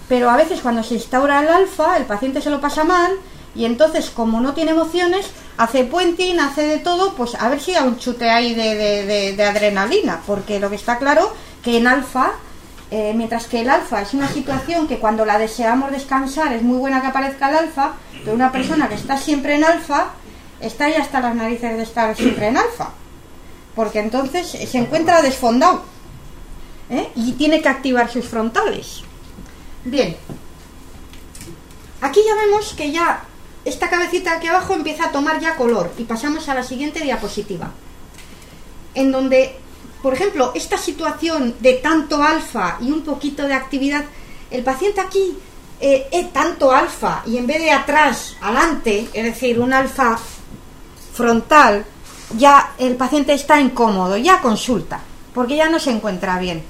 pero 0.10 0.32
a 0.32 0.38
veces 0.38 0.62
cuando 0.62 0.82
se 0.82 0.96
instaura 0.96 1.44
el 1.44 1.50
alfa, 1.50 1.98
el 1.98 2.06
paciente 2.06 2.42
se 2.42 2.50
lo 2.50 2.60
pasa 2.60 2.84
mal, 2.84 3.12
y 3.56 3.66
entonces 3.66 4.10
como 4.10 4.42
no 4.42 4.54
tiene 4.54 4.72
emociones, 4.72 5.28
hace 5.58 5.86
puenting, 5.86 6.40
hace 6.40 6.64
de 6.64 6.78
todo, 6.80 7.14
pues 7.16 7.36
a 7.36 7.48
ver 7.50 7.62
si 7.62 7.74
da 7.74 7.84
un 7.84 7.98
chute 7.98 8.30
ahí 8.30 8.54
de, 8.54 9.44
adrenalina, 9.44 10.22
porque 10.28 10.60
lo 10.60 10.70
que 10.70 10.76
está 10.76 10.98
claro 10.98 11.34
que 11.64 11.78
en 11.78 11.88
alfa, 11.88 12.34
eh, 12.92 13.14
mientras 13.16 13.48
que 13.48 13.62
el 13.62 13.70
alfa 13.70 14.02
es 14.02 14.14
una 14.14 14.28
situación 14.28 14.88
que 14.88 15.00
cuando 15.00 15.26
la 15.26 15.40
deseamos 15.40 15.92
descansar 15.92 16.54
es 16.54 16.62
muy 16.62 16.78
buena 16.78 17.02
que 17.02 17.08
aparezca 17.08 17.50
el 17.50 17.56
alfa, 17.56 17.94
pero 18.24 18.36
una 18.36 18.52
persona 18.52 18.90
que 18.90 18.96
está 18.96 19.18
siempre 19.18 19.56
en 19.56 19.64
alfa, 19.64 20.12
está 20.60 20.90
ya 20.90 21.02
hasta 21.02 21.22
las 21.22 21.36
narices 21.36 21.78
de 21.78 21.84
estar 21.84 22.16
siempre 22.16 22.48
en 22.48 22.58
alfa, 22.58 22.90
porque 23.74 24.00
entonces 24.00 24.48
se 24.48 24.78
encuentra 24.78 25.22
desfondado 25.22 25.84
¿eh? 26.90 27.10
y 27.16 27.32
tiene 27.34 27.62
que 27.62 27.70
activar 27.70 28.12
sus 28.12 28.26
frontales. 28.26 29.02
Bien, 29.86 30.18
aquí 32.02 32.20
ya 32.26 32.36
vemos 32.36 32.74
que 32.74 32.92
ya 32.92 33.24
esta 33.66 33.90
cabecita 33.90 34.34
aquí 34.34 34.48
abajo 34.48 34.74
empieza 34.76 35.06
a 35.06 35.12
tomar 35.12 35.40
ya 35.40 35.56
color 35.56 35.92
y 35.98 36.04
pasamos 36.04 36.48
a 36.48 36.54
la 36.54 36.64
siguiente 36.64 37.02
diapositiva, 37.02 37.72
en 38.94 39.12
donde, 39.12 39.58
por 40.04 40.14
ejemplo, 40.14 40.52
esta 40.54 40.78
situación 40.78 41.56
de 41.60 41.74
tanto 41.74 42.22
alfa 42.22 42.78
y 42.80 42.92
un 42.92 43.04
poquito 43.04 43.48
de 43.48 43.56
actividad, 43.56 44.06
el 44.52 44.64
paciente 44.64 45.02
aquí 45.02 45.36
eh, 45.82 46.08
es 46.12 46.32
tanto 46.32 46.72
alfa 46.72 47.24
y 47.26 47.38
en 47.38 47.48
vez 47.48 47.58
de 47.58 47.72
atrás, 47.72 48.38
adelante, 48.40 49.10
es 49.12 49.24
decir, 49.24 49.60
un 49.60 49.74
alfa 49.74 50.18
frontal, 51.14 51.86
ya 52.38 52.74
el 52.78 52.96
paciente 52.96 53.34
está 53.34 53.60
incómodo, 53.60 54.16
ya 54.16 54.42
consulta, 54.42 55.00
porque 55.34 55.56
ya 55.56 55.70
no 55.70 55.80
se 55.80 55.90
encuentra 55.90 56.38
bien. 56.38 56.64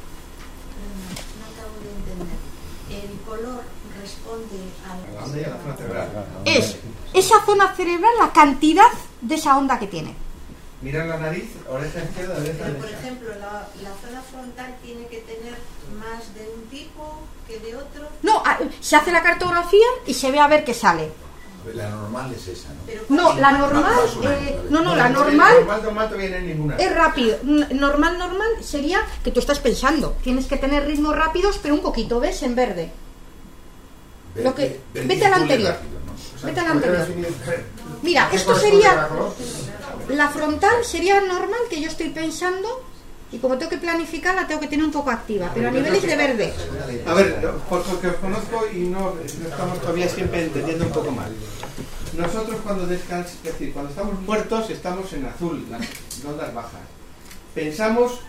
El 2.90 3.20
color 3.28 3.64
responde 4.02 4.58
a 4.88 6.50
Es 6.50 6.78
esa 7.16 7.44
zona 7.46 7.74
cerebral, 7.76 8.12
la 8.20 8.32
cantidad 8.32 8.92
de 9.22 9.36
esa 9.36 9.58
onda 9.58 9.80
que 9.80 9.88
tiene. 9.88 10.14
Mira 10.82 11.06
la 11.06 11.18
nariz, 11.18 11.46
oreja 11.70 12.04
izquierda, 12.04 12.36
oreja 12.38 12.60
Pero, 12.60 12.78
por 12.78 12.90
ejemplo, 12.90 13.30
la, 13.40 13.68
zona 14.06 14.22
frontal 14.22 14.76
tiene 14.84 15.08
que 15.08 15.20
tener 15.20 15.56
más 15.98 16.36
de 16.36 16.48
un 16.54 16.68
tipo 16.70 17.24
que 17.48 17.60
de 17.60 17.76
otro. 17.76 18.08
No, 18.22 18.44
se 18.82 18.96
hace 18.96 19.12
la 19.12 19.24
cartografía 19.24 19.88
y 20.06 20.14
se 20.14 20.32
ve 20.32 20.40
a 20.40 20.48
ver 20.48 20.64
qué 20.64 20.74
sale. 20.74 21.10
La 21.74 21.90
normal 21.90 22.32
es 22.32 22.48
esa, 22.48 22.70
¿no? 23.10 23.16
no, 23.16 23.40
la 23.40 23.52
normal, 23.54 23.94
eh, 24.24 24.60
no, 24.70 24.84
no, 24.84 24.96
la 24.96 25.10
normal, 25.10 25.56
ninguna. 26.44 26.76
es 26.76 26.94
rápido. 26.94 27.40
Normal, 27.42 28.20
normal 28.20 28.48
sería 28.62 29.00
que 29.24 29.32
tú 29.32 29.40
estás 29.40 29.58
pensando. 29.58 30.16
Tienes 30.22 30.46
que 30.46 30.58
tener 30.58 30.86
ritmos 30.86 31.16
rápidos, 31.16 31.60
pero 31.64 31.74
un 31.74 31.82
poquito, 31.82 32.20
¿ves? 32.20 32.44
En 32.44 32.54
verde. 32.54 32.92
Lo 34.36 34.54
que, 34.54 34.80
vete 34.94 35.26
al 35.26 35.34
anterior. 35.34 35.76
Vete 36.46 36.60
al 36.60 36.68
anterior. 36.68 37.08
Mira, 38.02 38.30
esto 38.32 38.56
sería. 38.56 39.10
La 40.10 40.30
frontal 40.30 40.84
sería 40.84 41.22
normal 41.22 41.60
que 41.70 41.82
yo 41.82 41.88
estoy 41.88 42.10
pensando 42.10 42.86
y 43.32 43.40
como 43.40 43.58
tengo 43.58 43.72
que 43.72 43.78
planificar 43.78 44.36
la 44.36 44.46
tengo 44.46 44.62
que 44.62 44.68
tener 44.68 44.86
un 44.86 44.92
poco 44.92 45.10
activa, 45.10 45.50
pero 45.54 45.68
a 45.68 45.72
niveles 45.72 46.04
de 46.04 46.16
verde. 46.16 46.54
A 47.08 47.14
ver, 47.14 47.42
porque 47.68 48.08
os 48.08 48.16
conozco 48.16 48.66
y 48.74 48.80
no, 48.80 49.14
estamos 49.24 49.80
todavía 49.82 50.08
siempre 50.08 50.44
entendiendo 50.44 50.86
un 50.86 50.92
poco 50.92 51.12
mal. 51.12 51.32
Nosotros 52.18 52.58
cuando 52.64 52.86
descansamos, 52.86 53.38
es 53.44 53.52
decir, 53.52 53.74
cuando 53.74 53.90
estamos 53.90 54.22
muertos 54.22 54.70
estamos 54.70 55.12
en 55.14 55.26
azul, 55.26 55.66
las 55.70 55.82
ondas 56.26 56.54
bajas. 56.54 56.82
Pensamos 57.54 58.20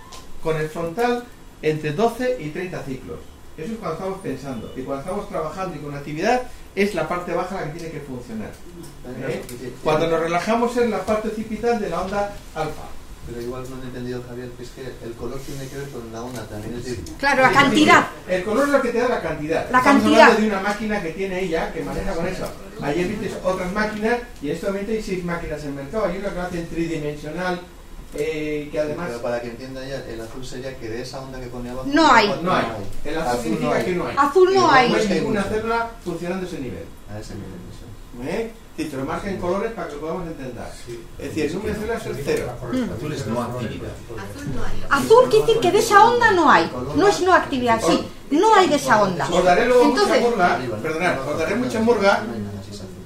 con 0.43 0.57
el 0.57 0.69
frontal 0.69 1.25
entre 1.63 1.93
12 1.93 2.39
y 2.41 2.49
30 2.51 2.83
ciclos. 2.83 3.19
Eso 3.57 3.73
es 3.73 3.79
cuando 3.79 3.95
estamos 3.97 4.19
pensando. 4.21 4.73
Y 4.77 4.83
cuando 4.83 5.03
estamos 5.03 5.29
trabajando 5.29 5.77
y 5.77 5.79
con 5.79 5.95
actividad, 5.95 6.43
es 6.75 6.95
la 6.95 7.09
parte 7.09 7.33
baja 7.33 7.55
la 7.55 7.65
que 7.73 7.79
tiene 7.79 7.93
que 7.95 8.01
funcionar. 8.01 8.51
¿eh? 9.29 9.43
Cuando 9.83 10.07
nos 10.09 10.21
relajamos 10.21 10.77
es 10.77 10.91
la 10.91 11.01
parte 11.05 11.29
occipital 11.29 11.81
de 11.81 11.89
la 11.89 12.03
onda 12.03 12.35
alfa. 12.55 12.83
Pero 13.29 13.41
igual 13.43 13.65
no 13.69 13.83
he 13.83 13.87
entendido, 13.87 14.23
Javier, 14.29 14.51
que 14.51 14.63
es 14.63 14.71
que 14.71 14.83
el 15.05 15.13
color 15.15 15.41
tiene 15.41 15.67
que 15.69 15.77
ver 15.79 15.89
con 15.89 16.13
la 16.13 16.23
onda 16.23 16.45
también. 16.47 16.75
Es 16.77 16.85
decir, 16.85 17.05
Claro, 17.19 17.43
la 17.43 17.51
cantidad. 17.51 18.07
El 18.29 18.45
color 18.45 18.67
es 18.67 18.73
lo 18.73 18.83
que 18.83 18.91
te 18.91 18.99
da 18.99 19.09
la 19.09 19.21
cantidad. 19.21 19.69
La 19.71 19.79
Estamos 19.79 20.03
cantidad. 20.03 20.21
hablando 20.23 20.41
de 20.43 20.47
una 20.49 20.61
máquina 20.61 21.03
que 21.03 21.11
tiene 21.11 21.41
ella, 21.43 21.73
que 21.73 21.83
maneja 21.83 22.15
con 22.15 22.27
eso. 22.29 22.47
Ayer 22.81 23.09
viste 23.09 23.33
otras 23.43 23.73
máquinas 23.73 24.19
y 24.43 24.51
en 24.51 24.55
este 24.55 24.67
momento 24.67 24.93
hay 24.93 25.03
seis 25.03 25.25
máquinas 25.25 25.61
en 25.63 25.69
el 25.71 25.75
mercado. 25.75 26.05
Hay 26.05 26.19
una 26.19 26.29
que 26.29 26.35
lo 26.37 26.43
hace 26.43 26.59
en 26.61 26.69
tridimensional, 26.69 27.61
eh, 28.15 28.69
que 28.71 28.81
además... 28.81 29.09
Pero 29.09 29.23
para 29.23 29.41
que 29.41 29.49
entienda 29.49 29.87
ya, 29.87 30.05
el 30.09 30.21
azul 30.21 30.45
sería 30.45 30.77
que 30.77 30.89
de 30.89 31.03
esa 31.03 31.21
onda 31.21 31.41
que 31.41 31.47
pone 31.47 31.71
abajo... 31.71 31.89
No 31.93 32.11
hay. 32.11 32.29
No 32.43 32.55
hay. 32.55 32.67
El 33.05 33.19
azul, 33.19 33.43
significa 33.43 33.75
hay. 33.75 33.85
que 33.85 33.93
no 33.95 34.07
hay. 34.07 34.17
Azul 34.19 34.55
no 34.55 34.71
hay. 34.71 34.91
No 34.91 34.97
hay 34.97 35.09
ninguna 35.09 35.43
célula 35.45 35.91
funcionando 36.05 36.47
a 36.47 36.49
ese 36.49 36.61
nivel. 36.61 36.85
A 37.13 37.19
ese 37.19 37.35
nivel, 37.35 37.51
eso. 37.71 38.31
¿Eh? 38.31 38.53
Sí, 38.77 38.85
te 38.85 38.97
lo 38.97 39.07
marca 39.07 39.31
en 39.31 39.39
colores 39.39 39.73
para 39.73 39.89
que 39.89 39.95
lo 39.95 40.01
podamos 40.01 40.27
entender. 40.27 40.65
Es 41.19 41.29
decir, 41.29 41.47
el 41.47 41.55
número 41.55 41.73
de 41.73 41.81
células 41.81 42.07
es 42.07 42.17
cero. 42.25 42.53
Azul 42.97 43.13
es 43.13 43.27
no 43.27 43.43
actividad. 43.43 43.91
Azul 44.19 44.55
no 44.55 44.65
hay. 44.65 44.85
Azul 44.91 45.31
quiere 45.31 45.47
decir 45.47 45.61
que 45.63 45.73
de 45.73 45.79
esa 45.79 46.05
onda 46.05 46.33
no 46.33 46.51
hay. 46.51 46.71
No 46.95 47.09
es 47.09 47.21
no 47.23 47.33
actividad, 47.33 47.81
sí. 47.81 48.07
No 48.31 48.55
hay 48.55 48.69
de 48.69 48.77
esa 48.77 49.03
onda. 49.03 49.29
Os 49.31 49.45
daré 49.45 49.67
luego 49.67 49.85
Entonces- 49.85 50.21
mucha 50.21 50.31
murga, 50.31 50.79
perdonad, 50.83 51.29
os 51.29 51.39
daré 51.39 51.55
mucha 51.55 51.81
murga 51.81 52.23
No 52.23 52.57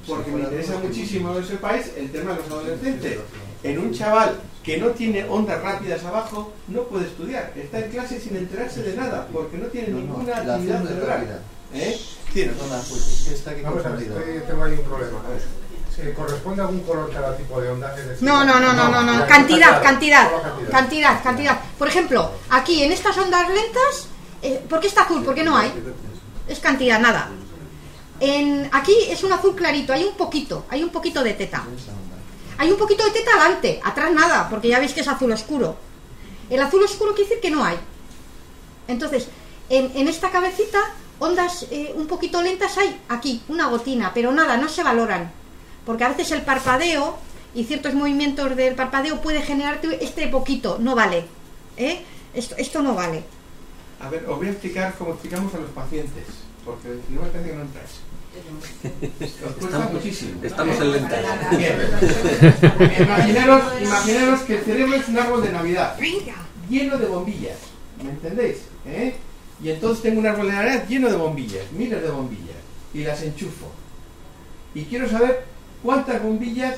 porque 0.07 0.31
me 0.33 0.41
interesa 0.41 0.79
muchísimo 0.83 1.37
que 1.37 1.45
sepáis 1.45 1.93
el 1.97 2.11
tema 2.11 2.33
de 2.33 2.39
los 2.39 2.51
adolescentes. 2.51 3.19
En 3.63 3.79
un 3.79 3.93
chaval 3.93 4.41
que 4.63 4.77
no 4.77 4.89
tiene 4.89 5.25
ondas 5.25 5.63
rápidas 5.63 6.05
abajo, 6.05 6.53
no 6.69 6.83
puede 6.85 7.07
estudiar. 7.07 7.53
Está 7.57 7.79
en 7.81 7.91
clase 7.91 8.21
sin 8.21 8.37
enterarse 8.37 8.83
de 8.83 8.95
nada, 8.97 9.27
porque 9.33 9.57
no 9.57 9.67
tiene 9.67 9.89
No, 9.89 9.99
ninguna 9.99 10.37
actividad 10.37 10.81
no 10.81 10.85
es 10.85 10.95
cerebral. 10.95 11.19
rápida. 11.21 11.43
¿Eh? 11.73 12.01
Aquí 12.29 13.63
Vamos 13.63 13.85
a 13.87 13.89
ver, 13.91 14.45
tengo 14.47 14.65
ahí 14.65 14.73
un 14.73 14.83
problema. 14.85 15.21
¿Se 15.95 16.13
corresponde 16.15 16.63
a 16.63 16.67
algún 16.67 16.81
color 16.81 17.11
cada 17.13 17.37
tipo 17.37 17.61
de 17.61 17.69
onda? 17.71 17.95
Decir, 17.95 18.17
No, 18.23 18.45
no, 18.45 18.61
no, 18.61 18.73
no, 18.73 18.89
no, 18.89 19.03
no. 19.03 19.27
Cantidad, 19.27 19.83
cantidad, 19.83 20.31
cantidad. 20.31 20.71
Cantidad, 20.71 21.23
cantidad. 21.23 21.61
Por 21.79 21.89
ejemplo, 21.89 22.31
aquí 22.51 22.83
en 22.85 22.93
estas 22.93 23.17
ondas 23.19 23.49
lentas, 23.49 24.09
eh, 24.43 24.63
¿por 24.69 24.81
qué 24.81 24.87
está 24.87 25.03
azul? 25.03 25.23
Porque 25.25 25.43
no 25.43 25.57
hay. 25.57 25.73
Es 26.49 26.61
cantidad, 26.61 27.01
nada. 27.01 27.29
En, 28.21 28.69
aquí 28.73 28.93
es 29.09 29.25
un 29.25 29.33
azul 29.33 29.55
clarito, 29.57 29.93
hay 29.93 30.05
un 30.05 30.15
poquito, 30.15 30.67
hay 30.69 30.83
un 30.83 30.91
poquito 30.91 31.23
de 31.25 31.33
teta. 31.35 31.65
Hay 32.61 32.71
un 32.71 32.77
poquito 32.77 33.03
de 33.05 33.11
teta 33.11 33.31
adelante, 33.31 33.81
atrás 33.83 34.13
nada, 34.13 34.47
porque 34.51 34.69
ya 34.69 34.79
veis 34.79 34.93
que 34.93 35.01
es 35.01 35.09
azul 35.09 35.33
oscuro. 35.33 35.77
El 36.51 36.61
azul 36.61 36.83
oscuro 36.85 37.15
quiere 37.15 37.31
decir 37.31 37.41
que 37.41 37.51
no 37.51 37.65
hay. 37.65 37.79
Entonces, 38.87 39.29
en, 39.71 40.07
esta 40.07 40.31
cabecita, 40.31 40.79
ondas 41.21 41.67
eh, 41.71 41.95
un 41.97 42.07
poquito 42.07 42.43
lentas 42.43 42.77
hay 42.77 43.01
aquí, 43.09 43.43
una 43.49 43.69
gotina, 43.69 44.13
pero 44.13 44.31
nada, 44.31 44.59
no 44.59 44.69
se 44.69 44.83
valoran. 44.83 45.33
Porque 45.87 46.05
a 46.05 46.11
veces 46.11 46.33
el 46.33 46.43
parpadeo 46.43 47.17
y 47.55 47.65
ciertos 47.65 47.95
movimientos 47.95 48.55
del 48.55 48.75
parpadeo 48.75 49.23
puede 49.23 49.41
generarte 49.41 50.05
este 50.05 50.29
poquito, 50.29 50.77
no 50.79 50.95
vale. 50.95 51.25
¿eh? 51.79 52.05
Esto, 52.35 52.83
no 52.83 52.95
vale. 52.95 53.25
A 54.01 54.11
ver, 54.11 54.29
os 54.29 54.37
voy 54.37 54.49
a 54.49 54.51
explicar 54.51 54.95
cómo 54.99 55.13
explicamos 55.13 55.55
a 55.55 55.59
los 55.61 55.71
pacientes, 55.71 56.27
porque 56.67 56.89
no 57.09 57.23
me 57.23 57.29
parece 57.29 57.53
que 57.53 57.57
no 57.57 57.63
entráis. 57.63 58.01
Os 58.31 59.31
cuesta 59.31 59.67
Estamos- 59.67 59.93
muchísimo. 59.93 60.41
estamos 60.45 60.81
en 60.81 60.93
lentas. 60.93 61.21
Bien. 61.57 61.77
Imaginaros, 63.01 63.63
imaginaros 63.83 64.41
que 64.43 64.59
el 64.59 64.65
cerebro 64.65 64.95
es 64.95 65.09
un 65.09 65.19
árbol 65.19 65.43
de 65.43 65.53
Navidad, 65.53 65.97
lleno 66.69 66.97
de 66.99 67.07
bombillas, 67.07 67.57
¿me 68.03 68.11
entendéis? 68.11 68.59
¿Eh? 68.87 69.15
Y 69.63 69.71
entonces 69.71 70.03
tengo 70.03 70.21
un 70.21 70.27
árbol 70.27 70.47
de 70.47 70.53
Navidad 70.53 70.89
lleno 70.89 71.09
de 71.09 71.17
bombillas, 71.17 71.71
miles 71.73 72.03
de 72.03 72.11
bombillas, 72.11 72.57
y 72.95 73.03
las 73.05 73.23
enchufo. 73.23 73.67
Y 74.75 74.85
quiero 74.85 75.09
saber 75.09 75.45
cuántas 75.83 76.23
bombillas 76.23 76.77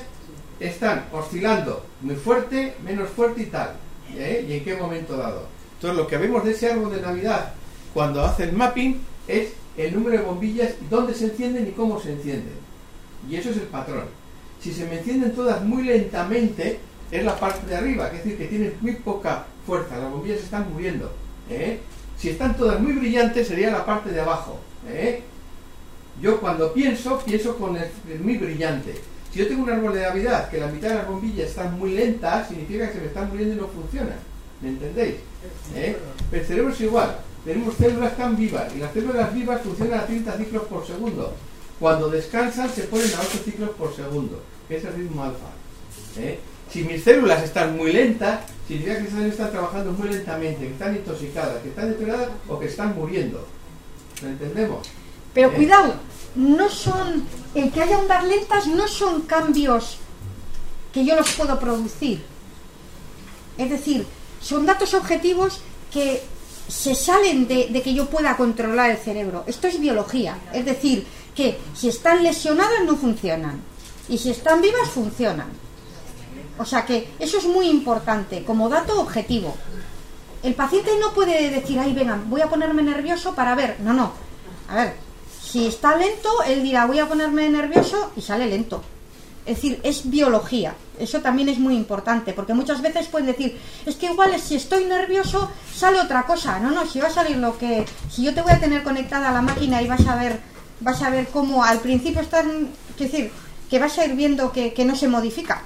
están 0.59 1.05
oscilando 1.11 1.85
muy 2.01 2.15
fuerte, 2.15 2.75
menos 2.83 3.09
fuerte 3.09 3.43
y 3.43 3.45
tal, 3.47 3.73
¿eh? 4.15 4.45
y 4.47 4.53
en 4.53 4.63
qué 4.63 4.75
momento 4.75 5.15
dado. 5.15 5.47
Entonces 5.75 5.97
lo 5.97 6.07
que 6.07 6.17
vemos 6.17 6.43
de 6.43 6.51
ese 6.51 6.71
árbol 6.71 6.91
de 6.95 7.01
Navidad 7.01 7.53
cuando 7.93 8.23
hace 8.23 8.43
el 8.45 8.53
mapping 8.53 8.99
es 9.27 9.49
el 9.77 9.93
número 9.93 10.17
de 10.17 10.23
bombillas, 10.23 10.73
dónde 10.89 11.13
se 11.13 11.25
encienden 11.25 11.67
y 11.67 11.71
cómo 11.71 11.99
se 11.99 12.13
encienden. 12.13 12.53
Y 13.29 13.35
eso 13.35 13.49
es 13.49 13.57
el 13.57 13.63
patrón. 13.63 14.05
Si 14.61 14.71
se 14.71 14.85
me 14.85 14.99
encienden 14.99 15.33
todas 15.33 15.63
muy 15.63 15.83
lentamente, 15.83 16.79
es 17.11 17.23
la 17.23 17.37
parte 17.39 17.67
de 17.67 17.75
arriba, 17.75 18.09
que 18.09 18.17
es 18.17 18.23
decir, 18.23 18.37
que 18.37 18.47
tienen 18.47 18.73
muy 18.81 18.93
poca 18.93 19.45
fuerza, 19.65 19.97
las 19.97 20.11
bombillas 20.11 20.39
se 20.39 20.45
están 20.45 20.71
muriendo. 20.71 21.11
¿eh? 21.49 21.79
Si 22.17 22.29
están 22.29 22.55
todas 22.55 22.79
muy 22.79 22.93
brillantes, 22.93 23.47
sería 23.47 23.71
la 23.71 23.85
parte 23.85 24.09
de 24.11 24.21
abajo. 24.21 24.59
¿eh? 24.87 25.21
Yo 26.21 26.39
cuando 26.39 26.73
pienso, 26.73 27.19
pienso 27.25 27.57
con 27.57 27.75
el, 27.75 27.89
el 28.09 28.19
muy 28.19 28.37
brillante. 28.37 28.93
Si 29.31 29.39
yo 29.39 29.47
tengo 29.47 29.63
un 29.63 29.69
árbol 29.69 29.93
de 29.93 30.01
Navidad 30.01 30.49
que 30.49 30.59
la 30.59 30.67
mitad 30.67 30.89
de 30.89 30.95
las 30.95 31.07
bombillas 31.07 31.49
están 31.49 31.77
muy 31.77 31.91
lentas, 31.91 32.47
significa 32.47 32.87
que 32.87 32.93
se 32.93 32.99
me 32.99 33.07
están 33.07 33.29
muriendo 33.29 33.55
y 33.55 33.57
no 33.57 33.67
funcionan. 33.67 34.17
¿Me 34.61 34.69
entendéis? 34.69 35.15
¿Eh? 35.75 35.97
El 36.31 36.45
cerebro 36.45 36.71
es 36.71 36.81
igual. 36.81 37.17
Tenemos 37.45 37.75
células 37.75 38.15
tan 38.15 38.37
vivas 38.37 38.73
y 38.73 38.79
las 38.79 38.93
células 38.93 39.33
vivas 39.33 39.61
funcionan 39.61 39.99
a 39.99 40.05
30 40.05 40.37
ciclos 40.37 40.63
por 40.63 40.85
segundo. 40.87 41.33
Cuando 41.79 42.09
descansan 42.09 42.69
se 42.69 42.83
ponen 42.83 43.13
a 43.15 43.19
8 43.19 43.41
ciclos 43.43 43.69
por 43.71 43.93
segundo, 43.93 44.41
que 44.67 44.77
es 44.77 44.83
el 44.85 44.93
ritmo 44.93 45.23
alfa. 45.23 45.49
¿eh? 46.17 46.39
Si 46.71 46.83
mis 46.83 47.03
células 47.03 47.43
están 47.43 47.75
muy 47.75 47.91
lentas, 47.91 48.41
significa 48.67 48.99
que 48.99 49.27
están 49.27 49.51
trabajando 49.51 49.91
muy 49.91 50.09
lentamente, 50.09 50.65
que 50.65 50.73
están 50.73 50.95
intoxicadas, 50.95 51.61
que 51.61 51.69
están 51.69 51.89
deterioradas 51.89 52.29
o 52.47 52.57
que 52.57 52.67
están 52.67 52.95
muriendo. 52.95 53.45
¿Lo 54.21 54.29
entendemos? 54.29 54.87
Pero 55.33 55.49
¿Eh? 55.49 55.53
cuidado, 55.53 55.95
no 56.35 56.69
son, 56.69 57.25
el 57.53 57.71
que 57.71 57.81
haya 57.81 57.99
ondas 57.99 58.23
lentas 58.23 58.67
no 58.67 58.87
son 58.87 59.23
cambios 59.23 59.97
que 60.93 61.05
yo 61.05 61.15
los 61.15 61.31
puedo 61.33 61.59
producir. 61.59 62.23
Es 63.57 63.69
decir, 63.69 64.05
son 64.41 64.65
datos 64.65 64.93
objetivos 64.93 65.61
que 65.91 66.21
se 66.73 66.95
salen 66.95 67.47
de, 67.47 67.81
que 67.83 67.93
yo 67.93 68.09
pueda 68.09 68.35
controlar 68.35 68.89
el 68.89 68.97
cerebro. 68.97 69.43
Esto 69.45 69.67
es 69.67 69.79
biología. 69.79 70.37
Es 70.51 70.65
decir, 70.65 71.05
que 71.35 71.59
si 71.75 71.87
están 71.87 72.23
lesionadas 72.23 72.83
no 72.83 72.95
funcionan. 72.95 73.61
Y 74.09 74.17
si 74.17 74.31
están 74.31 74.59
vivas 74.59 74.89
funcionan. 74.89 75.49
O 76.57 76.65
sea 76.65 76.83
que 76.85 77.09
eso 77.19 77.37
es 77.37 77.45
muy 77.45 77.67
importante 77.69 78.43
como 78.43 78.69
dato 78.69 78.99
objetivo. 78.99 79.55
El 80.41 80.55
paciente 80.55 80.91
no 80.99 81.13
puede 81.13 81.51
decir, 81.51 81.79
ay, 81.79 81.93
venga, 81.93 82.19
voy 82.25 82.41
a 82.41 82.49
ponerme 82.49 82.81
nervioso 82.81 83.35
para 83.35 83.55
ver. 83.55 83.77
No, 83.79 83.93
no. 83.93 84.11
A 84.67 84.75
ver, 84.75 84.95
si 85.41 85.67
está 85.67 85.95
lento, 85.95 86.29
él 86.47 86.63
dirá, 86.63 86.85
voy 86.87 86.99
a 86.99 87.07
ponerme 87.07 87.47
nervioso 87.49 88.11
y 88.17 88.21
sale 88.21 88.47
lento. 88.47 88.81
Es 89.45 89.57
decir, 89.57 89.79
es 89.83 90.09
biología. 90.09 90.73
Eso 90.97 91.19
también 91.19 91.49
es 91.49 91.59
muy 91.59 91.75
importante, 91.75 92.33
porque 92.33 92.53
muchas 92.53 92.81
veces 92.81 93.07
pueden 93.07 93.27
decir, 93.27 93.59
es 93.85 93.95
que 93.95 94.05
igual 94.05 94.39
si 94.39 94.55
estoy 94.55 94.85
nervioso 94.85 95.51
sale 95.73 95.99
otra 95.99 96.23
cosa. 96.23 96.59
No, 96.59 96.71
no, 96.71 96.85
si 96.85 96.99
va 96.99 97.07
a 97.07 97.13
salir 97.13 97.37
lo 97.37 97.57
que... 97.57 97.85
Si 98.09 98.23
yo 98.23 98.33
te 98.33 98.41
voy 98.41 98.53
a 98.53 98.59
tener 98.59 98.83
conectada 98.83 99.29
a 99.29 99.33
la 99.33 99.41
máquina 99.41 99.81
y 99.81 99.87
vas 99.87 100.05
a 100.07 100.15
ver, 100.15 100.39
vas 100.79 101.01
a 101.01 101.09
ver 101.09 101.27
cómo 101.27 101.63
al 101.63 101.79
principio 101.79 102.21
están... 102.21 102.69
Es 102.91 103.11
decir, 103.11 103.31
que 103.69 103.79
vas 103.79 103.97
a 103.97 104.05
ir 104.05 104.15
viendo 104.15 104.51
que, 104.51 104.73
que 104.73 104.85
no 104.85 104.95
se 104.95 105.07
modifica. 105.07 105.63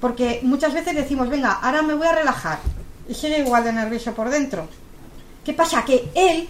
Porque 0.00 0.40
muchas 0.42 0.72
veces 0.74 0.96
decimos, 0.96 1.28
venga, 1.28 1.52
ahora 1.52 1.82
me 1.82 1.94
voy 1.94 2.06
a 2.06 2.14
relajar. 2.14 2.58
Y 3.08 3.14
sigue 3.14 3.38
igual 3.38 3.64
de 3.64 3.72
nervioso 3.72 4.12
por 4.12 4.28
dentro. 4.28 4.68
¿Qué 5.44 5.52
pasa? 5.52 5.84
Que 5.84 6.08
él 6.14 6.48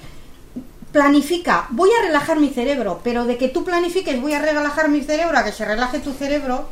planifica, 0.92 1.66
voy 1.70 1.90
a 1.98 2.06
relajar 2.06 2.38
mi 2.40 2.50
cerebro, 2.50 3.00
pero 3.04 3.24
de 3.24 3.36
que 3.36 3.48
tú 3.48 3.64
planifiques, 3.64 4.20
voy 4.20 4.32
a 4.32 4.40
relajar 4.40 4.88
mi 4.88 5.02
cerebro, 5.02 5.38
a 5.38 5.44
que 5.44 5.52
se 5.52 5.64
relaje 5.64 5.98
tu 5.98 6.12
cerebro, 6.12 6.68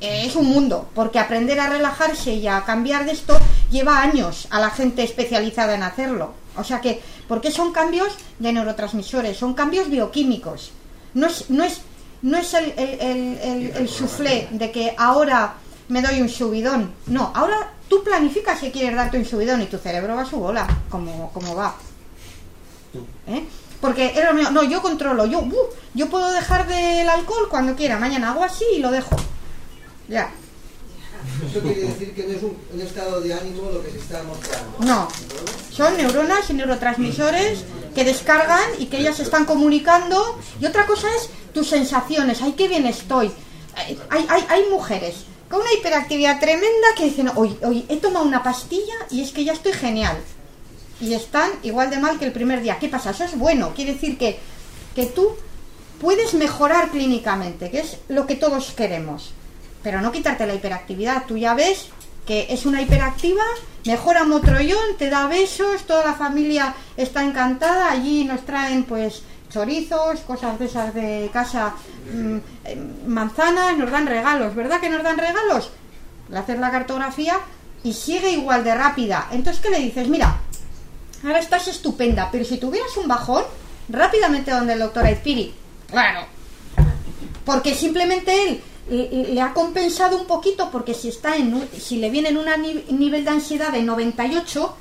eh, 0.00 0.24
es 0.24 0.36
un 0.36 0.46
mundo, 0.46 0.88
porque 0.94 1.18
aprender 1.18 1.60
a 1.60 1.68
relajarse 1.68 2.32
y 2.32 2.46
a 2.46 2.64
cambiar 2.64 3.04
de 3.04 3.12
esto 3.12 3.38
lleva 3.70 4.00
años 4.00 4.48
a 4.50 4.60
la 4.60 4.70
gente 4.70 5.02
especializada 5.02 5.74
en 5.74 5.82
hacerlo. 5.82 6.32
O 6.56 6.64
sea 6.64 6.80
que, 6.80 7.00
porque 7.28 7.50
son 7.50 7.72
cambios 7.72 8.16
de 8.38 8.52
neurotransmisores, 8.52 9.36
son 9.36 9.54
cambios 9.54 9.90
bioquímicos. 9.90 10.72
No 11.14 11.26
es, 11.26 11.50
no 11.50 11.64
es, 11.64 11.82
no 12.22 12.38
es 12.38 12.54
el, 12.54 12.72
el, 12.78 13.88
soufflé 13.88 14.48
de 14.52 14.70
que 14.70 14.94
ahora 14.96 15.54
me 15.88 16.02
doy 16.02 16.20
un 16.20 16.28
subidón. 16.28 16.92
No, 17.06 17.32
ahora 17.34 17.72
tú 17.88 18.02
planificas 18.02 18.60
que 18.60 18.70
quieres 18.70 18.96
darte 18.96 19.18
un 19.18 19.24
subidón 19.24 19.60
y 19.62 19.66
tu 19.66 19.78
cerebro 19.78 20.14
va 20.14 20.22
a 20.22 20.26
su 20.26 20.36
bola, 20.36 20.66
como, 20.88 21.30
como 21.32 21.54
va. 21.54 21.74
¿Eh? 23.26 23.44
Porque 23.80 24.12
es 24.14 24.24
lo 24.24 24.34
mío. 24.34 24.50
No, 24.50 24.62
yo 24.62 24.82
controlo. 24.82 25.26
Yo, 25.26 25.40
uh, 25.40 25.68
yo 25.94 26.08
puedo 26.08 26.30
dejar 26.32 26.66
del 26.66 27.08
alcohol 27.08 27.48
cuando 27.48 27.74
quiera. 27.76 27.98
Mañana 27.98 28.30
hago 28.30 28.44
así 28.44 28.64
y 28.76 28.78
lo 28.78 28.90
dejo. 28.90 29.16
Ya. 30.08 30.30
Eso 31.48 31.60
quiere 31.60 31.82
decir 31.82 32.14
que 32.14 32.24
no 32.24 32.32
es 32.34 32.42
un, 32.42 32.56
un 32.72 32.80
estado 32.80 33.20
de 33.20 33.32
ánimo 33.32 33.70
lo 33.70 33.82
que 33.82 33.90
se 33.90 33.98
está 33.98 34.22
mostrando. 34.22 34.78
No. 34.80 35.08
Son 35.70 35.96
neuronas 35.96 36.50
y 36.50 36.54
neurotransmisores 36.54 37.64
que 37.94 38.04
descargan 38.04 38.68
y 38.78 38.86
que 38.86 38.98
ellas 38.98 39.16
se 39.16 39.22
están 39.22 39.44
comunicando. 39.44 40.38
Y 40.60 40.66
otra 40.66 40.86
cosa 40.86 41.08
es 41.16 41.30
tus 41.54 41.68
sensaciones. 41.68 42.42
Ay, 42.42 42.52
qué 42.52 42.68
bien 42.68 42.86
estoy. 42.86 43.30
Hay, 44.10 44.26
hay, 44.28 44.44
hay 44.48 44.68
mujeres 44.70 45.24
con 45.48 45.60
una 45.60 45.72
hiperactividad 45.72 46.38
tremenda 46.38 46.88
que 46.96 47.04
dicen, 47.04 47.30
hoy, 47.34 47.58
hoy 47.62 47.84
he 47.88 47.96
tomado 47.96 48.24
una 48.24 48.42
pastilla 48.42 48.94
y 49.10 49.22
es 49.22 49.32
que 49.32 49.44
ya 49.44 49.52
estoy 49.52 49.72
genial. 49.72 50.16
Y 51.00 51.14
están 51.14 51.50
igual 51.62 51.90
de 51.90 51.98
mal 51.98 52.18
que 52.18 52.26
el 52.26 52.32
primer 52.32 52.62
día. 52.62 52.78
¿Qué 52.78 52.88
pasa? 52.88 53.10
Eso 53.10 53.24
es 53.24 53.38
bueno, 53.38 53.72
quiere 53.74 53.94
decir 53.94 54.18
que, 54.18 54.38
que 54.94 55.06
tú 55.06 55.36
puedes 56.00 56.34
mejorar 56.34 56.90
clínicamente, 56.90 57.70
que 57.70 57.80
es 57.80 57.98
lo 58.08 58.26
que 58.26 58.36
todos 58.36 58.72
queremos, 58.72 59.32
pero 59.82 60.00
no 60.00 60.12
quitarte 60.12 60.46
la 60.46 60.54
hiperactividad. 60.54 61.24
Tú 61.26 61.36
ya 61.36 61.54
ves 61.54 61.88
que 62.26 62.46
es 62.50 62.66
una 62.66 62.82
hiperactiva, 62.82 63.42
mejora 63.86 64.24
motrollón, 64.24 64.96
te 64.98 65.10
da 65.10 65.26
besos, 65.26 65.82
toda 65.86 66.04
la 66.04 66.14
familia 66.14 66.74
está 66.96 67.24
encantada, 67.24 67.90
allí 67.90 68.24
nos 68.24 68.44
traen 68.44 68.84
pues 68.84 69.22
chorizos, 69.50 70.20
cosas 70.20 70.58
de 70.58 70.66
esas 70.66 70.94
de 70.94 71.30
casa, 71.32 71.74
mm, 72.12 72.36
eh, 72.64 72.76
manzanas, 73.06 73.76
nos 73.76 73.90
dan 73.90 74.06
regalos, 74.06 74.54
¿verdad 74.54 74.80
que 74.80 74.90
nos 74.90 75.02
dan 75.02 75.18
regalos? 75.18 75.70
Le 76.28 76.38
haces 76.38 76.58
la 76.58 76.70
cartografía 76.70 77.38
y 77.82 77.92
sigue 77.92 78.30
igual 78.30 78.62
de 78.62 78.74
rápida. 78.74 79.28
Entonces, 79.32 79.60
¿qué 79.60 79.70
le 79.70 79.80
dices? 79.80 80.06
Mira, 80.06 80.38
ahora 81.24 81.38
estás 81.38 81.68
estupenda, 81.68 82.28
pero 82.30 82.44
si 82.44 82.58
tuvieras 82.58 82.96
un 82.96 83.08
bajón, 83.08 83.44
rápidamente 83.88 84.50
donde 84.50 84.74
el 84.74 84.78
doctor 84.80 85.04
Aizpiri. 85.04 85.54
Claro. 85.90 86.26
Porque 87.44 87.74
simplemente 87.74 88.42
él 88.44 88.60
le, 88.88 89.08
le 89.34 89.40
ha 89.40 89.52
compensado 89.52 90.16
un 90.18 90.26
poquito, 90.26 90.70
porque 90.70 90.94
si 90.94 91.08
está 91.08 91.36
en 91.36 91.54
un- 91.54 91.68
si 91.78 91.96
le 91.96 92.10
viene 92.10 92.28
en 92.30 92.36
un 92.38 92.46
nivel 92.98 93.24
de 93.24 93.30
ansiedad 93.30 93.70
de 93.72 93.82
98, 93.82 94.74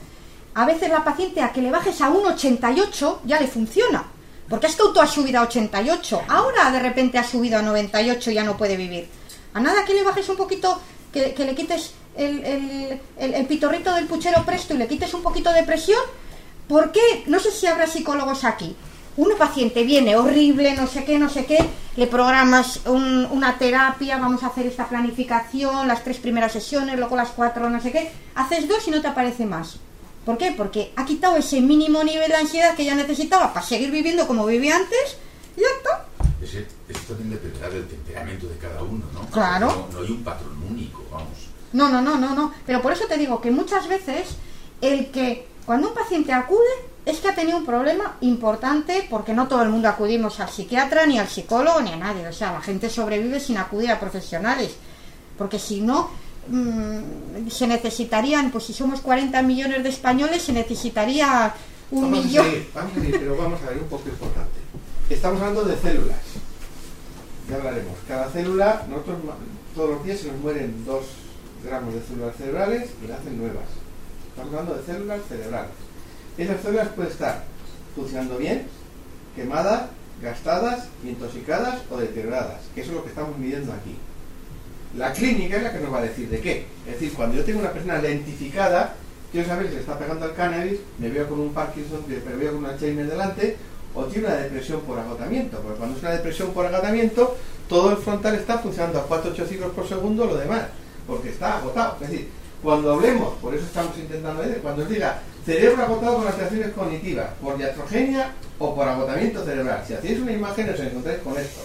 a 0.55 0.65
veces 0.65 0.89
la 0.89 1.03
paciente 1.03 1.41
a 1.41 1.51
que 1.51 1.61
le 1.61 1.71
bajes 1.71 2.01
a 2.01 2.09
un 2.09 2.25
88 2.25 3.21
ya 3.25 3.39
le 3.39 3.47
funciona. 3.47 4.05
Porque 4.49 4.65
es 4.67 4.75
que 4.75 4.81
auto 4.81 4.99
ha 5.01 5.07
subido 5.07 5.39
a 5.39 5.43
88. 5.43 6.21
Ahora 6.27 6.71
de 6.71 6.79
repente 6.79 7.17
ha 7.19 7.23
subido 7.23 7.59
a 7.59 7.61
98 7.61 8.31
y 8.31 8.33
ya 8.33 8.43
no 8.43 8.57
puede 8.57 8.77
vivir. 8.77 9.07
A 9.53 9.59
nada 9.59 9.85
que 9.85 9.93
le 9.93 10.03
bajes 10.03 10.27
un 10.29 10.37
poquito, 10.37 10.79
que, 11.13 11.33
que 11.33 11.45
le 11.45 11.53
quites 11.55 11.91
el, 12.17 12.43
el- 12.43 12.99
el- 13.17 13.33
el 13.35 13.45
pitorrito 13.45 13.93
del 13.93 14.05
puchero 14.07 14.43
presto 14.45 14.73
y 14.73 14.77
le 14.77 14.87
quites 14.87 15.13
un 15.13 15.21
poquito 15.21 15.51
de 15.53 15.63
presión. 15.63 16.01
¿Por 16.69 16.91
qué? 16.93 17.23
No 17.27 17.39
sé 17.39 17.51
si 17.51 17.67
habrá 17.67 17.87
psicólogos 17.87 18.45
aquí. 18.45 18.75
Un 19.17 19.31
paciente 19.37 19.83
viene 19.83 20.15
horrible, 20.15 20.75
no 20.75 20.87
sé 20.87 21.03
qué, 21.03 21.19
no 21.19 21.27
sé 21.27 21.45
qué, 21.45 21.57
le 21.97 22.07
programas 22.07 22.81
un- 22.85 23.27
una 23.31 23.57
terapia, 23.57 24.17
vamos 24.17 24.43
a 24.43 24.47
hacer 24.47 24.65
esta 24.67 24.87
planificación, 24.87 25.87
las 25.89 26.03
tres 26.05 26.17
primeras 26.19 26.53
sesiones, 26.53 26.97
luego 26.97 27.17
las 27.17 27.29
cuatro, 27.31 27.69
no 27.69 27.81
sé 27.81 27.91
qué. 27.91 28.11
Haces 28.35 28.69
dos 28.69 28.87
y 28.87 28.91
no 28.91 29.01
te 29.01 29.07
aparece 29.07 29.45
más. 29.45 29.77
¿Por 30.25 30.37
qué? 30.37 30.53
Porque 30.55 30.93
ha 30.95 31.03
quitado 31.05 31.35
ese 31.37 31.59
mínimo 31.59 32.03
nivel 32.03 32.29
de 32.29 32.35
ansiedad 32.35 32.75
que 32.75 32.85
ya 32.85 32.95
necesitaba 32.95 33.51
para 33.51 33.65
seguir 33.65 33.89
viviendo 33.91 34.25
como 34.27 34.45
vivía 34.45 34.75
antes 34.77 35.17
y 35.57 35.61
ya 35.61 35.67
está. 35.77 36.05
Ese- 36.41 36.67
Esto 36.87 37.13
también 37.15 37.31
dependerá 37.31 37.69
del 37.69 37.87
temperamento 37.87 38.47
de 38.47 38.57
cada 38.57 38.81
uno, 38.83 39.03
¿no? 39.13 39.25
Claro. 39.31 39.87
No, 39.91 39.99
no 39.99 40.05
hay 40.05 40.11
un 40.11 40.23
patrón 40.23 40.63
único, 40.69 41.03
vamos. 41.11 41.27
No, 41.73 41.89
no, 41.89 42.01
no, 42.01 42.17
no, 42.17 42.33
no. 42.33 42.53
Pero 42.65 42.81
por 42.81 42.93
eso 42.93 43.05
te 43.05 43.17
digo 43.17 43.41
que 43.41 43.51
muchas 43.51 43.87
veces 43.87 44.29
el 44.81 45.07
que 45.11 45.47
cuando 45.69 45.89
un 45.89 45.93
paciente 45.93 46.33
acude 46.33 46.65
es 47.05 47.19
que 47.19 47.27
ha 47.27 47.35
tenido 47.35 47.55
un 47.55 47.63
problema 47.63 48.17
importante 48.21 49.05
porque 49.07 49.35
no 49.35 49.47
todo 49.47 49.61
el 49.61 49.69
mundo 49.69 49.87
acudimos 49.87 50.39
al 50.39 50.49
psiquiatra, 50.49 51.05
ni 51.05 51.19
al 51.19 51.27
psicólogo, 51.27 51.79
ni 51.81 51.91
a 51.91 51.95
nadie. 51.95 52.27
O 52.27 52.33
sea, 52.33 52.53
la 52.53 52.61
gente 52.61 52.89
sobrevive 52.89 53.39
sin 53.39 53.55
acudir 53.59 53.91
a 53.91 53.99
profesionales. 53.99 54.71
Porque 55.37 55.59
si 55.59 55.81
no, 55.81 56.09
mm, 56.47 57.49
se 57.51 57.67
necesitarían, 57.67 58.49
pues 58.49 58.63
si 58.63 58.73
somos 58.73 59.01
40 59.01 59.43
millones 59.43 59.83
de 59.83 59.89
españoles, 59.89 60.41
se 60.41 60.53
necesitaría 60.53 61.53
un 61.91 62.01
vamos 62.01 62.25
millón. 62.25 62.47
a 62.47 62.49
seguir, 62.49 62.69
vamos 62.73 62.91
a 62.91 62.95
seguir, 62.95 63.19
pero 63.19 63.37
vamos 63.37 63.59
a 63.61 63.69
ver 63.69 63.77
un 63.77 63.89
poco 63.89 64.09
importante. 64.09 64.59
Estamos 65.07 65.39
hablando 65.39 65.65
de 65.65 65.77
células. 65.77 66.17
Ya 67.47 67.57
hablaremos. 67.57 67.95
Cada 68.07 68.27
célula, 68.31 68.87
nosotros 68.89 69.17
todos 69.75 69.89
los 69.91 70.03
días 70.03 70.19
se 70.19 70.31
nos 70.31 70.41
mueren 70.41 70.83
dos 70.83 71.05
gramos 71.63 71.93
de 71.93 72.01
células 72.01 72.35
cerebrales 72.37 72.89
y 73.05 73.07
nacen 73.07 73.37
nuevas. 73.37 73.88
Estamos 74.39 74.57
hablando 74.57 74.81
de 74.81 74.85
células 74.85 75.19
cerebrales. 75.27 75.71
Esas 76.37 76.61
células 76.61 76.87
pueden 76.95 77.11
estar 77.11 77.43
funcionando 77.93 78.37
bien, 78.37 78.67
quemadas, 79.35 79.89
gastadas, 80.21 80.87
intoxicadas 81.03 81.81
o 81.91 81.97
deterioradas, 81.97 82.61
que 82.73 82.79
eso 82.79 82.91
es 82.91 82.95
lo 82.95 83.03
que 83.03 83.09
estamos 83.09 83.37
midiendo 83.37 83.73
aquí. 83.73 83.97
La 84.95 85.11
clínica 85.11 85.57
es 85.57 85.63
la 85.63 85.73
que 85.73 85.79
nos 85.79 85.93
va 85.93 85.97
a 85.97 86.03
decir 86.03 86.29
de 86.29 86.39
qué. 86.39 86.65
Es 86.87 86.93
decir, 86.93 87.13
cuando 87.15 87.35
yo 87.35 87.43
tengo 87.43 87.59
una 87.59 87.73
persona 87.73 88.01
lentificada, 88.01 88.95
quiero 89.29 89.45
saber 89.45 89.67
si 89.67 89.73
le 89.73 89.81
está 89.81 89.99
pegando 89.99 90.23
al 90.23 90.33
cannabis, 90.33 90.79
me 90.99 91.09
veo 91.09 91.27
con 91.27 91.41
un 91.41 91.53
Parkinson, 91.53 92.05
me 92.07 92.35
veo 92.37 92.51
con 92.53 92.59
una 92.59 92.69
Alzheimer 92.69 93.07
delante, 93.07 93.57
o 93.93 94.05
tiene 94.05 94.27
una 94.27 94.37
depresión 94.37 94.79
por 94.81 94.97
agotamiento. 94.99 95.59
Porque 95.59 95.77
cuando 95.77 95.97
es 95.97 96.01
una 96.01 96.11
depresión 96.13 96.53
por 96.53 96.65
agotamiento, 96.65 97.35
todo 97.67 97.91
el 97.91 97.97
frontal 97.97 98.35
está 98.35 98.59
funcionando 98.59 98.99
a 98.99 99.09
4-8 99.09 99.47
ciclos 99.47 99.73
por 99.73 99.85
segundo, 99.85 100.23
lo 100.23 100.37
demás, 100.37 100.67
porque 101.05 101.29
está 101.29 101.57
agotado. 101.57 101.97
Es 101.99 102.09
decir, 102.09 102.38
cuando 102.61 102.93
hablemos, 102.93 103.35
por 103.35 103.53
eso 103.53 103.65
estamos 103.65 103.97
intentando 103.97 104.41
ver, 104.41 104.59
cuando 104.61 104.83
os 104.83 104.89
diga 104.89 105.19
cerebro 105.45 105.83
agotado 105.83 106.17
con 106.17 106.27
alteraciones 106.27 106.73
cognitivas, 106.73 107.27
por 107.41 107.57
diatrogenia 107.57 108.33
o 108.59 108.75
por 108.75 108.87
agotamiento 108.87 109.43
cerebral, 109.43 109.83
si 109.87 109.93
hacéis 109.93 110.19
una 110.19 110.31
imagen 110.31 110.69
os 110.69 110.79
encontráis 110.79 111.19
con 111.19 111.37
esto 111.37 111.61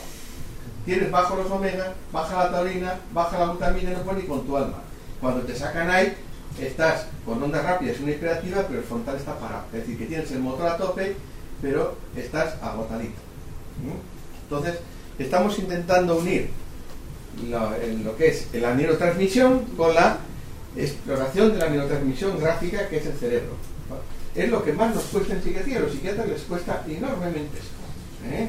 tienes 0.85 1.11
bajo 1.11 1.37
los 1.37 1.51
omegas, 1.51 1.89
baja 2.13 2.45
la 2.45 2.51
taurina, 2.51 3.01
baja 3.13 3.39
la 3.39 3.47
glutamina, 3.47 3.91
no 3.91 4.03
puedes 4.03 4.23
ni 4.23 4.29
con 4.29 4.47
tu 4.47 4.57
alma. 4.57 4.79
Cuando 5.21 5.43
te 5.43 5.55
sacan 5.55 5.91
ahí, 5.91 6.15
estás 6.61 7.07
con 7.25 7.43
ondas 7.43 7.65
rápidas, 7.65 8.01
una 8.01 8.13
hiperactiva, 8.13 8.63
pero 8.67 8.81
el 8.81 8.85
frontal 8.85 9.17
está 9.17 9.39
parado. 9.39 9.65
Es 9.73 9.81
decir, 9.81 9.99
que 9.99 10.07
tienes 10.07 10.31
el 10.33 10.41
motor 10.41 10.69
a 10.69 10.77
tope, 10.77 11.17
pero 11.63 11.97
estás 12.17 12.57
agotadito. 12.63 13.21
¿Mm? 13.83 14.43
Entonces, 14.43 14.79
estamos 15.19 15.59
intentando 15.59 16.17
unir 16.17 16.51
lo, 17.49 17.75
en 17.77 18.05
lo 18.05 18.17
que 18.17 18.29
es 18.29 18.49
la 18.53 18.75
neurotransmisión 18.75 19.61
con 19.77 19.95
la 19.95 20.19
exploración 20.77 21.53
de 21.53 21.59
la 21.59 21.69
neurotransmisión 21.69 22.39
gráfica 22.39 22.89
que 22.89 22.99
es 22.99 23.07
el 23.07 23.15
cerebro. 23.15 23.53
Es 24.35 24.51
lo 24.51 24.65
que 24.65 24.73
más 24.73 24.95
nos 24.95 25.05
cuesta 25.05 25.35
en 25.35 25.43
psiquiatría, 25.43 25.79
a 25.79 25.81
los 25.81 25.93
psiquiatras 25.93 26.29
les 26.29 26.43
cuesta 26.43 26.85
enormemente 26.89 27.59
esto. 27.59 28.35
¿eh? 28.35 28.49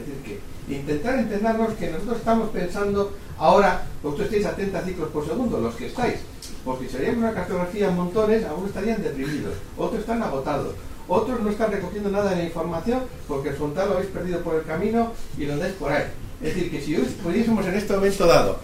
Es 0.00 0.06
decir, 0.06 0.40
que 0.66 0.74
intentar 0.74 1.18
entendernos 1.18 1.74
que 1.74 1.90
nosotros 1.90 2.18
estamos 2.18 2.50
pensando 2.50 3.12
ahora, 3.36 3.86
vosotros 4.02 4.28
estáis 4.28 4.46
a 4.46 4.54
30 4.54 4.82
ciclos 4.82 5.08
por 5.08 5.26
segundo, 5.26 5.58
los 5.58 5.74
que 5.74 5.86
estáis, 5.86 6.16
porque 6.64 6.88
si 6.88 6.96
haríamos 6.96 7.18
una 7.18 7.34
cartografía 7.34 7.88
en 7.88 7.96
montones, 7.96 8.44
algunos 8.44 8.68
estarían 8.68 9.02
deprimidos, 9.02 9.54
otros 9.76 10.00
están 10.00 10.22
agotados, 10.22 10.74
otros 11.08 11.40
no 11.40 11.50
están 11.50 11.72
recogiendo 11.72 12.08
nada 12.08 12.30
de 12.30 12.36
la 12.36 12.44
información 12.44 13.02
porque 13.26 13.48
el 13.48 13.56
frontal 13.56 13.88
lo 13.88 13.94
habéis 13.96 14.10
perdido 14.10 14.40
por 14.42 14.54
el 14.54 14.62
camino 14.62 15.12
y 15.36 15.44
lo 15.44 15.56
dais 15.56 15.72
por 15.74 15.90
ahí. 15.90 16.04
Es 16.40 16.54
decir, 16.54 16.70
que 16.70 16.80
si 16.80 16.94
pudiésemos 16.94 17.66
en 17.66 17.74
este 17.74 17.94
momento 17.94 18.26
dado, 18.26 18.58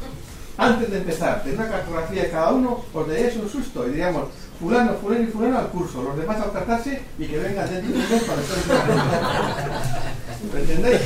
antes 0.59 0.91
de 0.91 0.99
empezar, 0.99 1.43
tener 1.43 1.59
una 1.59 1.69
cartografía 1.69 2.23
de 2.23 2.31
cada 2.31 2.53
uno, 2.53 2.85
os 2.93 3.09
daríais 3.09 3.37
un 3.37 3.49
susto 3.49 3.87
y 3.87 3.91
diríamos, 3.91 4.29
fulano, 4.59 4.95
fulano 4.95 5.23
y 5.25 5.27
fulano 5.27 5.59
al 5.59 5.69
curso, 5.69 6.03
los 6.03 6.17
demás 6.17 6.41
a 6.41 6.51
tratarse 6.51 7.03
y 7.19 7.27
que 7.27 7.39
vengan 7.39 7.69
dentro 7.69 7.93
de 7.93 7.99
un 7.99 8.11
mes 8.11 8.23
para 8.25 8.41
estar 8.41 8.57
¿Me 10.53 10.61
entendéis? 10.61 11.01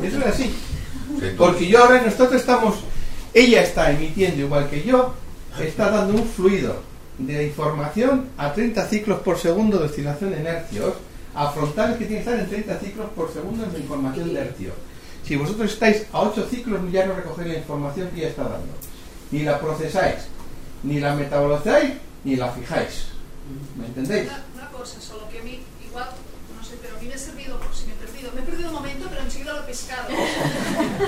¿Mm? 0.00 0.04
Eso 0.04 0.18
es 0.18 0.26
así. 0.26 0.54
Porque 1.38 1.66
yo 1.66 1.82
ahora 1.82 2.02
nosotros 2.02 2.34
estamos, 2.34 2.76
ella 3.32 3.62
está 3.62 3.90
emitiendo 3.90 4.42
igual 4.42 4.68
que 4.68 4.82
yo, 4.82 5.14
está 5.60 5.90
dando 5.90 6.14
un 6.14 6.28
fluido 6.28 6.82
de 7.18 7.46
información 7.46 8.26
a 8.36 8.52
30 8.52 8.86
ciclos 8.88 9.20
por 9.20 9.38
segundo 9.38 9.78
de 9.78 9.86
oscilación 9.86 10.34
en 10.34 10.46
hercios, 10.46 10.94
a 11.34 11.50
frontales 11.50 11.96
que 11.96 12.04
tienen 12.06 12.24
que 12.24 12.30
estar 12.30 12.44
en 12.44 12.50
30 12.50 12.78
ciclos 12.80 13.06
por 13.14 13.32
segundo 13.32 13.64
de 13.66 13.78
información 13.78 14.34
de 14.34 14.40
hercio. 14.40 14.72
Si 15.26 15.34
vosotros 15.34 15.72
estáis 15.72 16.06
a 16.12 16.20
8 16.20 16.46
ciclos 16.48 16.80
ya 16.92 17.04
no 17.04 17.14
recogéis 17.14 17.48
la 17.48 17.58
información 17.58 18.08
que 18.10 18.20
ella 18.20 18.28
está 18.28 18.44
dando. 18.44 18.72
Ni 19.32 19.42
la 19.42 19.58
procesáis, 19.58 20.28
ni 20.84 21.00
la 21.00 21.16
metabolizáis, 21.16 21.94
ni 22.22 22.36
la 22.36 22.52
fijáis. 22.52 23.06
¿Me 23.76 23.86
entendéis? 23.86 24.28
Una, 24.28 24.44
una 24.54 24.70
cosa, 24.70 25.00
solo 25.00 25.28
que 25.28 25.40
a 25.40 25.42
mí, 25.42 25.60
igual, 25.84 26.10
no 26.56 26.64
sé, 26.64 26.76
pero 26.80 26.96
a 26.96 27.00
mí 27.00 27.08
me 27.08 27.14
ha 27.14 27.18
servido, 27.18 27.58
por 27.58 27.74
si 27.74 27.86
me 27.86 27.94
he 27.94 27.96
perdido, 27.96 28.30
me 28.34 28.40
he 28.40 28.44
perdido 28.44 28.68
un 28.68 28.74
momento, 28.76 29.06
pero 29.10 29.22
enseguida 29.22 29.54
lo 29.54 29.60
he 29.62 29.64
pescado. 29.64 30.08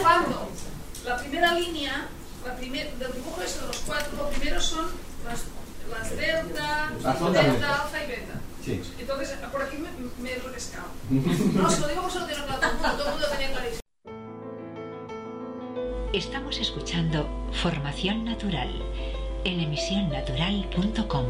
Cuando 0.03 0.49
la 1.07 1.17
primera 1.19 1.55
línea, 1.55 2.09
la 2.45 2.57
primer, 2.57 2.93
del 2.95 3.13
dibujo 3.13 3.41
de 3.41 3.67
los 3.67 3.77
cuatro, 3.87 4.17
lo 4.17 4.31
primero 4.31 4.61
son 4.61 4.87
las, 5.25 5.45
las 5.93 6.11
delta, 6.17 6.91
delta, 7.33 7.83
alfa 7.83 8.03
y 8.03 8.07
beta. 8.09 8.35
Sí. 8.65 8.83
Entonces, 8.99 9.39
por 9.53 9.63
aquí 9.63 9.77
me, 9.79 9.91
me 10.21 10.33
he 10.33 10.39
repescado. 10.41 10.89
No, 11.55 11.71
se 11.71 11.81
lo 11.81 11.87
digo 11.87 12.03
porque 12.03 12.15
se 12.15 12.21
lo 12.21 12.27
tiene 12.27 12.45
claro 12.45 12.59
todo 12.61 12.71
el 12.71 12.75
mundo, 12.75 12.91
todo 12.97 13.05
el 13.05 13.11
mundo 13.13 13.27
lo 13.27 13.33
tenía 13.33 13.53
clarísimo. 13.53 13.88
Estamos 16.13 16.59
escuchando 16.59 17.29
Formación 17.53 18.25
Natural 18.25 18.71
en 19.45 19.61
emisionnatural.com. 19.61 21.27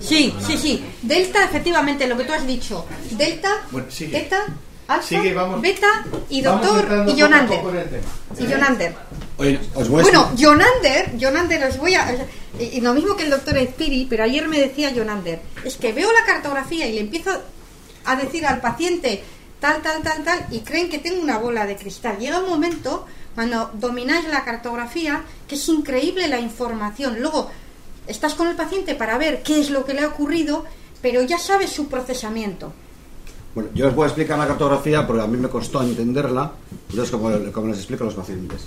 Sí, 0.00 0.34
sí, 0.38 0.58
sí. 0.58 0.84
Delta, 1.00 1.44
efectivamente, 1.44 2.06
lo 2.06 2.18
que 2.18 2.24
tú 2.24 2.32
has 2.34 2.46
dicho. 2.46 2.84
Delta, 3.12 3.66
Bueno, 3.70 3.90
sigue. 3.90 4.28
Alfa, 4.88 5.06
Sigue, 5.06 5.34
vamos. 5.34 5.60
beta 5.60 6.04
y 6.28 6.42
doctor 6.42 7.06
y 7.08 7.20
Jonander. 7.20 7.60
Y 8.38 8.46
Jonander. 8.46 8.94
Oye, 9.38 9.60
os 9.74 9.88
voy 9.88 10.00
a 10.00 10.02
Bueno, 10.02 10.30
Jonander, 10.38 11.12
Jonander, 11.20 11.64
os 11.64 11.78
voy 11.78 11.94
a... 11.94 12.28
Y 12.58 12.78
y 12.78 12.80
lo 12.80 12.94
mismo 12.94 13.16
que 13.16 13.24
el 13.24 13.30
doctor 13.30 13.56
Espiri, 13.58 14.06
pero 14.08 14.24
ayer 14.24 14.46
me 14.46 14.60
decía 14.60 14.92
Jonander, 14.94 15.40
es 15.64 15.76
que 15.76 15.92
veo 15.92 16.12
la 16.12 16.24
cartografía 16.24 16.86
y 16.86 16.92
le 16.92 17.00
empiezo... 17.00 17.30
a 18.04 18.16
decir 18.16 18.44
al 18.46 18.60
paciente 18.60 19.24
tal, 19.60 19.80
tal, 19.80 20.02
tal, 20.02 20.22
tal, 20.24 20.46
y 20.50 20.60
creen 20.60 20.90
que 20.90 20.98
tengo 20.98 21.22
una 21.22 21.38
bola 21.38 21.64
de 21.66 21.76
cristal. 21.76 22.18
Llega 22.18 22.38
un 22.38 22.48
momento 22.50 23.06
cuando 23.34 23.70
domináis 23.72 24.28
la 24.28 24.44
cartografía 24.44 25.24
que 25.48 25.54
es 25.54 25.66
increíble 25.68 26.28
la 26.28 26.38
información. 26.38 27.18
Luego 27.18 27.50
estás 28.06 28.34
con 28.34 28.46
el 28.46 28.56
paciente 28.56 28.94
para 28.94 29.16
ver 29.16 29.42
qué 29.42 29.58
es 29.60 29.70
lo 29.70 29.86
que 29.86 29.94
le 29.94 30.02
ha 30.02 30.08
ocurrido, 30.08 30.66
pero 31.00 31.22
ya 31.22 31.38
sabes 31.38 31.70
su 31.70 31.88
procesamiento. 31.88 32.74
Bueno, 33.54 33.70
yo 33.72 33.86
os 33.86 33.94
voy 33.94 34.04
a 34.04 34.06
explicar 34.06 34.36
la 34.36 34.48
cartografía 34.48 35.06
porque 35.06 35.22
a 35.22 35.26
mí 35.28 35.36
me 35.36 35.48
costó 35.48 35.80
entenderla, 35.82 36.50
entonces 36.90 37.10
como, 37.10 37.30
como 37.52 37.68
les 37.68 37.78
explico 37.78 38.02
a 38.02 38.06
los 38.06 38.14
pacientes. 38.14 38.66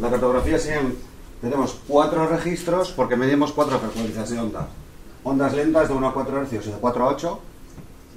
La 0.00 0.10
cartografía 0.10 0.58
serían, 0.58 0.94
tenemos 1.40 1.78
cuatro 1.86 2.26
registros 2.26 2.90
porque 2.90 3.14
medimos 3.14 3.52
cuatro 3.52 3.78
frecuencias 3.78 4.30
de 4.30 4.40
onda. 4.40 4.66
Ondas 5.22 5.54
lentas 5.54 5.88
de 5.88 5.94
1 5.94 6.08
a 6.08 6.14
4 6.14 6.40
hercios 6.40 6.66
y 6.66 6.70
de 6.70 6.76
4 6.76 7.04
a 7.04 7.08
8, 7.08 7.40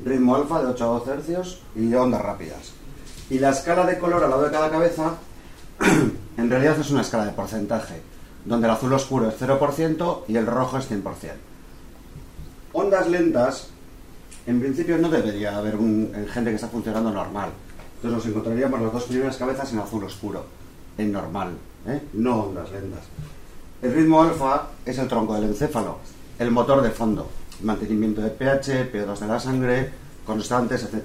ritmo 0.06 0.36
alfa 0.36 0.62
de 0.62 0.68
8 0.68 0.84
a 0.84 0.88
12 1.00 1.12
hercios 1.12 1.62
y 1.76 1.94
ondas 1.96 2.22
rápidas. 2.22 2.72
Y 3.32 3.40
la 3.40 3.50
escala 3.50 3.86
de 3.86 3.98
color 3.98 4.24
al 4.24 4.30
lado 4.30 4.44
de 4.44 4.52
cada 4.52 4.70
cabeza, 4.70 5.16
en 6.38 6.50
realidad 6.50 6.80
es 6.80 6.92
una 6.92 7.02
escala 7.02 7.26
de 7.26 7.32
porcentaje, 7.32 8.02
donde 8.46 8.68
el 8.68 8.74
azul 8.74 8.94
oscuro 8.94 9.28
es 9.28 9.42
0% 9.42 10.22
y 10.28 10.38
el 10.38 10.46
rojo 10.46 10.78
es 10.78 10.90
100%. 10.90 11.04
Ondas 12.74 13.08
lentas 13.08 13.70
en 14.50 14.60
principio 14.60 14.98
no 14.98 15.10
debería 15.10 15.56
haber 15.56 15.76
un, 15.76 16.12
en 16.16 16.28
gente 16.28 16.50
que 16.50 16.56
está 16.56 16.68
funcionando 16.68 17.12
normal. 17.12 17.52
Entonces 17.98 18.18
nos 18.18 18.26
encontraríamos 18.26 18.82
las 18.82 18.92
dos 18.92 19.04
primeras 19.04 19.38
cabezas 19.38 19.72
en 19.74 19.80
azul 19.80 20.04
oscuro, 20.04 20.44
en 20.98 21.12
normal, 21.12 21.56
¿eh? 21.86 22.02
no 22.14 22.46
ondas 22.46 22.72
lentas. 22.72 23.04
El 23.84 23.94
ritmo 23.94 24.24
alfa 24.24 24.70
es 24.84 24.98
el 24.98 25.08
tronco 25.08 25.36
del 25.36 25.44
encéfalo, 25.44 26.00
el 26.40 26.50
motor 26.50 26.82
de 26.82 26.90
fondo, 26.90 27.30
mantenimiento 27.62 28.22
de 28.22 28.32
pH, 28.32 28.92
PO2 28.92 29.20
de 29.20 29.28
la 29.28 29.40
sangre, 29.40 29.90
constantes, 30.26 30.82
etc. 30.82 31.04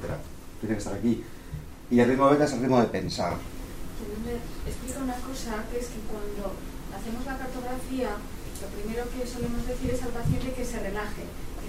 Tiene 0.61 0.77
que 0.77 0.79
estar 0.79 0.95
aquí. 0.95 1.23
Y 1.91 2.01
el 2.01 2.09
ritmo 2.09 2.31
beta 2.31 2.45
es 2.45 2.53
el 2.55 2.61
ritmo 2.61 2.81
de 2.81 2.87
pensar. 2.87 3.35
Explica 4.67 5.01
una 5.01 5.17
cosa, 5.17 5.63
que 5.71 5.81
es 5.81 5.87
que 5.89 6.01
cuando 6.09 6.57
hacemos 6.97 7.27
la 7.27 7.37
cartografía, 7.37 8.09
lo 8.63 8.69
primero 8.69 9.05
que 9.13 9.27
solemos 9.27 9.67
decir 9.67 9.91
es 9.91 10.03
al 10.03 10.11
paciente 10.11 10.55
que 10.55 10.65
se 10.65 10.81
relaje 10.81 11.25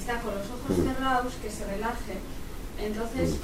está 0.06 0.22
con 0.22 0.36
los 0.36 0.46
ojos 0.46 0.86
cerrados, 0.86 1.34
que 1.42 1.50
se 1.50 1.66
relaje. 1.66 2.14
Entonces, 2.80 3.38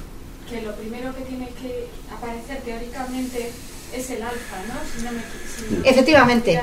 que 0.48 0.62
lo 0.62 0.76
primero 0.76 1.14
que 1.16 1.24
tiene 1.24 1.50
que 1.60 1.88
aparecer 2.16 2.62
teóricamente 2.62 3.52
es 3.92 4.10
el 4.12 4.22
alfa, 4.22 4.58
¿no? 4.68 4.76
Si 4.94 5.04
no 5.04 5.12
me, 5.12 5.90
Efectivamente. 5.90 6.62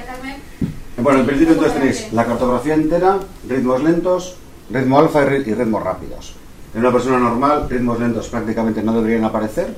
bueno, 0.98 1.20
en 1.20 1.26
principio 1.26 1.54
entonces 1.54 1.78
tenéis 1.78 2.12
la 2.12 2.24
cartografía 2.24 2.74
entera, 2.74 3.18
ritmos 3.48 3.82
lentos, 3.82 4.36
ritmo 4.70 5.00
alfa 5.00 5.22
y 5.24 5.54
ritmos 5.54 5.82
rápidos. 5.82 6.34
En 6.74 6.80
una 6.80 6.92
persona 6.92 7.18
normal, 7.18 7.68
ritmos 7.68 7.98
lentos 7.98 8.28
prácticamente 8.28 8.82
no 8.82 8.94
deberían 8.94 9.24
aparecer, 9.24 9.74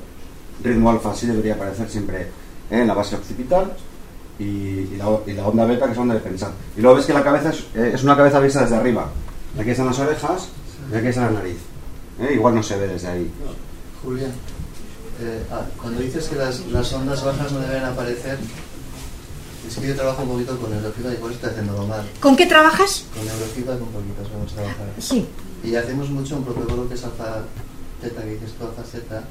ritmo 0.63 0.91
alfa 0.91 1.15
sí 1.15 1.25
debería 1.25 1.55
aparecer 1.55 1.89
siempre 1.89 2.27
en 2.69 2.85
la 2.85 2.93
base 2.93 3.15
occipital 3.15 3.73
y, 4.37 4.97
la, 4.97 5.07
onda 5.07 5.65
beta 5.65 5.87
que 5.87 5.93
es 5.93 5.97
onda 5.97 6.13
de 6.13 6.19
pensar. 6.19 6.51
Y 6.77 6.81
luego 6.81 6.97
ves 6.97 7.05
que 7.07 7.13
la 7.13 7.23
cabeza 7.23 7.49
es, 7.49 7.65
eh, 7.75 7.91
es 7.95 8.03
una 8.03 8.15
cabeza 8.15 8.39
vista 8.39 8.61
desde 8.61 8.75
arriba, 8.75 9.09
Aquí 9.59 9.71
están 9.71 9.87
las 9.87 9.99
orejas 9.99 10.49
y 10.91 10.95
aquí 10.95 11.07
está 11.07 11.25
la 11.25 11.31
nariz. 11.31 11.57
¿Eh? 12.19 12.33
Igual 12.35 12.55
no 12.55 12.63
se 12.63 12.77
ve 12.77 12.87
desde 12.87 13.07
ahí. 13.07 13.31
Julián, 14.03 14.31
eh, 15.21 15.43
ah, 15.51 15.65
cuando 15.79 16.01
dices 16.01 16.27
que 16.27 16.35
las, 16.35 16.65
las, 16.67 16.91
ondas 16.93 17.23
bajas 17.23 17.51
no 17.51 17.59
deben 17.59 17.83
aparecer, 17.83 18.39
es 19.67 19.75
que 19.77 19.87
yo 19.87 19.95
trabajo 19.95 20.23
un 20.23 20.29
poquito 20.29 20.57
con 20.57 20.71
neurofeedback 20.71 21.13
y 21.13 21.17
por 21.17 21.31
eso 21.31 21.35
estoy 21.35 21.49
haciéndolo 21.51 21.85
mal. 21.85 22.03
¿Con 22.19 22.35
qué 22.35 22.45
trabajas? 22.45 23.05
Con 23.13 23.25
neurofeedback 23.25 23.81
un 23.81 23.89
poquito 23.89 24.23
vamos 24.33 24.51
a 24.53 24.55
trabajar. 24.55 24.87
Sí. 24.99 25.27
Y 25.63 25.75
hacemos 25.75 26.09
mucho 26.09 26.37
un 26.37 26.43
protocolo 26.43 26.87
que 26.87 26.95
es 26.95 27.03
alfa 27.03 27.43
teta, 28.01 28.23
que 28.23 28.29
dices 28.31 28.53
tú 28.53 28.65
alfa 28.65 28.83
zeta, 28.83 29.23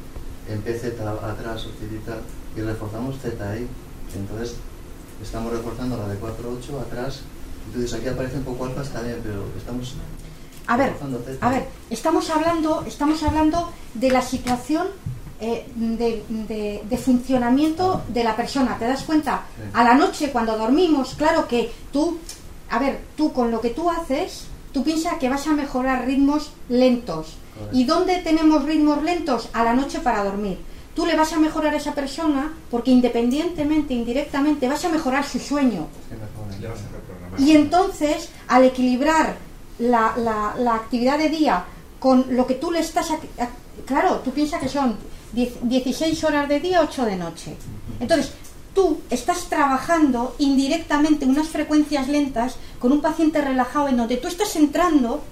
en 0.48 0.62
PZ 0.62 1.00
atrás, 1.00 1.66
occipital, 1.66 2.20
y 2.56 2.60
reforzamos 2.60 3.16
zeta 3.20 3.50
ahí. 3.50 3.66
Entonces, 4.14 4.56
estamos 5.22 5.52
reforzando 5.52 5.96
la 5.96 6.08
de 6.08 6.20
4-8 6.20 6.80
atrás 6.80 7.22
entonces 7.66 7.94
aquí 7.94 8.08
aparece 8.08 8.36
un 8.36 8.44
poco 8.44 8.64
alfa 8.66 8.82
también, 8.82 9.20
pero 9.22 9.44
estamos... 9.56 9.94
A 10.66 10.76
ver, 10.76 10.94
a 11.40 11.50
ver, 11.50 11.66
estamos 11.90 12.30
hablando, 12.30 12.84
estamos 12.86 13.22
hablando 13.24 13.72
de 13.94 14.10
la 14.10 14.22
situación 14.22 14.86
eh, 15.42 15.66
de, 15.74 16.98
funcionamiento 16.98 18.02
de 18.08 18.22
la 18.22 18.36
persona. 18.36 18.76
¿Te 18.78 18.86
das 18.86 19.04
cuenta? 19.04 19.46
A 19.72 19.82
la 19.82 19.94
noche, 19.94 20.30
cuando 20.30 20.56
dormimos, 20.58 21.14
claro 21.14 21.48
que 21.48 21.72
tú, 21.92 22.18
a 22.68 22.78
ver, 22.78 23.00
tú 23.16 23.32
con 23.32 23.50
lo 23.50 23.60
que 23.60 23.70
tú 23.70 23.90
haces, 23.90 24.44
tú 24.72 24.84
piensas 24.84 25.14
que 25.14 25.30
vas 25.30 25.46
a 25.46 25.52
mejorar 25.52 26.04
ritmos 26.04 26.52
lentos. 26.68 27.36
¿Y 27.72 27.84
dónde 27.84 28.18
tenemos 28.18 28.64
ritmos 28.64 29.02
lentos? 29.02 29.48
A 29.54 29.64
la 29.64 29.72
noche 29.72 30.00
para 30.00 30.24
dormir. 30.24 30.58
Tú 30.94 31.06
le 31.06 31.16
vas 31.16 31.32
a 31.32 31.38
mejorar 31.38 31.72
a 31.72 31.78
esa 31.78 31.94
persona 31.94 32.52
porque 32.70 32.90
independientemente, 32.90 33.94
indirectamente, 33.94 34.68
vas 34.68 34.84
a 34.84 34.90
mejorar 34.90 35.24
su 35.24 35.38
sueño. 35.38 35.86
Y 37.38 37.52
entonces, 37.52 38.28
al 38.48 38.64
equilibrar 38.64 39.36
la, 39.78 40.14
la, 40.58 40.74
actividad 40.74 41.18
de 41.18 41.28
día 41.28 41.64
con 41.98 42.36
lo 42.36 42.46
que 42.46 42.54
tú 42.54 42.70
le 42.70 42.80
estás... 42.80 43.08
claro, 43.86 44.20
tú 44.24 44.30
piensas 44.30 44.60
que 44.60 44.68
son 44.68 44.96
16 45.32 46.24
horas 46.24 46.48
de 46.48 46.60
día, 46.60 46.80
8 46.82 47.04
de 47.04 47.16
noche. 47.16 47.56
Entonces, 48.00 48.32
tú 48.74 49.00
estás 49.10 49.48
trabajando 49.48 50.34
indirectamente 50.38 51.24
unas 51.24 51.48
frecuencias 51.48 52.08
lentas 52.08 52.56
con 52.78 52.92
un 52.92 53.00
paciente 53.00 53.40
relajado 53.40 53.88
en 53.88 53.96
donde 53.96 54.16
tú 54.16 54.28
estás 54.28 54.54
entrando 54.56 55.22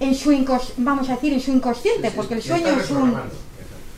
en 0.00 0.14
su 0.14 0.30
vamos 0.78 1.08
a 1.08 1.14
decir 1.14 1.32
en 1.32 1.40
su 1.40 1.52
inconsciente, 1.52 2.10
porque 2.10 2.34
el 2.34 2.42
sueño 2.42 2.68
es 2.68 2.90
un 2.90 3.16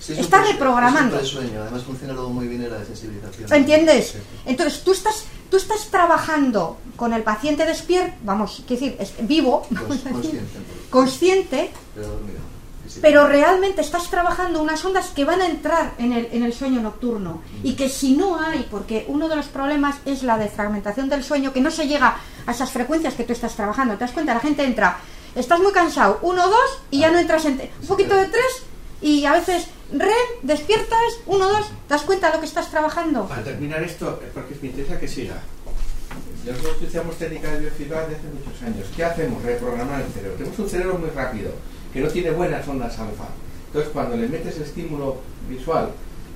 está 0.09 0.43
reprogramando. 0.43 1.17
además 1.17 1.83
funciona 1.83 2.13
luego 2.13 2.31
muy 2.31 2.47
bien 2.47 2.69
la 2.71 2.79
desensibilización. 2.79 3.53
¿Entiendes? 3.53 4.17
Entonces 4.45 4.83
tú 4.85 4.93
estás, 4.93 5.25
tú 5.55 5.59
estás 5.59 5.87
trabajando 5.87 6.79
con 6.97 7.13
el 7.13 7.23
paciente 7.23 7.65
despierto, 7.65 8.17
vamos, 8.25 8.65
quiero 8.67 8.97
decir, 8.99 9.15
vivo, 9.21 9.65
consciente, 10.11 10.41
consciente 10.91 11.71
pero, 13.01 13.29
realmente 13.29 13.81
estás 13.81 14.11
trabajando 14.11 14.61
unas 14.61 14.85
ondas 14.85 15.11
que 15.11 15.25
van 15.25 15.41
a 15.41 15.47
entrar 15.47 15.95
en 15.99 16.13
el, 16.13 16.29
en 16.33 16.43
el 16.43 16.53
sueño 16.53 16.81
nocturno 16.81 17.41
y 17.63 17.75
que 17.75 17.89
si 17.89 18.17
no 18.17 18.41
hay, 18.41 18.67
porque 18.69 19.05
uno 19.07 19.29
de 19.29 19.37
los 19.37 19.47
problemas 19.47 19.95
es 20.05 20.25
la 20.25 20.39
defragmentación 20.39 21.09
del 21.09 21.23
sueño, 21.23 21.53
que 21.53 21.61
no 21.61 21.71
se 21.71 21.87
llega 21.87 22.17
a 22.47 22.51
esas 22.51 22.73
frecuencias 22.73 23.15
que 23.15 23.23
tú 23.23 23.33
estás 23.33 23.55
trabajando. 23.55 23.95
¿Te 23.95 24.01
das 24.01 24.11
cuenta? 24.11 24.35
La 24.35 24.41
gente 24.41 24.65
entra, 24.65 24.99
estás 25.37 25.61
muy 25.61 25.73
cansado, 25.73 26.19
uno, 26.23 26.49
dos, 26.49 26.81
y 26.91 26.99
ya 26.99 27.13
no 27.13 27.19
entras 27.21 27.45
en... 27.45 27.61
Un 27.81 27.87
poquito 27.87 28.17
de 28.17 28.27
tres, 28.27 28.65
y 29.01 29.25
a 29.25 29.33
veces 29.33 29.69
REM, 29.93 30.11
despiertas, 30.43 30.99
uno, 31.27 31.49
dos, 31.49 31.69
¿te 31.69 31.95
das 31.95 32.03
cuenta 32.03 32.29
de 32.29 32.35
lo 32.35 32.41
que 32.41 32.47
estás 32.47 32.71
trabajando? 32.71 33.27
Para 33.27 33.45
terminar 33.45 33.83
esto, 33.83 34.21
porque 34.33 34.55
me 34.63 34.69
interesa 34.69 34.99
que 34.99 35.09
siga. 35.09 35.37
Nosotros 36.47 36.77
utilizamos 36.77 37.17
técnicas 37.17 37.53
de 37.53 37.61
biofeedback 37.61 38.09
desde 38.09 38.17
hace 38.17 38.29
muchos 38.29 38.63
años. 38.63 38.87
¿Qué 38.95 39.05
hacemos? 39.05 39.43
Reprogramar 39.43 40.03
el 40.03 40.13
cerebro. 40.13 40.37
Tenemos 40.37 40.59
un 40.59 40.69
cerebro 40.69 40.99
muy 40.99 41.11
rápido, 41.11 41.53
que 41.93 42.01
no 42.01 42.09
tiene 42.09 42.31
buenas 42.33 42.67
ondas 42.69 42.99
alfa. 42.99 43.29
Entonces, 43.67 43.91
cuando 43.93 44.17
le 44.17 44.29
metes 44.29 44.59
estímulo 44.59 45.19
visual, 45.49 45.91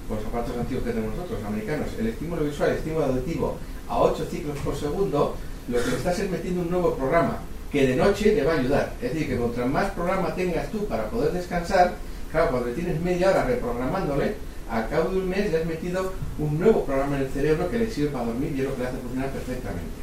por 0.09 0.16
los 0.16 0.26
aparatos 0.26 0.56
antiguos 0.56 0.84
que 0.84 0.90
tenemos 0.92 1.14
nosotros, 1.14 1.40
americanos, 1.46 1.88
el 1.98 2.06
estímulo 2.09 2.42
visual, 2.42 2.70
el 2.70 2.76
estímulo 2.76 3.04
auditivo, 3.04 3.59
a 3.88 3.98
8 4.00 4.26
ciclos 4.30 4.59
por 4.64 4.76
segundo, 4.76 5.36
lo 5.68 5.84
que 5.84 5.90
le 5.90 5.96
estás 5.96 6.18
es 6.18 6.30
metiendo 6.30 6.62
un 6.62 6.70
nuevo 6.70 6.94
programa 6.94 7.38
que 7.70 7.86
de 7.86 7.96
noche 7.96 8.34
le 8.34 8.42
va 8.42 8.54
a 8.54 8.59
ayudar. 8.59 8.94
Es 9.02 9.12
decir, 9.12 9.28
que 9.28 9.36
contra 9.36 9.66
más 9.66 9.90
programa 9.90 10.34
tengas 10.34 10.70
tú 10.70 10.86
para 10.86 11.11
poder 11.11 11.32
descansar, 11.32 11.94
Claro, 12.31 12.51
cuando 12.51 12.70
tienes 12.70 13.01
media 13.01 13.31
hora 13.31 13.45
reprogramándole, 13.45 14.35
al 14.70 14.89
cabo 14.89 15.11
de 15.11 15.18
un 15.18 15.29
mes 15.29 15.51
le 15.51 15.59
has 15.59 15.66
metido 15.66 16.12
un 16.39 16.59
nuevo 16.59 16.85
programa 16.85 17.16
en 17.16 17.22
el 17.22 17.31
cerebro 17.31 17.70
que 17.70 17.79
le 17.79 17.91
sirve 17.91 18.11
para 18.11 18.26
dormir 18.26 18.53
y 18.55 18.61
es 18.61 18.66
lo 18.66 18.74
que 18.74 18.83
le 18.83 18.89
hace 18.89 18.99
funcionar 18.99 19.31
perfectamente. 19.31 19.99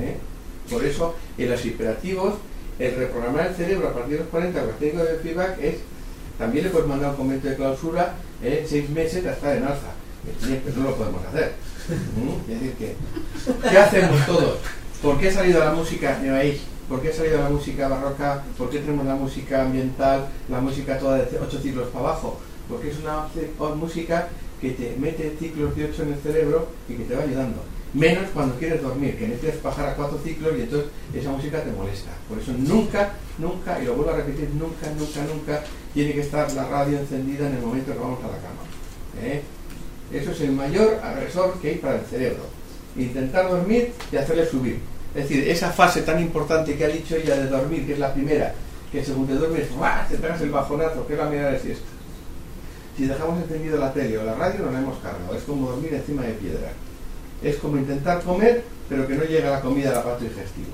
¿eh? 0.00 0.16
Por 0.70 0.84
eso, 0.84 1.14
en 1.36 1.50
los 1.50 1.64
hiperactivos, 1.64 2.34
el 2.78 2.94
reprogramar 2.96 3.48
el 3.48 3.54
cerebro 3.54 3.88
a 3.88 3.92
partir 3.92 4.12
de 4.14 4.18
los 4.20 4.28
40 4.28 4.60
con 4.60 4.72
técnico 4.74 5.04
de 5.04 5.18
feedback 5.18 5.58
es, 5.60 5.76
también 6.38 6.64
le 6.64 6.70
puedes 6.70 6.88
mandar 6.88 7.10
un 7.10 7.16
comentario 7.16 7.50
de 7.50 7.56
clausura, 7.56 8.14
¿eh? 8.42 8.64
seis 8.66 8.88
meses 8.90 9.26
a 9.26 9.32
estar 9.32 9.56
en 9.56 9.64
alza. 9.64 9.92
Pero 10.40 10.76
no 10.76 10.90
lo 10.90 10.96
podemos 10.96 11.24
hacer. 11.26 11.52
Es 12.48 12.60
decir, 12.60 12.72
que, 12.74 12.94
¿qué 13.68 13.78
hacemos 13.78 14.26
todos? 14.26 14.58
¿Por 15.02 15.18
qué 15.18 15.28
ha 15.28 15.32
salido 15.32 15.60
la 15.60 15.72
música? 15.72 16.18
¿Me 16.22 16.30
veis? 16.30 16.60
¿Por 16.88 17.02
qué 17.02 17.10
ha 17.10 17.12
salido 17.12 17.38
la 17.38 17.50
música 17.50 17.86
barroca? 17.86 18.42
¿Por 18.56 18.70
qué 18.70 18.78
tenemos 18.78 19.04
la 19.04 19.14
música 19.14 19.62
ambiental, 19.62 20.26
la 20.48 20.60
música 20.60 20.98
toda 20.98 21.18
de 21.18 21.38
8 21.38 21.60
ciclos 21.60 21.88
para 21.88 22.06
abajo? 22.06 22.40
Porque 22.66 22.90
es 22.90 22.98
una 22.98 23.28
música 23.74 24.28
que 24.58 24.70
te 24.70 24.96
mete 24.98 25.36
ciclos 25.38 25.76
de 25.76 25.84
8 25.84 26.02
en 26.04 26.12
el 26.14 26.18
cerebro 26.20 26.68
y 26.88 26.94
que 26.94 27.04
te 27.04 27.14
va 27.14 27.24
ayudando. 27.24 27.62
Menos 27.92 28.30
cuando 28.32 28.56
quieres 28.56 28.82
dormir, 28.82 29.18
que 29.18 29.28
necesitas 29.28 29.62
bajar 29.62 29.90
a 29.90 29.96
4 29.96 30.18
ciclos 30.24 30.54
y 30.56 30.62
entonces 30.62 30.90
esa 31.14 31.30
música 31.30 31.62
te 31.62 31.72
molesta. 31.72 32.10
Por 32.26 32.38
eso 32.38 32.52
nunca, 32.56 33.12
nunca, 33.36 33.82
y 33.82 33.84
lo 33.84 33.94
vuelvo 33.94 34.12
a 34.12 34.16
repetir, 34.16 34.48
nunca, 34.54 34.90
nunca, 34.98 35.20
nunca 35.32 35.64
tiene 35.92 36.12
que 36.14 36.20
estar 36.20 36.50
la 36.52 36.68
radio 36.68 36.98
encendida 36.98 37.48
en 37.48 37.56
el 37.56 37.62
momento 37.62 37.92
que 37.92 37.98
vamos 37.98 38.20
a 38.24 38.28
la 38.28 38.36
cama. 38.36 38.62
¿eh? 39.22 39.42
Eso 40.10 40.30
es 40.30 40.40
el 40.40 40.52
mayor 40.52 41.00
agresor 41.02 41.58
que 41.60 41.68
hay 41.68 41.76
para 41.76 41.96
el 41.96 42.06
cerebro. 42.06 42.44
Intentar 42.96 43.50
dormir 43.50 43.92
y 44.10 44.16
hacerle 44.16 44.46
subir. 44.46 44.80
Es 45.14 45.22
decir, 45.28 45.48
esa 45.48 45.70
fase 45.70 46.02
tan 46.02 46.20
importante 46.20 46.76
que 46.76 46.84
ha 46.84 46.88
dicho 46.88 47.16
ella 47.16 47.36
de 47.36 47.48
dormir, 47.48 47.86
que 47.86 47.94
es 47.94 47.98
la 47.98 48.12
primera, 48.12 48.54
que 48.92 49.04
según 49.04 49.26
te 49.26 49.34
duermes, 49.34 49.70
¡guau! 49.74 50.08
te 50.08 50.16
pegas 50.16 50.40
el 50.40 50.50
bajonazo, 50.50 51.06
que 51.06 51.14
es 51.14 51.18
la 51.18 51.28
media 51.28 51.48
de 51.48 51.58
siesta. 51.58 51.86
Si 52.96 53.06
dejamos 53.06 53.40
encendido 53.42 53.78
la 53.78 53.92
tele 53.92 54.18
o 54.18 54.24
la 54.24 54.34
radio, 54.34 54.64
no 54.64 54.72
la 54.72 54.80
hemos 54.80 54.98
cargado. 54.98 55.34
Es 55.34 55.44
como 55.44 55.70
dormir 55.70 55.94
encima 55.94 56.22
de 56.22 56.32
piedra. 56.32 56.72
Es 57.42 57.56
como 57.56 57.76
intentar 57.76 58.22
comer, 58.22 58.64
pero 58.88 59.06
que 59.06 59.14
no 59.14 59.24
llega 59.24 59.50
la 59.50 59.60
comida 59.60 59.90
al 59.90 59.98
aparato 59.98 60.24
digestivo. 60.24 60.72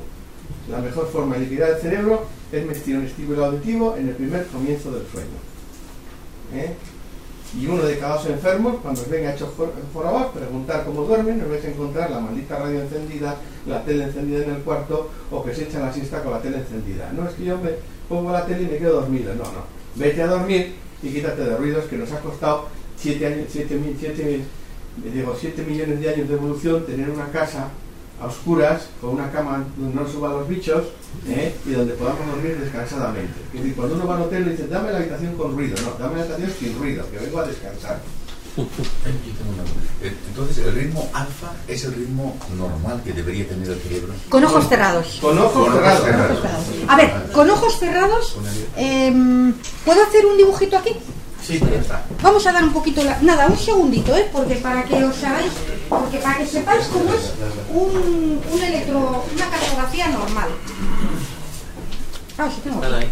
La 0.70 0.78
mejor 0.78 1.10
forma 1.10 1.34
de 1.34 1.42
liquidar 1.42 1.70
el 1.70 1.76
cerebro 1.76 2.26
es 2.50 2.64
meter 2.64 2.96
un 2.96 3.04
estímulo 3.04 3.44
auditivo 3.44 3.96
en 3.96 4.08
el 4.08 4.14
primer 4.14 4.46
comienzo 4.46 4.90
del 4.92 5.06
sueño. 5.06 5.36
¿Eh? 6.54 6.74
Y 7.56 7.66
uno 7.66 7.84
de 7.84 7.98
cada 7.98 8.16
dos 8.16 8.26
enfermos, 8.26 8.76
cuando 8.82 9.00
os 9.00 9.08
venga 9.08 9.32
hecho 9.32 9.52
jorobar, 9.92 10.32
preguntar 10.32 10.84
cómo 10.84 11.04
duermen, 11.04 11.40
os 11.40 11.48
vais 11.48 11.64
a 11.64 11.68
encontrar 11.68 12.10
la 12.10 12.18
maldita 12.18 12.58
radio 12.58 12.82
encendida, 12.82 13.36
la 13.66 13.84
tele 13.84 14.04
encendida 14.04 14.44
en 14.44 14.50
el 14.50 14.62
cuarto, 14.62 15.10
o 15.30 15.44
que 15.44 15.54
se 15.54 15.64
echan 15.64 15.82
la 15.82 15.92
siesta 15.92 16.22
con 16.22 16.32
la 16.32 16.42
tele 16.42 16.58
encendida. 16.58 17.12
No 17.12 17.28
es 17.28 17.34
que 17.34 17.44
yo 17.44 17.58
me 17.58 17.70
pongo 18.08 18.32
la 18.32 18.44
tele 18.44 18.62
y 18.62 18.66
me 18.66 18.78
quedo 18.78 19.00
dormido, 19.00 19.34
no, 19.34 19.44
no. 19.44 19.64
Vete 19.94 20.22
a 20.22 20.26
dormir 20.26 20.74
y 21.02 21.08
quítate 21.10 21.44
de 21.44 21.56
ruidos 21.56 21.84
que 21.84 21.96
nos 21.96 22.10
ha 22.10 22.18
costado 22.18 22.66
7 22.96 23.26
años, 23.26 23.46
7 23.50 23.74
mil, 23.76 23.96
7 23.98 24.40
digo, 25.12 25.36
7 25.38 25.62
millones 25.62 26.00
de 26.00 26.08
años 26.08 26.28
de 26.28 26.34
evolución 26.34 26.86
tener 26.86 27.10
una 27.10 27.30
casa 27.30 27.68
a 28.24 28.28
oscuras, 28.28 28.88
con 29.00 29.10
una 29.10 29.30
cama 29.30 29.64
donde 29.76 29.94
no 29.94 30.08
suban 30.08 30.32
los 30.32 30.48
bichos 30.48 30.84
¿eh? 31.28 31.54
y 31.66 31.72
donde 31.72 31.94
podamos 31.94 32.26
dormir 32.26 32.58
descansadamente. 32.58 33.34
Es 33.52 33.60
decir, 33.60 33.76
cuando 33.76 33.94
uno 33.94 34.06
va 34.06 34.16
al 34.16 34.22
hotel 34.22 34.44
le 34.44 34.50
dice, 34.52 34.66
dame 34.66 34.90
la 34.92 34.98
habitación 34.98 35.36
con 35.36 35.54
ruido, 35.54 35.76
no, 35.82 35.92
dame 35.98 36.16
la 36.16 36.22
habitación 36.22 36.50
sin 36.58 36.78
ruido, 36.78 37.08
que 37.10 37.18
vengo 37.18 37.38
a 37.38 37.46
descansar. 37.46 38.00
Entonces, 40.28 40.64
el 40.64 40.74
ritmo 40.74 41.08
alfa 41.12 41.52
es 41.66 41.84
el 41.84 41.94
ritmo 41.94 42.36
normal 42.56 43.02
que 43.04 43.12
debería 43.12 43.48
tener 43.48 43.68
el 43.68 43.80
cerebro. 43.80 44.12
Con 44.28 44.44
ojos 44.44 44.68
cerrados. 44.68 45.18
Con 45.20 45.36
ojos, 45.38 45.72
cerrados. 45.72 46.38
A 46.86 46.96
ver, 46.96 47.12
con 47.32 47.50
ojos 47.50 47.78
cerrados, 47.78 48.36
eh, 48.76 49.12
¿puedo 49.84 50.02
hacer 50.04 50.24
un 50.26 50.36
dibujito 50.36 50.78
aquí? 50.78 50.92
Sí, 51.44 51.58
ya 51.58 51.80
está. 51.80 52.02
Vamos 52.22 52.46
a 52.46 52.52
dar 52.52 52.64
un 52.64 52.72
poquito 52.72 53.02
la... 53.02 53.20
Nada, 53.20 53.48
un 53.48 53.58
segundito, 53.58 54.16
¿eh? 54.16 54.28
Porque 54.32 54.54
para 54.56 54.84
que 54.84 55.02
os 55.04 55.22
hagáis... 55.24 55.52
Porque 55.88 56.18
para 56.18 56.38
que 56.38 56.46
sepáis 56.46 56.86
cómo 56.86 57.12
es 57.12 57.32
un, 57.70 58.40
un 58.50 58.62
electro... 58.62 59.24
Una 59.34 59.50
cartografía 59.50 60.08
normal. 60.08 60.48
Ah, 62.38 62.48
sí 62.52 62.60
tengo. 62.64 62.82
Ahí. 62.82 63.10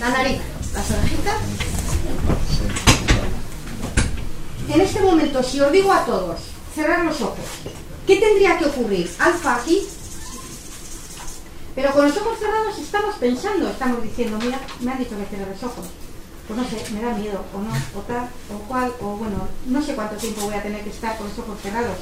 La 0.00 0.10
nariz, 0.10 0.40
las 0.74 0.90
orejitas. 0.90 1.36
En 4.68 4.80
este 4.80 5.00
momento, 5.00 5.42
si 5.42 5.60
os 5.60 5.72
digo 5.72 5.92
a 5.92 6.04
todos, 6.04 6.40
cerrar 6.74 7.04
los 7.04 7.20
ojos, 7.20 7.38
¿qué 8.06 8.16
tendría 8.16 8.58
que 8.58 8.66
ocurrir? 8.66 9.10
Alfa 9.18 9.56
aquí, 9.56 9.86
pero 11.74 11.92
con 11.92 12.06
los 12.06 12.16
ojos 12.16 12.38
cerrados 12.38 12.78
estamos 12.78 13.14
pensando, 13.16 13.68
estamos 13.70 14.02
diciendo, 14.02 14.38
mira, 14.42 14.60
me 14.80 14.92
han 14.92 14.98
dicho 14.98 15.16
que 15.16 15.26
cierre 15.26 15.50
los 15.50 15.62
ojos. 15.62 15.86
Pues 16.46 16.58
no 16.58 16.68
sé, 16.68 16.92
me 16.92 17.00
da 17.00 17.14
miedo, 17.14 17.42
o 17.54 17.58
no, 17.58 17.72
o 17.98 18.02
tal, 18.02 18.28
o 18.52 18.58
cual, 18.68 18.92
o 19.00 19.16
bueno, 19.16 19.48
no 19.66 19.80
sé 19.80 19.94
cuánto 19.94 20.16
tiempo 20.16 20.42
voy 20.42 20.54
a 20.54 20.62
tener 20.62 20.82
que 20.82 20.90
estar 20.90 21.16
con 21.16 21.28
los 21.28 21.38
ojos 21.38 21.58
cerrados. 21.62 21.96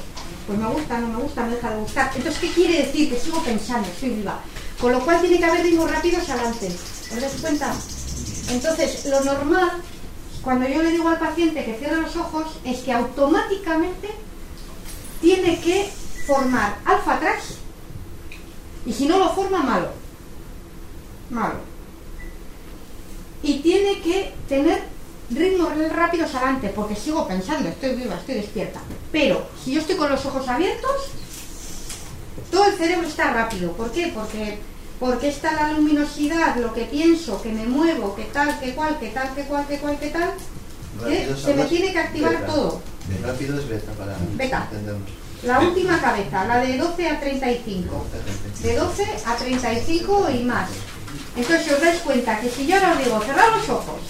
Pues 0.47 0.59
me 0.59 0.67
gusta, 0.67 0.97
no 0.99 1.07
me 1.07 1.23
gusta, 1.23 1.43
me 1.43 1.55
deja 1.55 1.69
de 1.69 1.81
gustar. 1.81 2.11
Entonces, 2.15 2.41
¿qué 2.41 2.51
quiere 2.51 2.85
decir? 2.85 3.09
Que 3.09 3.19
sigo 3.19 3.41
pensando, 3.43 3.87
estoy 3.87 4.09
viva. 4.09 4.39
Con 4.79 4.91
lo 4.91 4.99
cual 5.01 5.21
tiene 5.21 5.37
que 5.37 5.45
haber 5.45 5.63
ritmos 5.63 5.91
rápidos 5.91 6.27
adelante. 6.27 6.67
¿Os 6.67 7.21
dais 7.21 7.33
cuenta? 7.39 7.73
Entonces, 8.49 9.05
lo 9.05 9.21
normal, 9.21 9.71
cuando 10.41 10.67
yo 10.67 10.81
le 10.81 10.91
digo 10.91 11.07
al 11.07 11.19
paciente 11.19 11.63
que 11.63 11.77
cierre 11.77 12.01
los 12.01 12.15
ojos, 12.15 12.47
es 12.65 12.79
que 12.79 12.91
automáticamente 12.91 14.09
tiene 15.21 15.61
que 15.61 15.87
formar 16.25 16.77
alfa 16.83 17.13
atrás 17.13 17.61
y 18.85 18.93
si 18.93 19.05
no 19.07 19.17
lo 19.19 19.29
forma, 19.33 19.61
malo. 19.63 19.89
Malo. 21.29 21.55
Y 23.43 23.59
tiene 23.59 24.01
que 24.01 24.33
tener 24.47 24.83
ritmos 25.29 25.71
rápidos 25.93 26.33
adelante, 26.35 26.71
porque 26.75 26.95
sigo 26.95 27.27
pensando, 27.27 27.69
estoy 27.69 27.95
viva, 27.95 28.15
estoy 28.15 28.35
despierta. 28.35 28.81
Pero 29.11 29.47
si 29.63 29.73
yo 29.73 29.81
estoy 29.81 29.95
con 29.95 30.09
los 30.09 30.25
ojos 30.25 30.47
abiertos, 30.47 30.91
todo 32.51 32.65
el 32.65 32.73
cerebro 32.75 33.07
está 33.07 33.33
rápido. 33.33 33.71
¿Por 33.73 33.91
qué? 33.91 34.11
Porque, 34.13 34.59
porque 34.99 35.29
está 35.29 35.53
la 35.53 35.73
luminosidad, 35.73 36.55
lo 36.57 36.73
que 36.73 36.85
pienso, 36.85 37.41
que 37.41 37.51
me 37.51 37.65
muevo, 37.65 38.15
que 38.15 38.25
tal, 38.25 38.59
que 38.59 38.73
cual, 38.75 38.99
que 38.99 39.07
tal, 39.09 39.33
que 39.33 39.43
cual, 39.43 39.65
que 39.67 39.77
cual, 39.79 39.97
que 39.99 40.09
tal, 40.09 40.33
que 41.07 41.35
se 41.41 41.53
me 41.55 41.65
tiene 41.65 41.91
que 41.93 41.99
activar 41.99 42.33
beta. 42.33 42.45
todo. 42.47 42.81
Rápido 43.23 43.59
es 43.59 43.67
beta 43.67 43.91
para 43.93 44.17
Beta. 44.35 44.67
entendernos. 44.71 45.09
La 45.43 45.59
última 45.59 45.99
cabeza, 45.99 46.45
la 46.45 46.57
de 46.59 46.77
12 46.77 47.09
a 47.09 47.19
35. 47.19 48.05
De 48.61 48.75
12 48.75 49.05
a 49.25 49.35
35 49.35 50.27
y 50.33 50.43
más. 50.43 50.69
Entonces, 51.35 51.65
si 51.65 51.73
os 51.73 51.81
dais 51.81 51.99
cuenta 52.01 52.39
que 52.39 52.49
si 52.49 52.67
yo 52.67 52.75
ahora 52.75 52.91
os 52.93 53.03
digo 53.03 53.21
cerrar 53.21 53.49
los 53.57 53.69
ojos, 53.69 54.01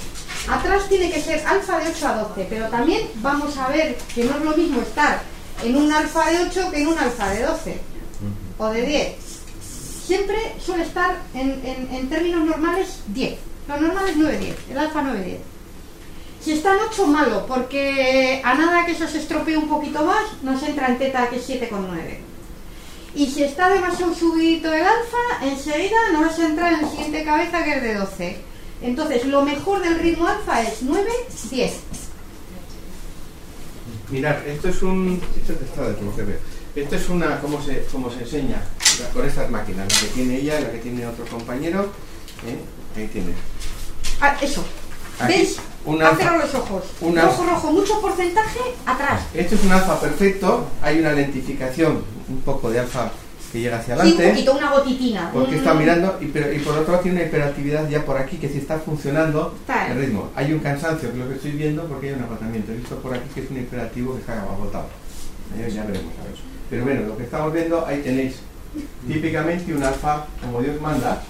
atrás 0.49 0.89
tiene 0.89 1.09
que 1.11 1.21
ser 1.21 1.45
alfa 1.47 1.77
de 1.79 1.89
8 1.89 2.07
a 2.07 2.13
12, 2.17 2.47
pero 2.49 2.67
también 2.67 3.07
vamos 3.15 3.57
a 3.57 3.69
ver 3.69 3.95
que 4.13 4.23
no 4.25 4.37
es 4.37 4.43
lo 4.43 4.57
mismo 4.57 4.81
estar 4.81 5.21
en 5.63 5.75
un 5.77 5.91
alfa 5.91 6.29
de 6.31 6.39
8 6.39 6.71
que 6.71 6.81
en 6.81 6.87
un 6.87 6.97
alfa 6.97 7.29
de 7.29 7.43
12 7.43 7.79
o 8.57 8.67
de 8.69 8.81
10. 8.81 9.15
Siempre 10.05 10.37
suele 10.63 10.83
estar 10.83 11.15
en, 11.33 11.61
en- 11.63 11.89
en 11.95 12.09
términos 12.09 12.43
normales 12.43 12.99
10. 13.07 13.37
Lo 13.67 13.79
normal 13.79 14.09
es 14.09 14.17
9-10, 14.17 14.53
el 14.71 14.77
alfa 14.77 15.01
9-10. 15.01 15.37
Si 16.43 16.53
está 16.53 16.73
en 16.73 16.79
8, 16.89 17.07
malo, 17.07 17.45
porque 17.45 18.41
a 18.43 18.55
nada 18.55 18.85
que 18.85 18.93
eso 18.93 19.07
se 19.07 19.19
estropee 19.19 19.57
un 19.57 19.69
poquito 19.69 20.03
más, 20.03 20.41
nos 20.41 20.61
entra 20.63 20.87
en 20.87 20.97
teta 20.97 21.29
que 21.29 21.35
es 21.35 21.47
7,9. 21.47 22.17
Y 23.13 23.27
si 23.27 23.43
está 23.43 23.69
demasiado 23.69 24.15
subidito 24.15 24.73
el 24.73 24.81
alfa, 24.81 25.43
enseguida 25.45 25.97
nos 26.13 26.37
entra 26.39 26.69
en 26.69 26.81
la 26.81 26.89
siguiente 26.89 27.23
cabeza 27.23 27.63
que 27.63 27.73
es 27.73 27.83
de 27.83 27.93
12. 27.93 28.37
Entonces, 28.81 29.25
lo 29.25 29.43
mejor 29.43 29.81
del 29.81 29.99
ritmo 29.99 30.27
alfa 30.27 30.61
es 30.63 30.81
9, 30.81 31.11
10. 31.51 31.73
Mirad, 34.09 34.47
esto 34.47 34.69
es 34.69 34.81
un. 34.81 35.21
Esto 35.39 35.53
es 35.53 35.59
testado, 35.59 35.95
por 35.95 36.05
lo 36.05 36.15
que 36.15 36.23
veo. 36.23 36.37
Esto 36.75 36.95
es 36.95 37.09
una. 37.09 37.39
¿Cómo 37.39 37.61
se, 37.61 37.85
cómo 37.91 38.09
se 38.09 38.19
enseña? 38.21 38.61
Con 39.13 39.25
estas 39.25 39.49
máquinas, 39.49 39.87
la 39.91 39.99
que 39.99 40.13
tiene 40.13 40.37
ella, 40.37 40.59
la 40.59 40.71
que 40.71 40.79
tiene 40.79 41.05
otro 41.05 41.25
compañero. 41.25 41.91
¿eh? 42.47 42.99
Ahí 42.99 43.07
tienes. 43.07 43.35
Ah, 44.19 44.35
eso. 44.41 44.65
Aquí, 45.19 45.33
¿Veis? 45.33 45.57
Un 45.85 46.01
alfa- 46.01 46.37
los 46.37 46.53
ojos. 46.55 46.83
un 47.01 47.15
rojo, 47.15 47.71
mucho 47.71 47.99
porcentaje 48.01 48.59
atrás. 48.85 49.21
Esto 49.33 49.55
es 49.55 49.63
un 49.63 49.71
alfa 49.71 49.99
perfecto. 49.99 50.65
Hay 50.81 50.99
una 50.99 51.13
lentificación, 51.13 52.03
un 52.29 52.41
poco 52.41 52.69
de 52.69 52.79
alfa 52.79 53.11
que 53.51 53.59
llega 53.59 53.79
hacia 53.79 53.95
Sí, 53.95 54.01
adelante. 54.01 54.23
un 54.25 54.31
poquito, 54.31 54.53
una 54.57 54.71
gotitina. 54.71 55.29
Porque 55.33 55.51
Mm. 55.51 55.59
está 55.59 55.73
mirando 55.73 56.17
y, 56.21 56.25
pero- 56.27 56.53
y 56.53 56.59
por 56.59 56.77
otro 56.77 56.91
lado 56.93 57.03
tiene 57.03 57.17
una 57.19 57.27
hiperactividad 57.27 57.89
ya 57.89 58.05
por 58.05 58.17
aquí 58.17 58.37
que 58.37 58.47
sí 58.47 58.59
está 58.59 58.79
funcionando 58.79 59.53
Está. 59.59 59.87
el 59.91 59.97
ritmo. 59.99 60.29
Hay 60.35 60.53
un 60.53 60.59
cansancio, 60.59 61.09
que 61.11 61.17
es 61.17 61.23
lo 61.23 61.27
que 61.29 61.35
estoy 61.35 61.51
viendo, 61.51 61.83
porque 61.85 62.09
hay 62.09 62.13
un 62.13 62.23
agotamiento. 62.23 62.71
He 62.71 62.75
visto 62.75 62.95
por 62.97 63.13
aquí 63.13 63.27
que 63.35 63.41
es 63.41 63.51
un 63.51 63.57
hiperactivo 63.57 64.13
que 64.15 64.21
está 64.21 64.41
agotado. 64.43 64.85
Ya 65.57 65.83
veremos 65.83 66.13
a 66.19 66.23
ver. 66.23 66.35
Pero 66.69 66.83
bueno, 66.85 67.01
lo 67.07 67.17
que 67.17 67.23
estamos 67.23 67.51
viendo, 67.51 67.85
ahí 67.85 68.01
tenéis 68.01 68.35
típicamente 69.05 69.73
un 69.73 69.83
alfa 69.83 70.25
como 70.41 70.61
Dios 70.61 70.79
manda, 70.79 71.21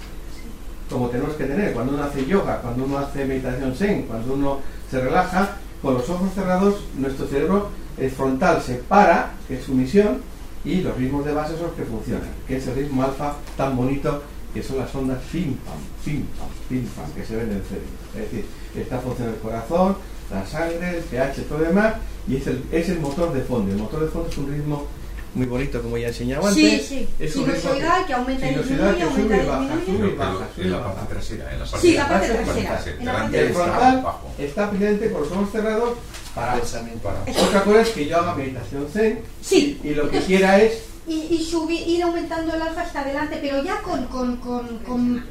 como 0.92 1.08
tenemos 1.10 1.34
que 1.36 1.46
tener. 1.46 1.74
Cuando 1.74 1.94
uno 1.94 2.04
hace 2.04 2.26
yoga, 2.26 2.62
cuando 2.62 2.84
uno 2.84 2.98
hace 2.98 3.26
meditación 3.26 3.74
zen, 3.74 4.04
cuando 4.04 4.34
uno 4.34 4.60
se 4.90 5.02
relaja, 5.02 5.58
con 5.82 5.96
los 5.96 6.08
ojos 6.10 6.30
cerrados, 6.36 6.84
nuestro 6.98 7.26
cerebro 7.28 7.70
frontal 8.16 8.62
se 8.62 8.76
para, 8.76 9.32
que 9.48 9.58
es 9.58 9.64
su 9.64 9.74
misión, 9.74 10.22
y 10.64 10.82
los 10.82 10.96
ritmos 10.96 11.26
de 11.26 11.34
base 11.34 11.54
son 11.54 11.68
los 11.68 11.74
que 11.74 11.84
funcionan, 11.84 12.30
que 12.48 12.58
es 12.58 12.68
el 12.68 12.76
ritmo 12.76 13.04
alfa 13.04 13.36
tan 13.58 13.76
bonito 13.76 14.22
que 14.54 14.62
son 14.62 14.78
las 14.78 14.94
ondas 14.94 15.20
pim 15.32 15.56
pam, 15.56 15.78
pim 16.04 16.26
pam, 16.38 16.48
pim 16.68 16.86
pam, 16.86 17.10
que 17.14 17.26
se 17.26 17.36
ven 17.36 17.50
en 17.50 17.58
el 17.58 17.64
cerebro. 17.64 17.90
Es 18.14 18.22
decir, 18.22 18.46
está 18.76 19.00
funcionando 19.00 19.38
el 19.38 19.42
corazón, 19.42 19.96
la 20.30 20.46
sangre, 20.46 20.98
el 20.98 21.04
pH, 21.04 21.44
todo 21.48 21.60
lo 21.60 21.66
demás, 21.66 21.96
y 22.28 22.36
es 22.36 22.48
el, 22.48 22.64
es 22.72 22.90
el 22.90 23.00
motor 23.00 23.34
de 23.34 23.42
fondo. 23.42 23.72
El 23.72 23.78
motor 23.78 24.02
de 24.02 24.08
fondo 24.08 24.30
es 24.30 24.38
un 24.38 24.52
ritmo 24.52 24.86
muy 25.34 25.46
bonito, 25.46 25.82
como 25.82 25.98
ya 25.98 26.08
enseñaba 26.10 26.52
Sí, 26.54 26.66
antes. 26.72 26.88
sí. 26.88 27.08
Es 27.20 27.36
un 27.38 27.46
ritmo 27.46 27.60
Sinusoidal 27.62 28.06
que 28.06 28.14
aumenta 28.14 28.52
y 28.52 28.56
disminuye, 28.56 29.00
y 29.00 29.02
aumenta 29.02 29.38
y 29.38 29.46
baja, 29.46 29.68
sube 29.86 30.08
y 30.08 30.16
baja, 30.16 30.48
sube 30.56 30.64
y 30.64 30.68
en 30.68 30.72
la 30.72 30.84
parte 30.84 31.06
trasera, 31.14 31.54
en 31.54 31.60
la 31.60 31.66
parte 31.66 31.88
Sí, 31.88 31.94
la 31.94 32.08
parte 32.10 32.28
trasera. 32.28 32.84
En 33.00 33.06
la 33.06 33.14
parte 33.14 33.50
frontal 33.50 34.06
está 34.40 34.70
precisamente 34.70 35.12
con 35.12 35.22
los 35.22 35.32
ojos 35.32 35.52
cerrados 35.52 35.94
para 36.36 36.54
Pensamiento. 36.56 37.10
para. 37.10 37.40
Otra 37.48 37.64
cosa 37.64 37.82
es 37.82 37.90
que 37.90 38.08
yo 38.08 38.18
haga 38.18 38.36
meditación 38.36 38.88
zen 38.92 39.20
Sí. 39.42 39.80
y 39.84 39.90
lo 39.94 40.10
que 40.10 40.20
quiera 40.20 40.60
es 40.62 40.84
Y, 41.08 41.28
y 41.36 41.44
subir, 41.44 41.88
ir 41.88 42.04
aumentando 42.04 42.54
el 42.54 42.62
alfa 42.62 42.82
hasta 42.82 43.02
adelante, 43.02 43.40
pero 43.42 43.64
ya 43.64 43.82
con, 43.82 44.06
con, 44.06 44.38
con, 44.38 44.80
con 44.80 45.24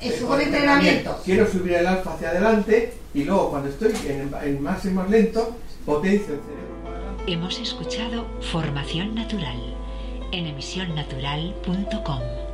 eso, 0.00 0.26
con 0.26 0.40
entrenamiento. 0.40 1.20
Quiero 1.24 1.50
subir 1.50 1.74
el 1.74 1.86
alfa 1.86 2.14
hacia 2.14 2.30
adelante 2.30 2.94
y 3.12 3.24
luego 3.24 3.50
cuando 3.50 3.68
estoy 3.68 3.92
en, 4.08 4.30
en 4.42 4.62
máximo 4.62 5.04
lento 5.08 5.56
potencio 5.84 6.34
el 6.34 6.40
cerebro. 6.40 6.67
Hemos 7.28 7.60
escuchado 7.60 8.26
Formación 8.40 9.14
Natural 9.14 9.60
en 10.32 10.46
emisionnatural.com. 10.46 12.47